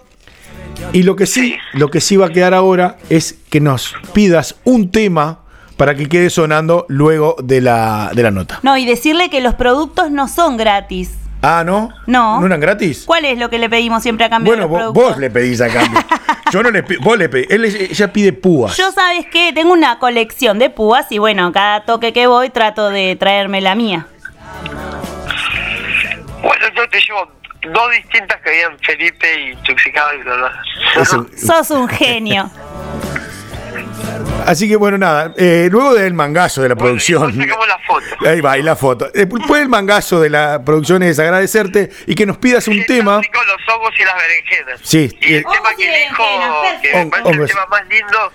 Y 0.93 1.05
lo 1.05 1.15
que 1.17 1.27
sí, 1.27 1.57
lo 1.73 1.89
que 1.89 2.01
sí 2.01 2.17
va 2.17 2.27
a 2.27 2.31
quedar 2.31 2.53
ahora 2.53 2.97
es 3.11 3.37
que 3.49 3.61
nos 3.61 3.95
pidas 4.13 4.57
un 4.65 4.91
tema 4.91 5.39
para 5.77 5.95
que 5.95 6.09
quede 6.09 6.31
sonando 6.31 6.85
luego 6.89 7.37
de 7.43 7.61
la, 7.61 8.11
de 8.13 8.23
la 8.25 8.31
nota. 8.33 8.59
No, 8.63 8.77
y 8.77 8.85
decirle 8.85 9.31
que 9.31 9.41
los 9.41 9.55
productos 9.55 10.11
no 10.11 10.27
son 10.29 10.57
gratis. 10.57 11.13
Ah, 11.43 11.63
¿no? 11.65 11.91
No. 12.07 12.41
¿No 12.41 12.47
eran 12.47 12.59
gratis? 12.61 13.05
¿Cuál 13.07 13.25
es 13.25 13.39
lo 13.39 13.49
que 13.51 13.59
le 13.59 13.71
pedimos 13.71 14.03
siempre 14.03 14.27
a 14.27 14.31
cambio 14.31 14.51
Bueno, 14.53 14.65
de 14.65 14.69
los 14.69 14.71
vos, 14.71 14.81
productos? 14.81 15.11
vos 15.13 15.19
le 15.21 15.31
pedís 15.31 15.61
a 15.61 15.69
cambio. 15.69 16.01
Yo 16.53 16.63
no 16.63 16.71
le 16.71 16.83
pido, 16.83 17.01
vos 17.03 17.19
le 17.19 17.29
pedís. 17.29 17.51
Él, 17.51 17.65
ella 17.65 18.13
pide 18.13 18.33
púas. 18.33 18.77
Yo, 18.77 18.91
¿sabes 18.93 19.27
qué? 19.31 19.53
Tengo 19.55 19.73
una 19.73 19.99
colección 19.99 20.59
de 20.59 20.71
púas 20.71 21.07
y 21.11 21.19
bueno, 21.19 21.53
cada 21.53 21.85
toque 21.85 22.13
que 22.13 22.27
voy 22.27 22.51
trato 22.51 22.91
de 22.91 23.17
traerme 23.17 23.61
la 23.61 23.75
mía. 23.75 24.07
Bueno, 26.43 26.67
yo 26.75 26.89
te 26.89 27.01
llevo 27.01 27.31
dos 27.73 27.91
distintas 27.91 28.41
que 28.43 28.51
habían 28.51 28.79
Felipe 28.79 29.41
y 29.41 29.53
Intoxicado 29.53 30.15
y 30.15 30.23
bla, 30.23 30.37
bla. 30.37 30.63
Eso. 31.01 31.27
Sos 31.37 31.71
un 31.71 31.89
genio. 31.89 32.51
Así 34.47 34.69
que 34.69 34.77
bueno, 34.77 34.97
nada. 34.99 35.33
eh, 35.37 35.69
luego 35.71 35.95
del 35.95 36.15
mangazo 36.15 36.63
de 36.63 36.69
la 36.71 36.75
Bueno, 36.75 36.87
producción. 36.89 37.35
sacamos 37.37 37.69
la 37.69 37.79
foto. 37.81 38.07
Ahí 38.29 38.41
va, 38.41 38.59
y 38.59 38.63
la 38.63 38.77
foto. 38.77 39.11
Después 39.13 39.61
del 39.61 39.69
mangazo 39.69 40.21
de 40.21 40.31
la 40.31 40.63
producción 40.65 41.03
es 41.03 41.19
agradecerte 41.19 41.91
y 42.07 42.15
que 42.15 42.27
nos 42.27 42.39
pidas 42.39 42.67
un 42.69 42.75
Sí, 42.75 42.87
tema. 42.87 43.21
ricos 43.21 43.47
los 43.47 43.75
hongos 43.75 43.93
y 43.99 44.05
las 44.05 44.15
berenjenas. 44.17 44.81
Sí. 44.83 45.19
Y 45.21 45.35
el 45.35 45.43
tema 45.45 45.75
que 45.77 46.05
elijo, 46.05 46.25
que 46.83 46.95
me 47.05 47.07
parece 47.11 47.31
el 47.43 47.49
tema 47.49 47.67
más 47.67 47.87
lindo 47.89 48.33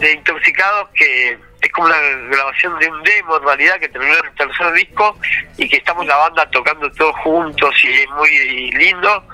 de 0.00 0.12
Intoxicados, 0.12 0.88
que 0.94 1.38
es 1.60 1.72
como 1.72 1.86
una 1.86 1.96
grabación 2.30 2.76
de 2.78 2.88
un 2.88 3.02
demo 3.02 3.36
en 3.36 3.42
realidad, 3.44 3.78
que 3.78 3.88
terminó 3.88 4.14
en 4.18 4.24
el 4.26 4.34
tercer 4.34 4.72
disco, 4.72 5.16
y 5.58 5.68
que 5.68 5.76
estamos 5.76 6.04
la 6.06 6.16
banda 6.16 6.48
tocando 6.50 6.90
todos 6.92 7.14
juntos 7.22 7.72
y 7.84 7.88
es 7.92 8.08
muy 8.10 8.70
lindo. 8.72 9.24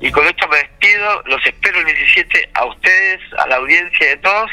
Y 0.00 0.10
con 0.10 0.24
esto 0.26 0.48
me 0.48 0.56
despido, 0.56 1.22
los 1.26 1.46
espero 1.46 1.78
el 1.78 1.84
17 1.84 2.50
a 2.54 2.64
ustedes, 2.64 3.20
a 3.38 3.46
la 3.46 3.56
audiencia 3.56 4.08
de 4.08 4.16
todos, 4.16 4.50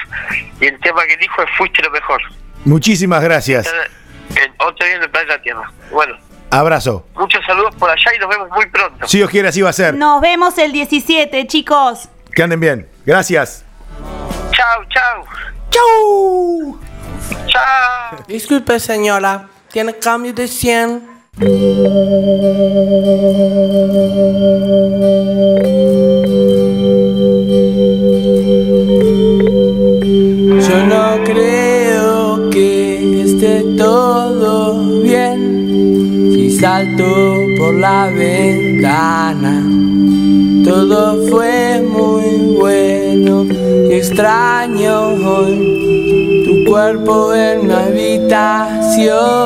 y 0.60 0.66
el 0.66 0.80
tema 0.82 1.06
que 1.06 1.14
elijo 1.14 1.42
es 1.42 1.50
Fuiste 1.58 1.82
lo 1.82 1.92
mejor. 1.92 2.22
Muchísimas 2.66 3.24
gracias. 3.24 3.74
En 4.36 4.54
otro 4.60 4.86
día 4.86 4.98
en 4.98 5.04
el 5.04 5.10
planeta 5.10 5.42
Tierra. 5.42 5.72
Bueno, 5.90 6.18
Abrazo. 6.50 7.08
muchos 7.16 7.44
saludos 7.46 7.74
por 7.76 7.90
allá 7.90 8.14
y 8.16 8.20
nos 8.20 8.30
vemos 8.30 8.50
muy 8.50 8.66
pronto. 8.68 9.08
Si 9.08 9.18
Dios 9.18 9.30
quiere, 9.30 9.48
así 9.48 9.62
va 9.62 9.70
a 9.70 9.74
ser. 9.74 9.94
Nos 9.94 10.20
vemos 10.22 10.58
el 10.58 10.74
17, 10.74 11.48
chicos. 11.48 12.10
Que 12.34 12.44
anden 12.44 12.60
bien. 12.60 12.90
Gracias. 13.06 13.66
Chao, 14.52 14.86
chao. 14.90 15.26
¡Chau! 15.70 16.80
Chao. 17.48 18.26
Disculpe 18.28 18.80
señora, 18.80 19.48
¿tiene 19.72 19.98
cambio 19.98 20.34
de 20.34 20.48
100? 20.48 21.17
Yo 21.40 21.46
no 30.88 31.24
creo 31.26 32.50
que 32.50 33.22
esté 33.22 33.62
todo 33.78 34.82
bien 35.04 36.32
si 36.34 36.58
salto 36.58 37.06
por 37.60 37.76
la 37.76 38.10
ventana. 38.10 39.64
Todo 40.64 41.24
fue 41.28 41.84
muy 41.84 42.56
bueno 42.58 43.46
extraño 43.92 45.10
hoy 45.24 46.44
tu 46.48 46.66
cuerpo 46.72 47.32
en 47.36 47.68
mi 47.68 47.74
habitación. 47.74 49.38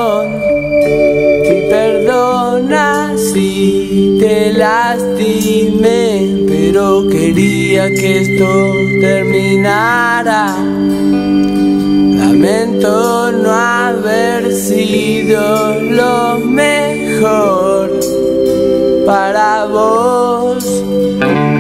Perdona 2.01 3.13
si 3.15 4.17
te 4.19 4.53
lastimé, 4.53 6.45
pero 6.47 7.07
quería 7.07 7.89
que 7.89 8.21
esto 8.21 8.73
terminara. 8.99 10.47
Lamento 12.17 13.31
no 13.31 13.51
haber 13.51 14.51
sido 14.51 15.79
lo 15.79 16.39
mejor 16.39 17.91
para 19.05 19.65
vos. 19.65 20.65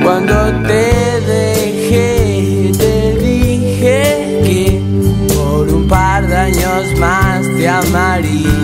Cuando 0.03 0.33
te 0.67 1.21
dejé, 1.35 2.71
te 2.79 3.13
dije 3.19 4.41
que 4.43 4.81
por 5.35 5.69
un 5.69 5.87
par 5.87 6.27
de 6.27 6.35
años 6.35 6.99
más 6.99 7.45
te 7.57 7.69
amaría 7.69 8.60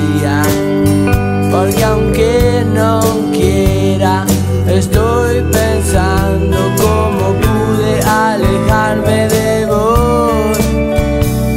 porque 1.57 1.83
aunque 1.83 2.63
no 2.71 2.99
quiera, 3.31 4.25
estoy 4.67 5.41
pensando 5.51 6.57
cómo 6.77 7.33
pude 7.45 7.99
alejarme 8.03 9.27
de 9.27 9.65
vos. 9.65 10.57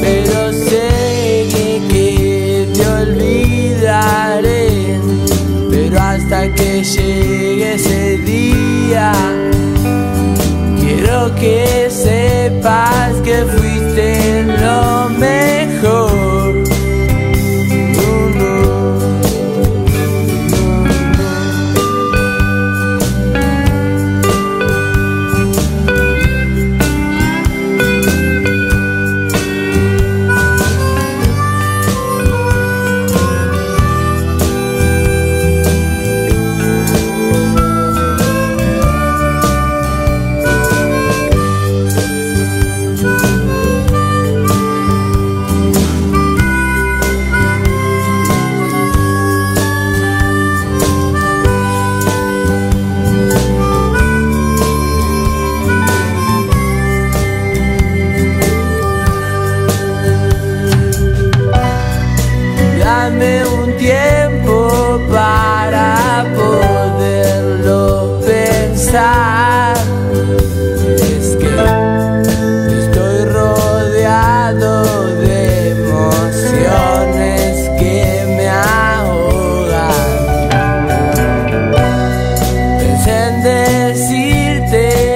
Pero 0.03 0.53
sé 0.53 1.47
que, 1.91 2.67
te 2.73 2.87
olvidaré, 3.03 4.99
pero 5.71 6.01
hasta 6.01 6.49
que 6.55 6.83
llegue 6.83 7.75
ese 7.75 8.17
día, 8.25 9.13
quiero 10.81 11.35
que 11.35 11.89
sepas 11.91 13.13
que 13.23 13.45
fuiste 13.45 14.45
lo 14.45 15.11
mejor. 15.11 16.10
Pensé 83.11 83.29
en 83.29 83.43
decirte 83.43 85.10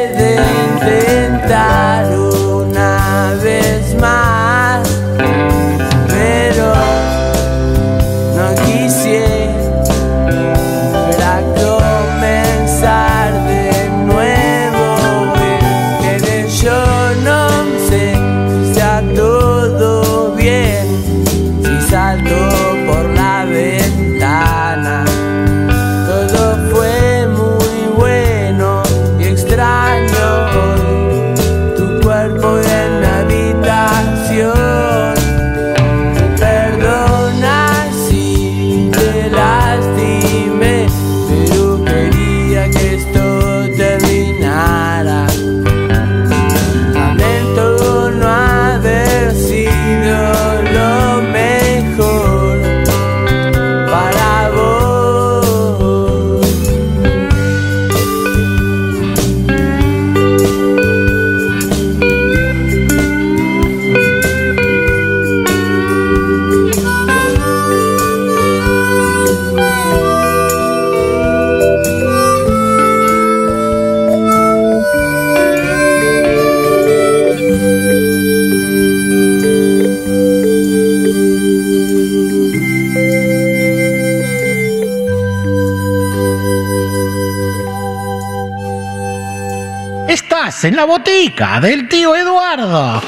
En 90.65 90.75
la 90.77 90.87
botica 90.87 91.61
del 91.61 91.91
tío 91.91 92.17
Eduardo. 92.17 93.03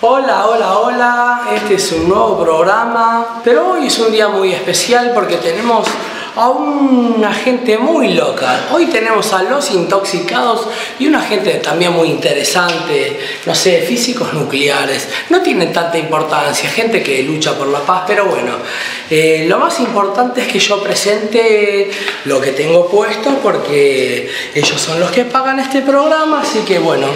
Hola, 0.00 0.46
hola, 0.46 0.78
hola, 0.78 1.40
este 1.54 1.74
es 1.74 1.92
un 1.92 2.08
nuevo 2.08 2.42
programa, 2.42 3.42
pero 3.44 3.72
hoy 3.72 3.88
es 3.88 3.98
un 3.98 4.10
día 4.10 4.28
muy 4.28 4.54
especial 4.54 5.10
porque 5.14 5.36
tenemos 5.36 5.86
a 6.36 6.48
una 6.48 7.32
gente 7.32 7.78
muy 7.78 8.14
loca. 8.14 8.66
Hoy 8.72 8.86
tenemos 8.86 9.32
a 9.32 9.42
los 9.42 9.70
intoxicados 9.70 10.68
y 10.98 11.06
una 11.06 11.20
gente 11.20 11.54
también 11.54 11.92
muy 11.92 12.08
interesante, 12.08 13.18
no 13.46 13.54
sé, 13.54 13.82
físicos 13.82 14.32
nucleares. 14.32 15.08
No 15.28 15.40
tienen 15.42 15.72
tanta 15.72 15.98
importancia, 15.98 16.68
gente 16.68 17.02
que 17.02 17.22
lucha 17.22 17.56
por 17.56 17.68
la 17.68 17.80
paz, 17.80 18.04
pero 18.06 18.26
bueno, 18.26 18.52
eh, 19.08 19.44
lo 19.48 19.58
más 19.58 19.80
importante 19.80 20.42
es 20.42 20.48
que 20.48 20.58
yo 20.58 20.82
presente 20.82 21.90
lo 22.24 22.40
que 22.40 22.52
tengo 22.52 22.88
puesto 22.88 23.38
porque 23.42 24.30
ellos 24.54 24.80
son 24.80 25.00
los 25.00 25.10
que 25.10 25.24
pagan 25.24 25.58
este 25.60 25.82
programa, 25.82 26.42
así 26.42 26.60
que 26.60 26.78
bueno, 26.78 27.06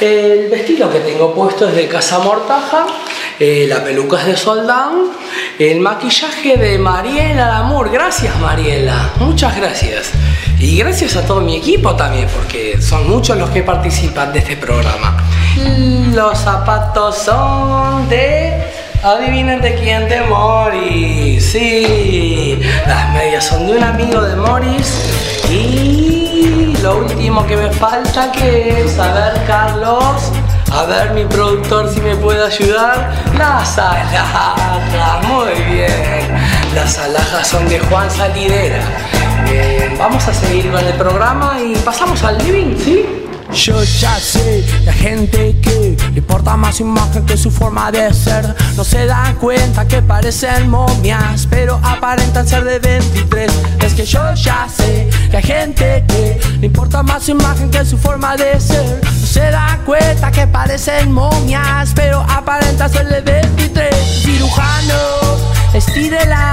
el 0.00 0.48
vestido 0.48 0.90
que 0.90 1.00
tengo 1.00 1.34
puesto 1.34 1.68
es 1.68 1.74
de 1.74 1.88
Casa 1.88 2.18
Mortaja, 2.18 2.86
eh, 3.38 3.66
la 3.68 3.84
peluca 3.84 4.20
es 4.20 4.26
de 4.26 4.36
Soldán, 4.36 4.92
el 5.58 5.80
maquillaje 5.80 6.56
de 6.56 6.78
Mariela 6.78 7.48
Lamour. 7.48 7.90
Gracias 7.90 8.38
Mariela, 8.40 9.10
muchas 9.18 9.56
gracias. 9.56 10.12
Y 10.58 10.78
gracias 10.78 11.16
a 11.16 11.26
todo 11.26 11.40
mi 11.40 11.56
equipo 11.56 11.94
también, 11.94 12.28
porque 12.34 12.80
son 12.80 13.08
muchos 13.08 13.36
los 13.36 13.50
que 13.50 13.62
participan 13.62 14.32
de 14.32 14.38
este 14.38 14.56
programa. 14.56 15.22
Los 16.12 16.38
zapatos 16.38 17.18
son 17.18 18.08
de... 18.08 18.52
Adivinen 19.02 19.60
de 19.60 19.74
quién 19.74 20.08
de 20.08 20.22
Morris. 20.22 21.44
Sí, 21.52 22.58
las 22.86 23.12
medias 23.12 23.44
son 23.44 23.66
de 23.66 23.76
un 23.76 23.84
amigo 23.84 24.20
de 24.22 24.34
Morris. 24.34 24.94
Y 25.50 26.74
lo 26.82 26.98
último 26.98 27.46
que 27.46 27.56
me 27.56 27.70
falta 27.70 28.32
que 28.32 28.84
es, 28.84 28.98
a 28.98 29.12
ver, 29.12 29.44
Carlos, 29.46 30.32
a 30.72 30.84
ver 30.84 31.12
mi 31.12 31.24
productor 31.24 31.92
si 31.92 32.00
me 32.00 32.16
puede 32.16 32.44
ayudar. 32.44 33.12
Las 33.36 33.78
alhajas, 33.78 35.26
muy 35.26 35.52
bien. 35.72 36.28
Las 36.74 36.98
alhajas 36.98 37.46
son 37.46 37.68
de 37.68 37.78
Juan 37.80 38.10
Salidera. 38.10 38.80
Eh, 39.48 39.94
vamos 39.98 40.26
a 40.26 40.34
seguir 40.34 40.70
con 40.70 40.84
el 40.84 40.94
programa 40.94 41.58
y 41.60 41.76
pasamos 41.76 42.22
al 42.22 42.38
living, 42.38 42.76
¿sí? 42.76 43.04
Yo 43.52 43.82
ya 43.84 44.18
sé, 44.18 44.64
la 44.84 44.92
gente 44.92 45.56
que 45.62 45.96
le 46.12 46.18
importa 46.18 46.56
más 46.56 46.76
su 46.76 46.82
imagen 46.82 47.24
que 47.24 47.36
su 47.36 47.50
forma 47.50 47.92
de 47.92 48.12
ser 48.12 48.54
No 48.76 48.82
se 48.82 49.06
dan 49.06 49.36
cuenta 49.36 49.86
que 49.86 50.02
parecen 50.02 50.68
momias, 50.68 51.46
pero 51.48 51.80
aparentan 51.82 52.46
ser 52.46 52.64
de 52.64 52.80
23 52.80 53.52
Es 53.82 53.94
que 53.94 54.04
yo 54.04 54.34
ya 54.34 54.66
sé, 54.68 55.08
la 55.30 55.40
gente 55.40 56.04
que 56.08 56.40
le 56.58 56.66
importa 56.66 57.02
más 57.04 57.22
su 57.22 57.30
imagen 57.30 57.70
que 57.70 57.84
su 57.84 57.96
forma 57.96 58.36
de 58.36 58.60
ser 58.60 59.00
se 59.36 59.50
dan 59.50 59.84
cuenta 59.84 60.30
que 60.32 60.46
parecen 60.46 61.12
momias, 61.12 61.92
pero 61.94 62.20
aparentan 62.22 62.90
ser 62.90 63.06
de 63.06 63.20
23 63.20 63.94
Cirujano, 64.22 65.00
estírela. 65.74 66.50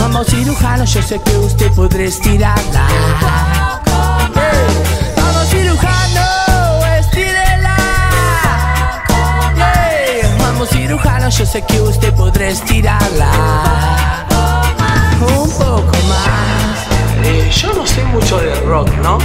Vamos 0.00 0.26
cirujano, 0.26 0.84
yo 0.84 1.02
sé 1.02 1.20
que 1.20 1.36
usted 1.38 1.70
podrá 1.72 2.02
estirarla. 2.02 2.86
Vamos 5.16 5.48
cirujano, 5.50 6.26
estírela. 6.98 7.76
Vamos 10.40 10.68
cirujano, 10.70 11.28
yo 11.28 11.46
sé 11.46 11.62
que 11.62 11.80
usted 11.80 12.12
podrá 12.14 12.48
estirarla. 12.48 13.30
Un 15.20 15.50
poco 15.50 15.96
más. 16.08 16.88
Eh, 17.22 17.50
yo 17.54 17.72
no 17.72 17.86
sé 17.86 18.02
mucho 18.04 18.38
de 18.38 18.54
rock, 18.62 18.90
¿no? 18.96 19.18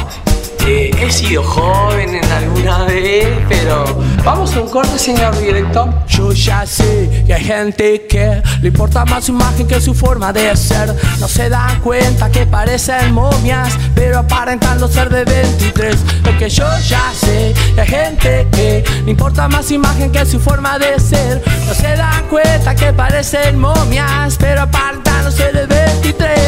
Eh, 0.65 0.91
he 0.99 1.11
sido 1.11 1.43
joven 1.43 2.15
en 2.15 2.31
alguna 2.31 2.85
vez, 2.85 3.27
pero 3.49 3.85
Vamos 4.23 4.55
a 4.55 4.61
un 4.61 4.69
corte, 4.69 4.97
señor 4.97 5.37
director. 5.37 5.89
Yo 6.07 6.31
ya 6.31 6.65
sé 6.65 7.23
que 7.27 7.33
hay 7.33 7.43
gente 7.43 8.07
que 8.07 8.41
le 8.61 8.69
importa 8.69 9.03
más 9.03 9.25
su 9.25 9.33
imagen 9.33 9.67
que 9.67 9.81
su 9.81 9.93
forma 9.93 10.31
de 10.31 10.55
ser. 10.55 10.95
No 11.19 11.27
se 11.27 11.49
dan 11.49 11.81
cuenta 11.81 12.31
que 12.31 12.45
parecen 12.45 13.13
momias, 13.13 13.77
pero 13.93 14.19
aparentando 14.19 14.87
ser 14.87 15.09
de 15.09 15.25
23. 15.25 15.97
Lo 16.23 16.37
que 16.37 16.49
yo 16.49 16.65
ya 16.87 17.11
sé 17.13 17.53
que 17.75 17.81
hay 17.81 17.87
gente 17.87 18.47
que 18.53 18.83
le 19.03 19.11
importa 19.11 19.49
más 19.49 19.65
su 19.65 19.73
imagen 19.73 20.09
que 20.09 20.25
su 20.25 20.39
forma 20.39 20.79
de 20.79 20.97
ser. 21.01 21.43
No 21.67 21.73
se 21.73 21.93
dan 21.97 22.25
cuenta 22.29 22.73
que 22.75 22.93
parecen 22.93 23.59
momias, 23.59 24.37
pero 24.39 24.61
aparentando 24.61 25.31
ser 25.31 25.67
de 25.67 25.67
23. 25.67 26.42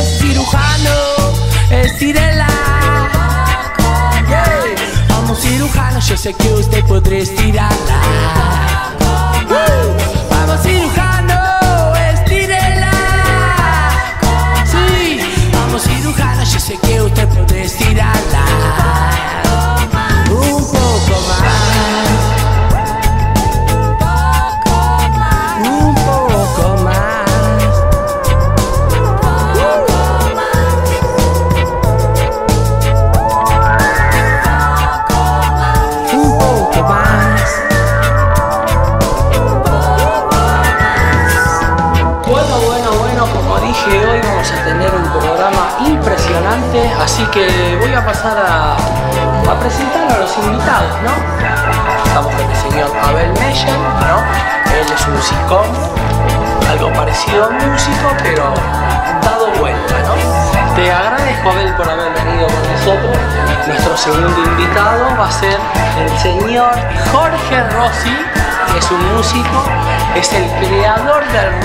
insecure 6.25 6.54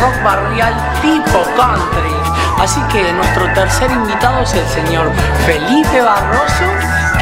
rock 0.00 0.22
barrial 0.22 0.74
tipo 1.02 1.42
country. 1.56 2.14
Así 2.58 2.80
que 2.92 3.12
nuestro 3.12 3.52
tercer 3.54 3.90
invitado 3.90 4.42
es 4.42 4.52
el 4.54 4.66
señor 4.68 5.10
Felipe 5.46 6.00
Barroso, 6.02 6.64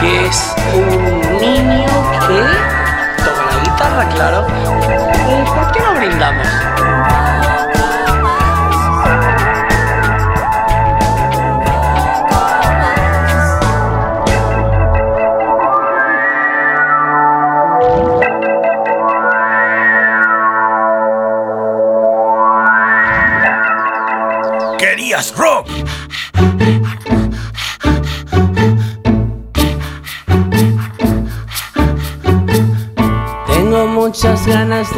que 0.01 0.27
es 0.27 0.55
un 0.75 1.21
niño 1.39 1.87
que 2.27 3.23
toca 3.23 3.43
la 3.45 3.63
guitarra, 3.63 4.09
claro. 4.09 4.47
Eh, 5.29 5.45
¿Por 5.55 5.73
qué 5.73 5.81
no 5.81 5.95
brindamos? 5.95 6.47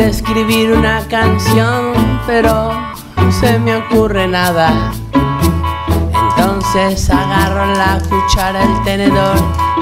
De 0.00 0.08
escribir 0.08 0.72
una 0.72 1.06
canción, 1.08 1.92
pero 2.26 2.72
no 3.16 3.32
se 3.32 3.58
me 3.58 3.76
ocurre 3.76 4.26
nada. 4.26 4.92
Entonces 5.12 7.10
agarro 7.10 7.66
la 7.74 8.00
cuchara, 8.08 8.62
el 8.62 8.82
tenedor, 8.82 9.36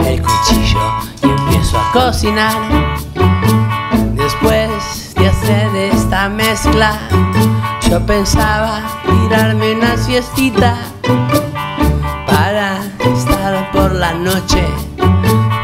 el 0.05 0.21
cuchillo 0.21 0.81
y 1.23 1.29
empiezo 1.29 1.79
a 1.79 1.93
cocinar. 1.93 2.57
Después 4.15 5.15
de 5.15 5.29
hacer 5.29 5.77
esta 5.77 6.29
mezcla, 6.29 6.99
yo 7.89 8.05
pensaba 8.05 8.83
tirarme 9.05 9.77
una 9.77 9.97
siestita 9.97 10.79
para 12.27 12.79
estar 13.15 13.71
por 13.71 13.93
la 13.93 14.15
noche. 14.15 14.67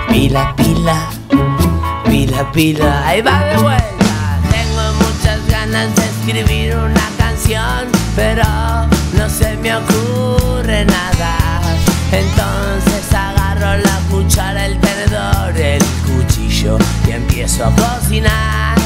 Pila, 0.08 0.54
pila, 0.54 1.08
pila, 2.04 2.52
pila, 2.52 3.08
ahí 3.08 3.20
va 3.20 3.40
de 3.40 3.56
vuelta. 3.56 3.93
Ganas 5.74 5.96
de 5.96 6.04
escribir 6.04 6.76
una 6.76 7.08
canción, 7.18 7.88
pero 8.14 8.44
no 9.18 9.28
se 9.28 9.56
me 9.56 9.74
ocurre 9.74 10.84
nada. 10.84 11.60
Entonces 12.12 13.12
agarro 13.12 13.82
la 13.82 13.98
cuchara, 14.08 14.66
el 14.66 14.78
tenedor, 14.78 15.56
el 15.56 15.82
cuchillo 16.06 16.78
y 17.08 17.10
empiezo 17.10 17.64
a 17.64 17.72
cocinar. 17.74 18.76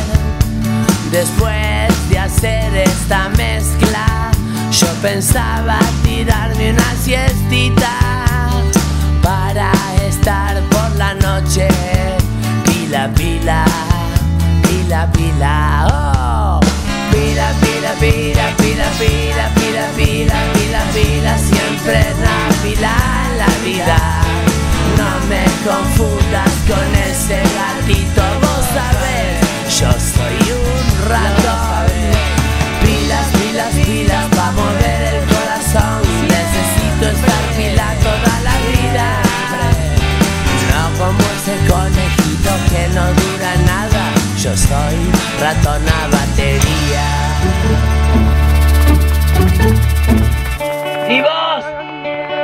Después 1.12 2.08
de 2.08 2.18
hacer 2.20 2.74
esta 2.74 3.28
mezcla, 3.36 4.30
yo 4.72 4.86
pensaba 5.02 5.78
tirarme 6.02 6.72
una 6.72 6.94
siestita 7.02 7.92
para 9.22 9.72
estar 10.08 10.58
por 10.70 10.96
la 10.96 11.12
noche. 11.12 11.68
Pila, 12.64 13.10
pila, 13.14 13.66
pila, 14.62 15.12
pila, 15.12 15.86
oh 15.92 16.27
pila, 18.00 18.54
pila, 18.56 18.88
pila, 18.98 19.50
pila, 19.54 19.86
pila, 19.96 20.38
pila, 20.54 20.82
pila, 20.94 21.38
siempre 21.38 22.14
rápida 22.22 22.94
la 23.36 23.50
vida. 23.64 23.98
No 24.96 25.10
me 25.28 25.44
confundas 25.66 26.52
con 26.66 26.88
ese 27.10 27.40
gatito, 27.58 28.22
vos 28.42 28.64
sabés, 28.74 29.34
yo 29.78 29.90
soy 29.92 30.38
un 30.52 31.08
ratón. 31.08 31.86
Pilas, 32.82 33.26
pilas, 33.38 33.74
pilas, 33.74 34.26
pa' 34.36 34.52
mover 34.52 35.02
el 35.14 35.24
corazón, 35.34 36.02
necesito 36.28 37.04
estar 37.16 37.44
pila 37.56 37.94
toda 38.02 38.34
la 38.46 38.56
vida. 38.70 39.06
No 40.70 40.98
como 40.98 41.20
ese 41.36 41.56
conejito 41.66 42.50
que 42.70 42.88
no 42.94 43.06
dura 43.20 43.52
nada, 43.66 44.04
yo 44.42 44.56
soy 44.56 44.98
ratón 45.40 45.82
a 45.88 46.06
batería. 46.08 47.27
Y 51.10 51.22
vos, 51.22 51.64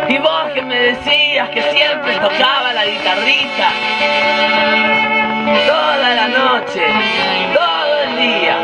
y 0.08 0.18
vos 0.18 0.52
que 0.54 0.62
me 0.62 0.74
decías 0.74 1.50
que 1.50 1.60
siempre 1.70 2.14
tocaba 2.14 2.72
la 2.72 2.86
guitarrita. 2.86 3.68
Toda 5.66 6.14
la 6.14 6.28
noche, 6.28 6.82
todo 7.52 8.00
el 8.04 8.16
día. 8.16 8.56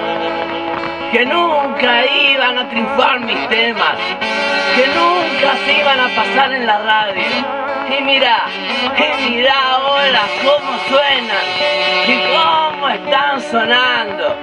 Que 1.13 1.27
nunca 1.27 2.07
iban 2.07 2.59
a 2.59 2.69
triunfar 2.71 3.21
mis 3.21 3.47
temas. 3.51 3.97
Que 4.75 4.87
nunca 4.87 5.57
se 5.67 5.79
iban 5.81 6.01
a 6.01 6.09
pasar 6.17 6.53
en 6.53 6.67
la 6.67 6.79
radio. 6.79 7.23
Y 7.99 8.03
mira, 8.03 8.47
y 8.97 9.31
mira 9.31 9.55
ahora 9.73 10.23
cómo 10.43 10.79
suenan. 10.89 11.47
Y 12.07 12.17
cómo 12.33 12.89
están 12.89 13.41
sonando. 13.51 14.35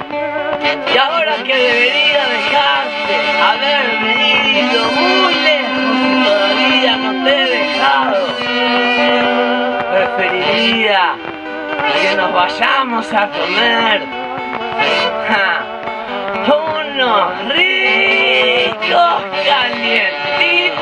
Y 0.93 0.97
ahora 0.97 1.35
que 1.43 1.55
debería 1.55 2.27
dejarte 2.27 3.06
haberme 3.41 4.13
ido 4.61 4.91
muy 4.91 5.33
lejos 5.35 5.95
y 6.03 6.23
todavía 6.25 6.97
no 6.97 7.11
te 7.23 7.31
he 7.31 7.47
dejado, 7.57 8.19
preferiría 9.91 11.15
que 12.01 12.15
nos 12.15 12.33
vayamos 12.33 13.05
a 13.13 13.29
comer 13.29 14.01
ja, 15.29 15.65
unos 16.47 17.53
ricos 17.53 19.23
calientitos. 19.45 20.77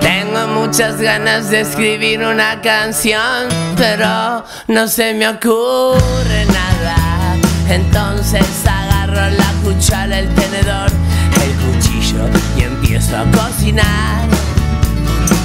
Tengo 0.00 0.46
muchas 0.48 1.00
ganas 1.00 1.50
de 1.50 1.60
escribir 1.60 2.20
una 2.24 2.60
canción, 2.60 3.48
pero 3.76 4.44
no 4.66 4.88
se 4.88 5.14
me 5.14 5.28
ocurre 5.28 6.46
nada. 6.46 6.96
Entonces 7.68 8.57
cuchara, 9.78 10.18
el 10.18 10.28
tenedor, 10.34 10.90
el 11.44 11.52
cuchillo 11.64 12.28
y 12.56 12.62
empiezo 12.62 13.16
a 13.16 13.24
cocinar. 13.30 14.26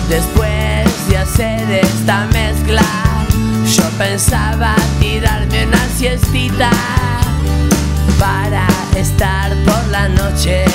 Después 0.10 1.10
de 1.10 1.18
hacer 1.18 1.70
esta 1.72 2.26
mezcla, 2.34 2.82
Yo 3.76 3.84
pensaba 3.98 4.76
tirarme 5.00 5.66
una 5.66 5.88
siestita 5.98 6.70
para 8.20 8.68
estar 8.96 9.52
por 9.66 9.88
la 9.90 10.10
noche. 10.10 10.66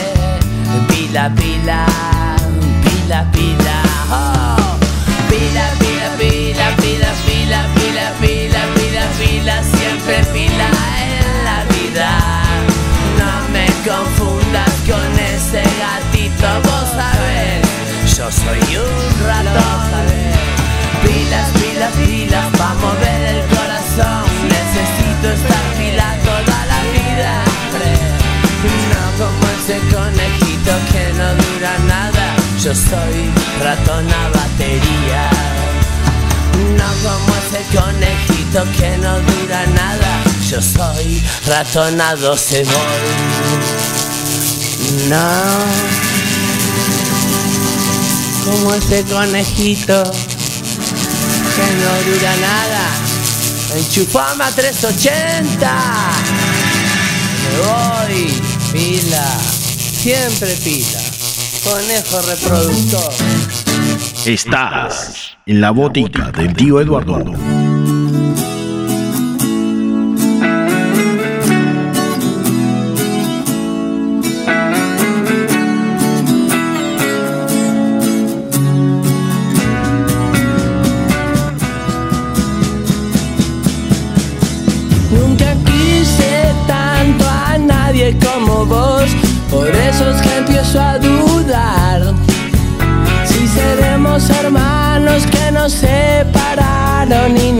Pila, 0.88 1.30
pila, 1.34 1.86
pila, 2.84 3.24
pila. 3.32 3.82
Oh. 4.10 4.78
Pila, 5.28 5.66
pila, 5.78 6.08
pila, 6.18 6.76
pila, 6.76 7.10
pila, 7.26 7.60
pila, 7.74 8.62
pila, 8.74 9.04
pila, 9.18 9.62
siempre 9.62 10.24
pila 10.32 10.68
en 11.12 11.17
confundas 13.88 14.70
con 14.86 15.10
ese 15.18 15.62
gatito, 15.80 16.48
vos 16.64 16.88
sabés, 16.92 18.16
yo 18.16 18.30
soy 18.30 18.76
un 18.76 19.26
ratón. 19.26 19.88
Pilas, 21.02 21.48
pilas, 21.58 21.92
pilas, 21.96 22.46
pa' 22.58 22.74
mover 22.74 23.22
el 23.34 23.42
corazón. 23.54 24.24
Necesito 24.54 25.26
estar 25.30 25.64
pila 25.78 26.08
toda 26.24 26.58
la 26.72 26.80
vida. 26.96 27.32
No 28.92 29.04
como 29.20 29.44
ese 29.56 29.78
conejito 29.94 30.72
que 30.90 31.04
no 31.18 31.28
dura 31.42 31.72
nada. 31.86 32.24
Yo 32.62 32.74
soy 32.74 33.18
ratón 33.62 34.06
a 34.10 34.28
batería. 34.36 35.30
No 36.76 36.88
como 37.04 37.30
ese 37.42 37.62
conejito 37.76 38.37
que 38.50 38.96
no 38.98 39.20
dura 39.20 39.66
nada. 39.74 40.24
Yo 40.48 40.60
soy 40.62 41.22
a 42.00 42.16
12 42.16 42.64
volt. 42.64 42.76
No. 45.10 45.28
Como 48.44 48.74
ese 48.74 49.04
conejito 49.04 50.02
que 51.54 51.66
no 51.76 52.10
dura 52.10 52.36
nada. 52.36 52.84
Enchufama 53.76 54.50
380. 54.52 55.70
Me 57.44 57.52
voy, 57.66 58.32
pila, 58.72 59.26
siempre 60.00 60.56
pila. 60.64 61.00
Conejo 61.64 62.22
reproductor. 62.22 63.12
Estás 64.24 65.36
en 65.44 65.60
la 65.60 65.70
botica 65.70 66.30
del 66.32 66.54
tío 66.54 66.80
Eduardo. 66.80 67.57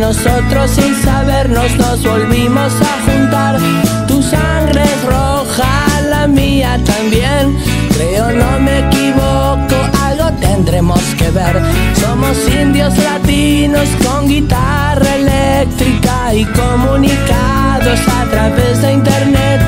Nosotros 0.09 0.70
sin 0.70 0.94
sabernos 1.02 1.70
nos 1.76 2.02
volvimos 2.02 2.72
a 2.80 2.94
juntar. 3.04 3.59
Tu 4.06 4.22
sangre 4.22 4.82
es 4.82 5.04
roja, 5.04 5.68
la 6.09 6.26
mía 6.26 6.80
también. 6.82 7.54
Creo 7.92 8.30
no 8.30 8.59
me 8.59 8.78
equivoco, 8.86 9.76
algo 10.02 10.32
tendremos 10.40 11.02
que 11.18 11.30
ver. 11.30 11.61
Somos 12.00 12.38
indios 12.48 12.96
latinos 12.96 13.86
con 14.02 14.26
guitarra 14.28 15.14
eléctrica 15.14 16.32
y 16.32 16.46
comunicados 16.46 18.00
a 18.18 18.24
través 18.30 18.80
de 18.80 18.92
internet. 18.92 19.61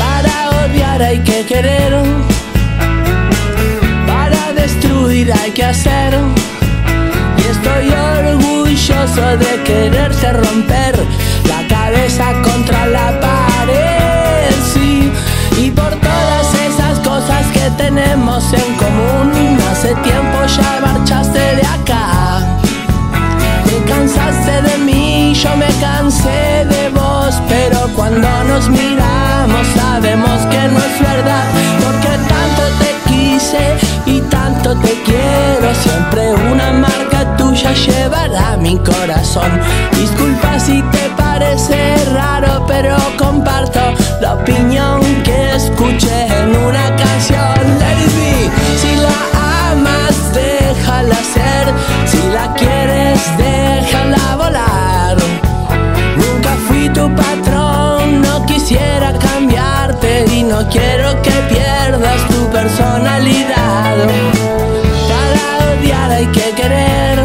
Para 0.00 0.64
odiar 0.64 1.00
hay 1.00 1.20
que 1.20 1.46
querer, 1.46 1.92
para 4.04 4.52
destruir 4.60 5.32
hay 5.32 5.52
que 5.52 5.64
hacer. 5.64 6.12
Orgulloso 8.82 9.36
de 9.36 9.62
quererte 9.62 10.32
romper 10.32 11.06
la 11.46 11.68
cabeza 11.68 12.32
contra 12.42 12.84
la 12.86 13.20
pared, 13.20 14.50
sí. 14.74 15.12
Y 15.56 15.70
por 15.70 15.90
todas 15.90 16.52
esas 16.66 16.98
cosas 16.98 17.46
que 17.52 17.70
tenemos 17.76 18.42
en 18.52 18.74
común, 18.74 19.56
hace 19.70 19.94
tiempo 20.02 20.38
ya 20.56 20.80
marchaste 20.84 21.38
de 21.38 21.62
acá. 21.62 22.40
Te 23.66 23.84
cansaste 23.88 24.62
de 24.62 24.78
mí, 24.78 25.32
yo 25.32 25.56
me 25.56 25.68
cansé 25.80 26.66
de 26.68 26.88
vos, 26.88 27.40
pero 27.48 27.86
cuando 27.94 28.28
nos 28.48 28.68
miramos 28.68 29.64
sabemos 29.76 30.40
que 30.50 30.68
no 30.68 30.78
es 30.78 31.00
verdad, 31.00 31.44
porque 31.84 32.18
tanto 32.34 32.62
te 32.80 33.12
quise 33.12 33.76
y 34.06 34.20
tanto 34.22 34.74
te 34.78 34.92
quiero, 35.04 35.72
siempre 35.72 36.34
una 36.50 36.72
marca 36.72 37.11
tuya 37.52 37.72
llevará 37.74 38.56
mi 38.56 38.78
corazón. 38.78 39.50
Disculpa 39.98 40.58
si 40.58 40.82
te 40.90 41.10
parece 41.16 41.96
raro, 42.14 42.64
pero 42.66 42.96
comparto 43.18 43.80
la 44.20 44.34
opinión 44.34 45.00
que 45.22 45.56
escuché 45.56 46.26
en 46.26 46.56
una 46.56 46.86
canción. 46.96 47.54
Let. 47.80 48.00
Si 48.80 48.96
la 48.96 49.18
amas, 49.70 50.16
déjala 50.32 51.20
ser. 51.34 51.64
Si 52.06 52.22
la 52.32 52.54
quieres, 52.54 53.20
déjala 53.36 54.36
volar. 54.36 55.16
Nunca 56.16 56.52
fui 56.66 56.88
tu 56.88 57.14
patrón, 57.14 58.22
no 58.22 58.46
quisiera 58.46 59.12
cambiarte 59.18 60.24
y 60.32 60.42
no 60.42 60.66
quiero 60.70 61.20
que 61.22 61.34
pierdas 61.52 62.20
tu 62.28 62.48
personalidad. 62.50 63.96
Hay 65.94 66.26
que 66.26 66.52
querer, 66.54 67.18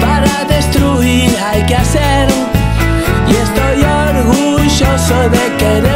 para 0.00 0.44
destruir 0.48 1.30
hay 1.38 1.62
que 1.64 1.76
hacer. 1.76 2.28
Y 3.28 3.34
estoy 3.36 3.84
orgulloso 3.84 5.30
de 5.30 5.56
quererte 5.56 5.95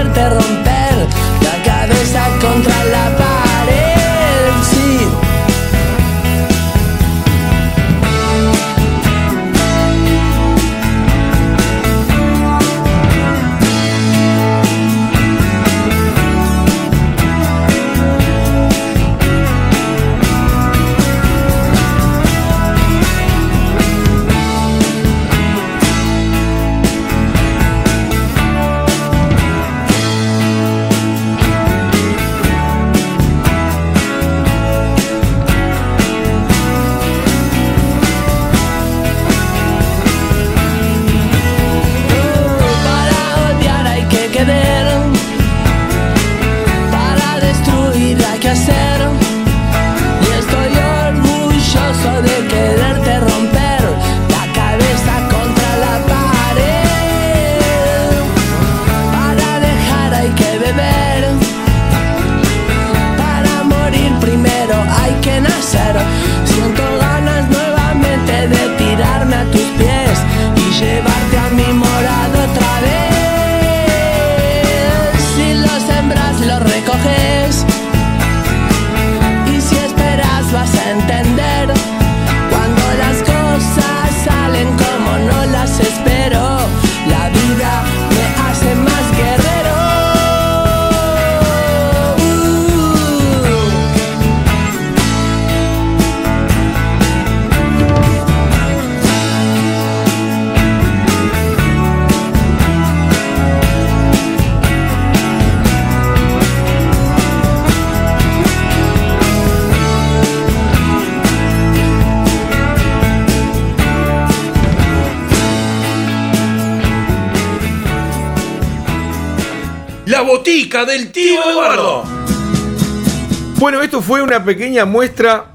Bueno, 123.61 123.83
esto 123.83 124.01
fue 124.01 124.23
una 124.23 124.43
pequeña 124.43 124.87
muestra 124.87 125.49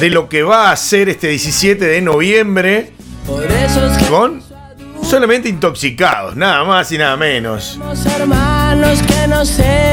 de 0.00 0.08
lo 0.08 0.30
que 0.30 0.42
va 0.42 0.70
a 0.70 0.76
ser 0.76 1.10
este 1.10 1.28
17 1.28 1.84
de 1.84 2.00
noviembre 2.00 2.94
con 4.08 4.42
solamente 5.02 5.50
intoxicados, 5.50 6.34
nada 6.36 6.64
más 6.64 6.90
y 6.90 6.96
nada 6.96 7.18
menos. 7.18 7.78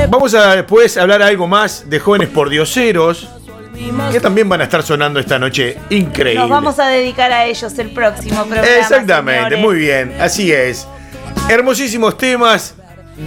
Vamos 0.10 0.34
a 0.34 0.56
después 0.56 0.96
hablar 0.96 1.22
algo 1.22 1.46
más 1.46 1.90
de 1.90 2.00
jóvenes 2.00 2.30
pordioseros 2.30 3.28
que 4.14 4.22
también 4.22 4.48
van 4.48 4.62
a 4.62 4.64
estar 4.64 4.82
sonando 4.82 5.20
esta 5.20 5.38
noche 5.38 5.78
increíble. 5.90 6.40
Nos 6.40 6.50
vamos 6.50 6.80
a 6.80 6.88
dedicar 6.88 7.34
a 7.34 7.44
ellos 7.44 7.78
el 7.78 7.90
próximo 7.90 8.46
programa. 8.46 8.78
Exactamente, 8.78 9.56
señores. 9.56 9.60
muy 9.60 9.76
bien, 9.76 10.16
así 10.22 10.54
es. 10.54 10.88
Hermosísimos 11.50 12.18
temas 12.18 12.76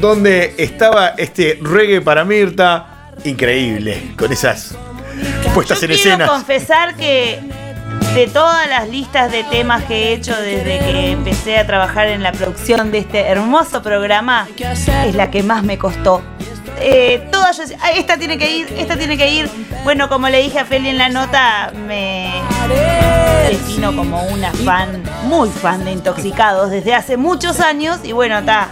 donde 0.01 0.55
estaba 0.57 1.09
este 1.09 1.59
reggae 1.61 2.01
para 2.01 2.25
Mirta, 2.25 2.94
increíble, 3.25 4.13
con 4.17 4.33
esas 4.33 4.75
puestas 5.55 5.81
Yo 5.81 5.87
en 5.87 5.93
quiero 5.93 6.09
escena. 6.11 6.27
confesar 6.27 6.95
que 6.97 7.41
de 8.15 8.27
todas 8.29 8.69
las 8.69 8.89
listas 8.89 9.31
de 9.33 9.45
temas 9.45 9.85
que 9.85 9.95
he 10.11 10.13
hecho 10.15 10.35
desde 10.37 10.79
que 10.79 11.11
empecé 11.13 11.59
a 11.59 11.67
trabajar 11.67 12.09
en 12.09 12.23
la 12.23 12.33
producción 12.33 12.91
de 12.91 12.99
este 12.99 13.21
hermoso 13.27 13.83
programa, 13.83 14.47
es 14.59 15.15
la 15.15 15.31
que 15.31 15.43
más 15.43 15.63
me 15.63 15.79
costó. 15.79 16.23
Eh, 16.81 17.29
todas 17.31 17.57
yo 17.57 17.63
decía, 17.63 17.79
"Ay, 17.83 17.99
esta 18.01 18.17
tiene 18.17 18.37
que 18.37 18.51
ir, 18.51 18.67
esta 18.77 18.97
tiene 18.97 19.17
que 19.17 19.31
ir. 19.31 19.49
Bueno, 19.85 20.09
como 20.09 20.29
le 20.29 20.43
dije 20.43 20.59
a 20.59 20.65
Feli 20.65 20.89
en 20.89 20.99
la 20.99 21.09
nota, 21.09 21.73
me 21.87 22.33
defino 23.49 23.95
como 23.95 24.23
una 24.25 24.51
fan, 24.53 25.03
muy 25.25 25.49
fan 25.51 25.85
de 25.85 25.93
Intoxicados 25.93 26.71
desde 26.71 26.95
hace 26.95 27.17
muchos 27.17 27.61
años 27.61 27.99
y 28.03 28.13
bueno, 28.13 28.39
está. 28.39 28.69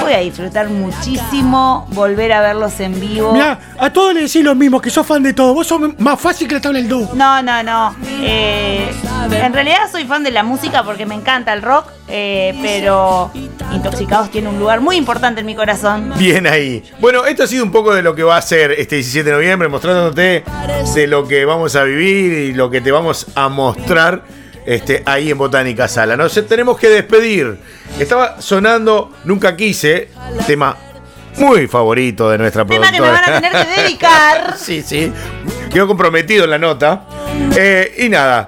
Voy 0.00 0.12
a 0.12 0.18
disfrutar 0.18 0.68
muchísimo 0.68 1.86
volver 1.90 2.32
a 2.32 2.40
verlos 2.40 2.80
en 2.80 2.98
vivo. 3.00 3.32
Mirá, 3.32 3.58
a 3.78 3.92
todos 3.92 4.14
le 4.14 4.22
decís 4.22 4.42
lo 4.42 4.54
mismo, 4.54 4.80
que 4.80 4.90
sos 4.90 5.06
fan 5.06 5.22
de 5.22 5.32
todo. 5.32 5.54
Vos 5.54 5.66
sos 5.66 5.80
más 5.98 6.20
fácil 6.20 6.48
que 6.48 6.54
la 6.54 6.60
tabla 6.60 6.78
del 6.78 6.88
do. 6.88 7.10
No, 7.14 7.42
no, 7.42 7.62
no. 7.62 7.94
Eh, 8.22 8.90
en 9.30 9.52
realidad 9.52 9.78
soy 9.90 10.04
fan 10.04 10.22
de 10.22 10.30
la 10.30 10.42
música 10.42 10.82
porque 10.82 11.06
me 11.06 11.14
encanta 11.14 11.52
el 11.52 11.62
rock, 11.62 11.86
eh, 12.08 12.58
pero 12.62 13.30
Intoxicados 13.72 14.30
tiene 14.30 14.48
un 14.48 14.58
lugar 14.58 14.80
muy 14.80 14.96
importante 14.96 15.40
en 15.40 15.46
mi 15.46 15.54
corazón. 15.54 16.12
Bien 16.18 16.46
ahí. 16.46 16.82
Bueno, 16.98 17.24
esto 17.24 17.44
ha 17.44 17.46
sido 17.46 17.64
un 17.64 17.70
poco 17.70 17.94
de 17.94 18.02
lo 18.02 18.14
que 18.14 18.22
va 18.22 18.36
a 18.36 18.42
ser 18.42 18.72
este 18.72 18.96
17 18.96 19.28
de 19.30 19.36
noviembre, 19.36 19.68
mostrándote 19.68 20.44
de 20.94 21.06
lo 21.06 21.28
que 21.28 21.44
vamos 21.44 21.76
a 21.76 21.84
vivir 21.84 22.32
y 22.32 22.52
lo 22.52 22.70
que 22.70 22.80
te 22.80 22.90
vamos 22.90 23.26
a 23.34 23.48
mostrar 23.48 24.24
este, 24.70 25.02
ahí 25.04 25.32
en 25.32 25.38
Botánica 25.38 25.88
Sala. 25.88 26.16
Nos 26.16 26.32
tenemos 26.46 26.78
que 26.78 26.88
despedir. 26.88 27.58
Estaba 27.98 28.40
sonando 28.40 29.12
Nunca 29.24 29.56
Quise, 29.56 30.10
tema 30.46 30.76
muy 31.38 31.66
favorito 31.66 32.30
de 32.30 32.38
nuestra 32.38 32.64
Tema 32.64 32.92
que 32.92 33.00
me 33.00 33.08
van 33.08 33.24
a 33.24 33.40
tener 33.40 33.50
que 33.50 33.82
dedicar. 33.82 34.56
sí, 34.56 34.82
sí. 34.82 35.12
Quedó 35.72 35.88
comprometido 35.88 36.44
en 36.44 36.50
la 36.50 36.58
nota. 36.58 37.04
Eh, 37.56 37.96
y 37.98 38.08
nada, 38.08 38.46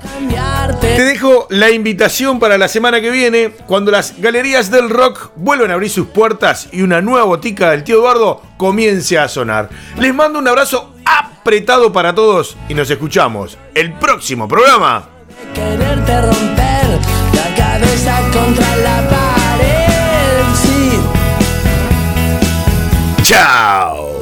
te 0.80 1.04
dejo 1.04 1.48
la 1.50 1.70
invitación 1.70 2.38
para 2.38 2.56
la 2.56 2.68
semana 2.68 3.00
que 3.00 3.10
viene, 3.10 3.50
cuando 3.66 3.90
las 3.90 4.20
galerías 4.20 4.70
del 4.70 4.90
rock 4.90 5.32
vuelvan 5.34 5.72
a 5.72 5.74
abrir 5.74 5.90
sus 5.90 6.06
puertas 6.06 6.68
y 6.70 6.82
una 6.82 7.00
nueva 7.00 7.24
botica 7.24 7.70
del 7.70 7.82
tío 7.82 7.96
Eduardo 7.96 8.42
comience 8.58 9.18
a 9.18 9.28
sonar. 9.28 9.70
Les 9.98 10.14
mando 10.14 10.38
un 10.38 10.46
abrazo 10.46 10.94
apretado 11.04 11.92
para 11.92 12.14
todos 12.14 12.56
y 12.68 12.74
nos 12.74 12.88
escuchamos 12.90 13.58
el 13.74 13.92
próximo 13.94 14.46
programa. 14.46 15.11
Quererte 15.54 16.20
romper 16.22 17.00
la 17.34 17.54
cabeza 17.56 18.20
contra 18.32 18.76
la 18.76 18.96
pared. 19.08 20.44
Sí. 20.62 21.00
¡Chao! 23.22 24.12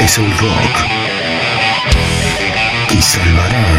Es 0.00 0.18
el 0.18 0.30
rock 0.38 0.76
que 2.88 3.02
salvará 3.02 3.75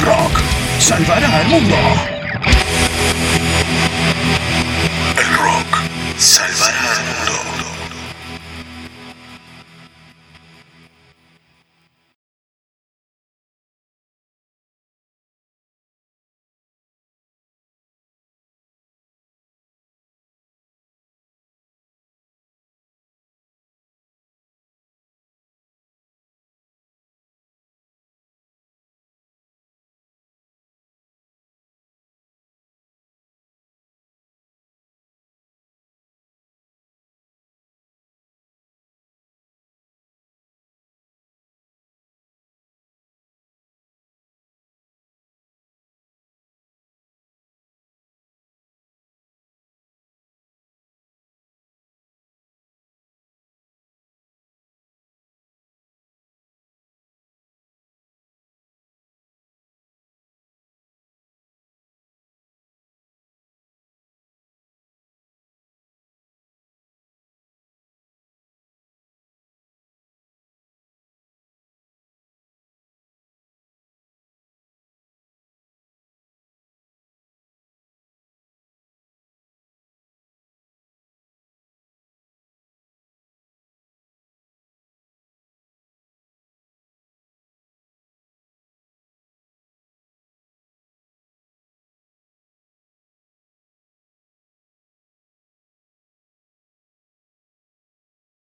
Rock 0.00 0.40
salvará 0.78 1.40
al 1.40 1.48
mundo. 1.48 2.13